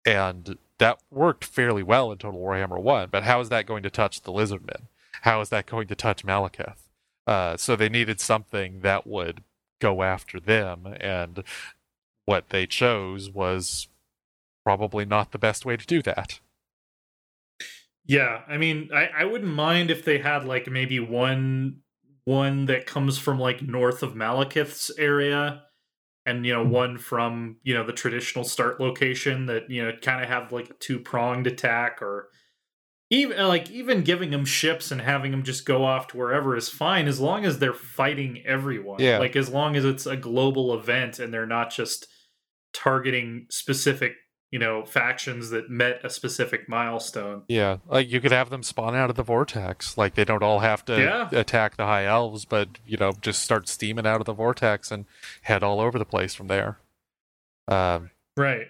[0.05, 3.09] And that worked fairly well in Total Warhammer One.
[3.11, 4.83] But how is that going to touch the Lizardmen?
[5.23, 6.77] How is that going to touch Malekith?
[7.27, 9.43] Uh, so they needed something that would
[9.81, 11.43] go after them, and
[12.25, 13.89] what they chose was
[14.65, 16.41] probably not the best way to do that.
[18.05, 21.81] Yeah, I mean, I, I wouldn't mind if they had like maybe one
[22.25, 25.63] one that comes from like north of Malekith's area,
[26.25, 30.23] and you know one from you know the traditional start location that you know kind
[30.23, 32.29] of have like a two pronged attack, or
[33.11, 36.69] even like even giving them ships and having them just go off to wherever is
[36.69, 38.99] fine as long as they're fighting everyone.
[39.01, 39.19] Yeah.
[39.19, 42.07] like as long as it's a global event and they're not just
[42.75, 44.15] targeting specific
[44.53, 47.43] you know factions that met a specific milestone.
[47.49, 49.99] Yeah, like you could have them spawn out of the vortex.
[49.99, 51.29] Like they don't all have to Yeah.
[51.33, 55.05] attack the high elves, but you know, just start steaming out of the vortex and
[55.43, 56.79] head all over the place from there.
[57.69, 58.69] Um, Right.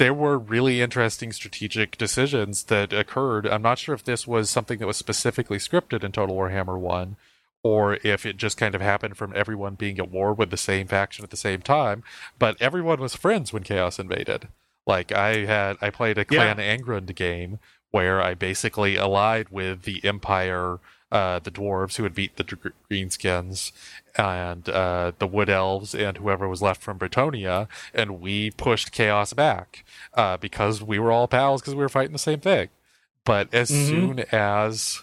[0.00, 3.46] There were really interesting strategic decisions that occurred.
[3.46, 7.16] I'm not sure if this was something that was specifically scripted in Total Warhammer 1
[7.62, 10.86] or if it just kind of happened from everyone being at war with the same
[10.86, 12.02] faction at the same time,
[12.38, 14.48] but everyone was friends when Chaos invaded.
[14.86, 17.58] Like I had I played a Clan Angrund game
[17.90, 20.78] where I basically allied with the Empire
[21.12, 23.72] uh, the dwarves who had beat the greenskins
[24.16, 29.32] and uh, the wood elves and whoever was left from Bretonnia, and we pushed chaos
[29.32, 29.84] back
[30.14, 32.68] uh, because we were all pals because we were fighting the same thing.
[33.24, 33.88] But as Mhm.
[33.88, 35.02] soon as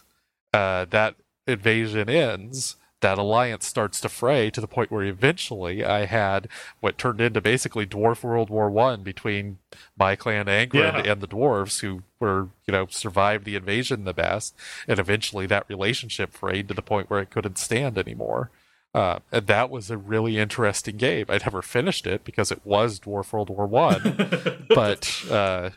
[0.54, 1.16] uh, that
[1.46, 2.76] invasion ends,
[3.08, 6.50] that alliance starts to fray to the point where eventually I had
[6.82, 9.60] what turned into basically Dwarf World War One between
[9.98, 11.12] my clan Angrund Yeah.
[11.14, 14.54] and the dwarves who were, you know, survived the invasion the best,
[14.90, 18.52] and eventually that relationship frayed to the point where it couldn't stand anymore.
[18.94, 21.28] Uh, and that was a really interesting game.
[21.30, 25.70] I never finished it because it was Dwarf World War One, but uh,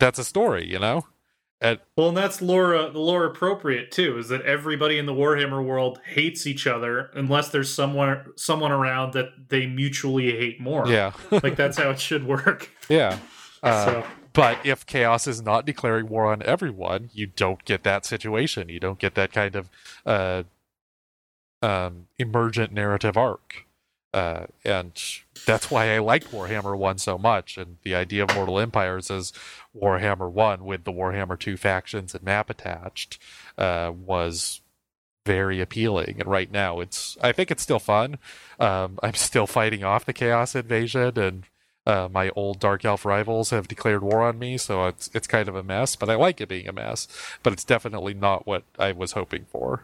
[0.00, 1.06] that's a story, you know.
[1.60, 4.18] And well, and that's lore uh, the lore appropriate too.
[4.18, 9.12] Is that everybody in the Warhammer world hates each other unless there's someone someone around
[9.14, 10.86] that they mutually hate more.
[10.86, 11.12] yeah,
[11.42, 12.70] like that's how it should work.
[12.88, 13.18] yeah.
[13.62, 18.04] Uh, so But if Chaos is not declaring war on everyone, you don't get that
[18.04, 18.68] situation.
[18.68, 19.70] You don't get that kind of
[20.04, 20.42] uh,
[21.62, 23.64] um, emergent narrative arc.
[24.14, 24.92] Uh, and
[25.44, 27.58] that's why I liked Warhammer 1 so much.
[27.58, 29.32] And the idea of Mortal Empires as
[29.76, 33.18] Warhammer 1 with the Warhammer 2 factions and map attached
[33.58, 34.60] uh, was
[35.26, 36.20] very appealing.
[36.20, 38.18] And right now, it's I think it's still fun.
[38.60, 41.44] Um, I'm still fighting off the Chaos invasion and
[41.86, 45.48] uh, my old Dark Elf rivals have declared war on me, so it's it's kind
[45.48, 45.96] of a mess.
[45.96, 47.08] But I like it being a mess.
[47.42, 49.82] But it's definitely not what I was hoping for.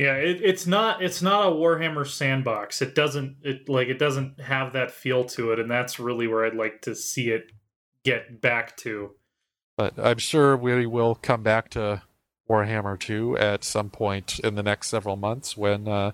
[0.00, 2.80] Yeah, it, it's not it's not a Warhammer sandbox.
[2.80, 6.46] It doesn't it like it doesn't have that feel to it, and that's really where
[6.46, 7.52] I'd like to see it
[8.02, 9.10] get back to.
[9.76, 12.00] But I'm sure we will come back to
[12.48, 16.12] Warhammer 2 at some point in the next several months when uh,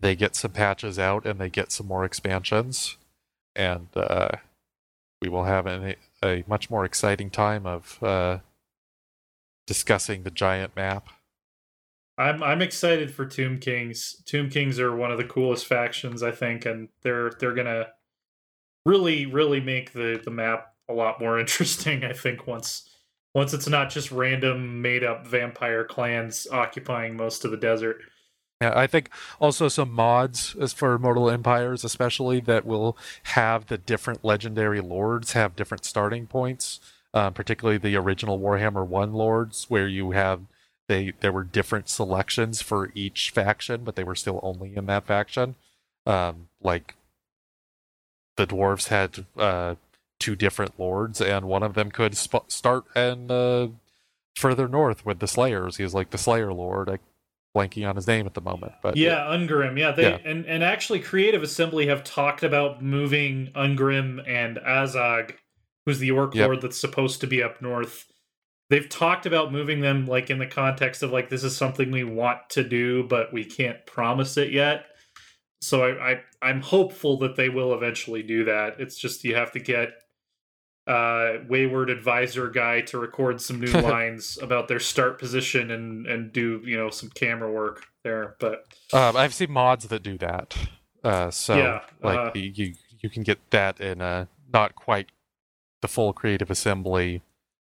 [0.00, 2.96] they get some patches out and they get some more expansions,
[3.54, 4.36] and uh,
[5.20, 8.38] we will have an, a much more exciting time of uh,
[9.66, 11.10] discussing the giant map.
[12.18, 14.20] I'm I'm excited for Tomb Kings.
[14.26, 17.88] Tomb Kings are one of the coolest factions, I think, and they're they're gonna
[18.84, 22.04] really really make the the map a lot more interesting.
[22.04, 22.90] I think once
[23.34, 27.98] once it's not just random made up vampire clans occupying most of the desert.
[28.60, 33.78] Yeah, I think also some mods as for Mortal Empires, especially that will have the
[33.78, 36.80] different legendary lords have different starting points.
[37.14, 40.42] Um, particularly the original Warhammer One lords, where you have
[40.88, 45.06] they there were different selections for each faction, but they were still only in that
[45.06, 45.54] faction.
[46.06, 46.94] Um, like
[48.36, 49.74] the dwarves had uh,
[50.18, 53.68] two different lords, and one of them could sp- start and uh,
[54.36, 55.76] further north with the Slayers.
[55.76, 56.88] He's like the Slayer Lord.
[56.88, 56.98] I
[57.56, 59.78] blanking on his name at the moment, but yeah, Ungrim.
[59.78, 60.18] Yeah, they Yeah.
[60.24, 65.32] and and actually, Creative Assembly have talked about moving Ungrim and Azog,
[65.84, 66.46] who's the Orc Yep.
[66.46, 68.06] Lord that's supposed to be up north.
[68.70, 72.04] They've talked about moving them like in the context of like this is something we
[72.04, 74.86] want to do, but we can't promise it yet.
[75.62, 78.78] So I, I I'm hopeful that they will eventually do that.
[78.78, 79.90] It's just you have to get
[80.86, 86.32] uh wayward advisor guy to record some new lines about their start position and and
[86.32, 88.64] do you know some camera work there but
[88.94, 90.56] Um, I've seen mods that do that.
[91.04, 95.10] Uh, so Yeah, like uh, you- you you can get that in a not quite
[95.82, 97.22] the full creative assembly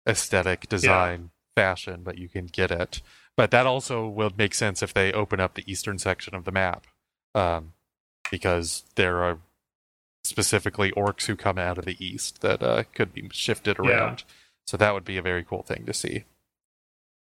[0.09, 3.02] aesthetic design fashion, but you can get it.
[3.36, 6.51] But that also will make sense if they open up the eastern section of the
[6.52, 6.86] map,
[7.35, 7.72] um,
[8.30, 9.39] because there are
[10.24, 13.89] specifically orcs who come out of the east that uh, could be shifted Yeah.
[13.90, 14.24] around.
[14.66, 16.24] So that would be a very cool thing to see.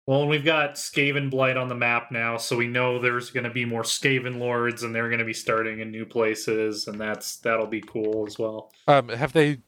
[0.07, 3.51] well and we've got Skavenblight on the map now so we know there's going to
[3.51, 7.37] be more skaven lords and they're going to be starting in new places and that's
[7.37, 9.59] that'll be cool as well Um, have they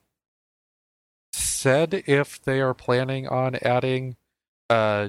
[1.63, 4.17] said if they are planning on adding
[4.69, 5.09] uh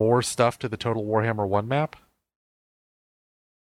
[0.00, 1.96] more stuff to the Total Warhammer One map?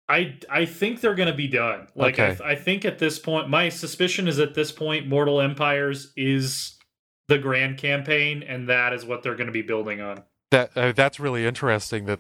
[0.10, 1.88] I I think they're going to be done.
[1.96, 2.44] Like I, Okay.
[2.44, 6.78] I think at this point, my suspicion is at this point, Mortal Empires is
[7.28, 10.24] the grand campaign, and that is what they're going to be building on.
[10.52, 12.06] That uh, that's really interesting.
[12.06, 12.20] That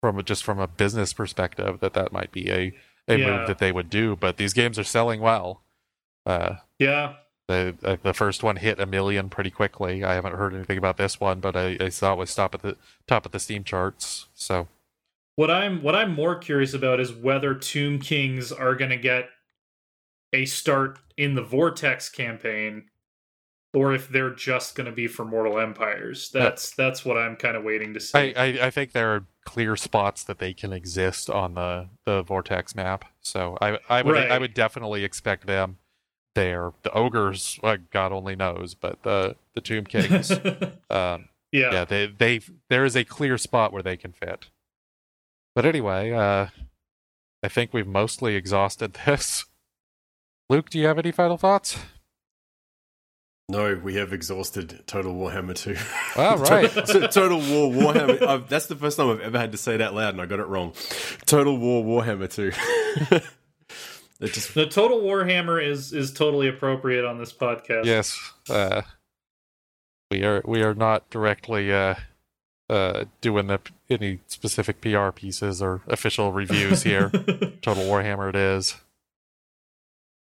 [0.00, 2.72] from a, just from a business perspective, that that might be a
[3.08, 3.38] a Yeah.
[3.38, 4.14] move that they would do.
[4.14, 5.62] But these games are selling well.
[6.24, 7.14] Uh, Yeah,
[7.48, 10.02] the uh, the first one hit a million pretty quickly.
[10.02, 12.62] I haven't heard anything about this one, but I, I saw it was top at
[12.62, 14.26] the top of the Steam charts.
[14.34, 14.68] So
[15.36, 19.28] what I'm what I'm more curious about is whether Tomb Kings are going to get
[20.32, 22.84] a start in the Vortex campaign,
[23.72, 26.30] or if they're just going to be for Mortal Empires.
[26.32, 28.34] That's that's what I'm kind of waiting to see.
[28.34, 32.22] I, I, I think there are clear spots that they can exist on the, the
[32.22, 33.04] Vortex map.
[33.20, 35.78] So I I would I would definitely expect them
[36.36, 36.72] there.
[36.82, 41.72] The ogres, uh, God only knows, but the the Tomb Kings, um, yeah.
[41.72, 42.40] yeah, they they
[42.70, 44.46] there is a clear spot where they can fit.
[45.56, 46.48] But anyway, uh,
[47.42, 49.46] I think we've mostly exhausted this.
[50.48, 51.78] Luke, do you have any final thoughts?
[53.48, 55.76] No, we have exhausted Total Warhammer 2.
[56.20, 56.68] All right.
[56.88, 58.20] So Total War Warhammer.
[58.22, 60.26] I've, that's the first time I've ever had to say it out loud, and I
[60.26, 60.72] got it wrong.
[61.26, 63.20] Total War Warhammer 2.
[64.20, 67.84] It just The total Warhammer is is totally appropriate on this podcast.
[67.84, 68.18] yes
[68.50, 68.82] uh
[70.10, 71.96] we are we are not directly uh
[72.70, 73.60] uh doing the
[73.90, 77.10] any specific pr pieces or official reviews here
[77.62, 78.76] total warhammer it is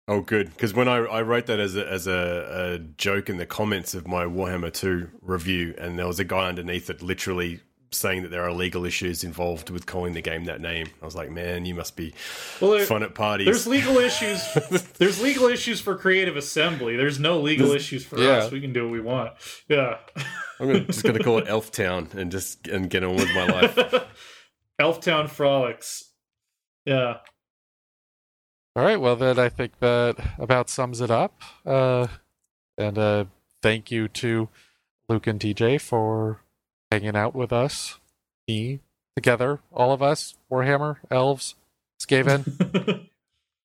[0.08, 0.52] Oh, good.
[0.52, 3.96] Because when I, I wrote that as a, as a, a joke in the comments
[3.96, 7.62] of my Warhammer 2 review, and there was a guy underneath it literally
[7.96, 10.88] saying that there are legal issues involved with calling the game that name.
[11.02, 12.14] I was like, man, you must be
[12.62, 13.46] well, there- fun at parties.
[13.46, 14.42] there's legal issues.
[14.98, 16.96] There's legal issues for Creative Assembly.
[16.96, 18.30] There's no legal There's- issues for yeah.
[18.38, 18.52] us.
[18.52, 19.32] We can do what we want.
[19.68, 19.98] Yeah.
[20.60, 23.34] I'm gonna, just going to call it Elf Town and just and get on with
[23.34, 23.76] my life.
[24.82, 26.12] Elftown Frolics.
[26.86, 27.18] Yeah.
[28.76, 32.06] all right well then i think that about sums it up uh
[32.78, 33.26] and uh
[33.64, 34.50] thank you to
[35.10, 36.42] luke and tj for
[36.96, 38.00] hanging out with us.
[38.48, 38.80] Me
[39.18, 40.36] together all of us.
[40.52, 41.56] Warhammer elves
[42.02, 43.08] skaven.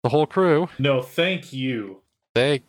[0.01, 0.69] The whole crew.
[0.79, 1.97] No, thank you.
[2.33, 2.61] they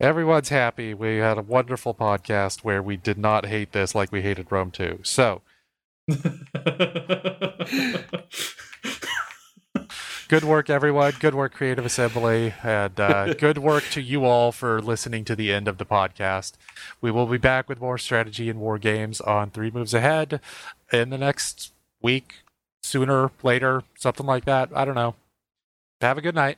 [0.00, 0.94] everyone's happy.
[0.94, 4.70] We had a wonderful podcast where we did not hate this like we hated rome
[4.70, 5.42] 2 so
[10.32, 11.12] good work everyone.
[11.20, 12.54] Good work creative assembly.
[12.62, 16.52] And uh, good work to you all for listening to the end of the podcast.
[17.02, 20.40] We will be back with more strategy and war games on three moves ahead
[20.90, 22.36] in the next week
[22.82, 24.70] sooner later something like that.
[24.74, 25.16] I don't know.
[26.00, 26.56] Have a good night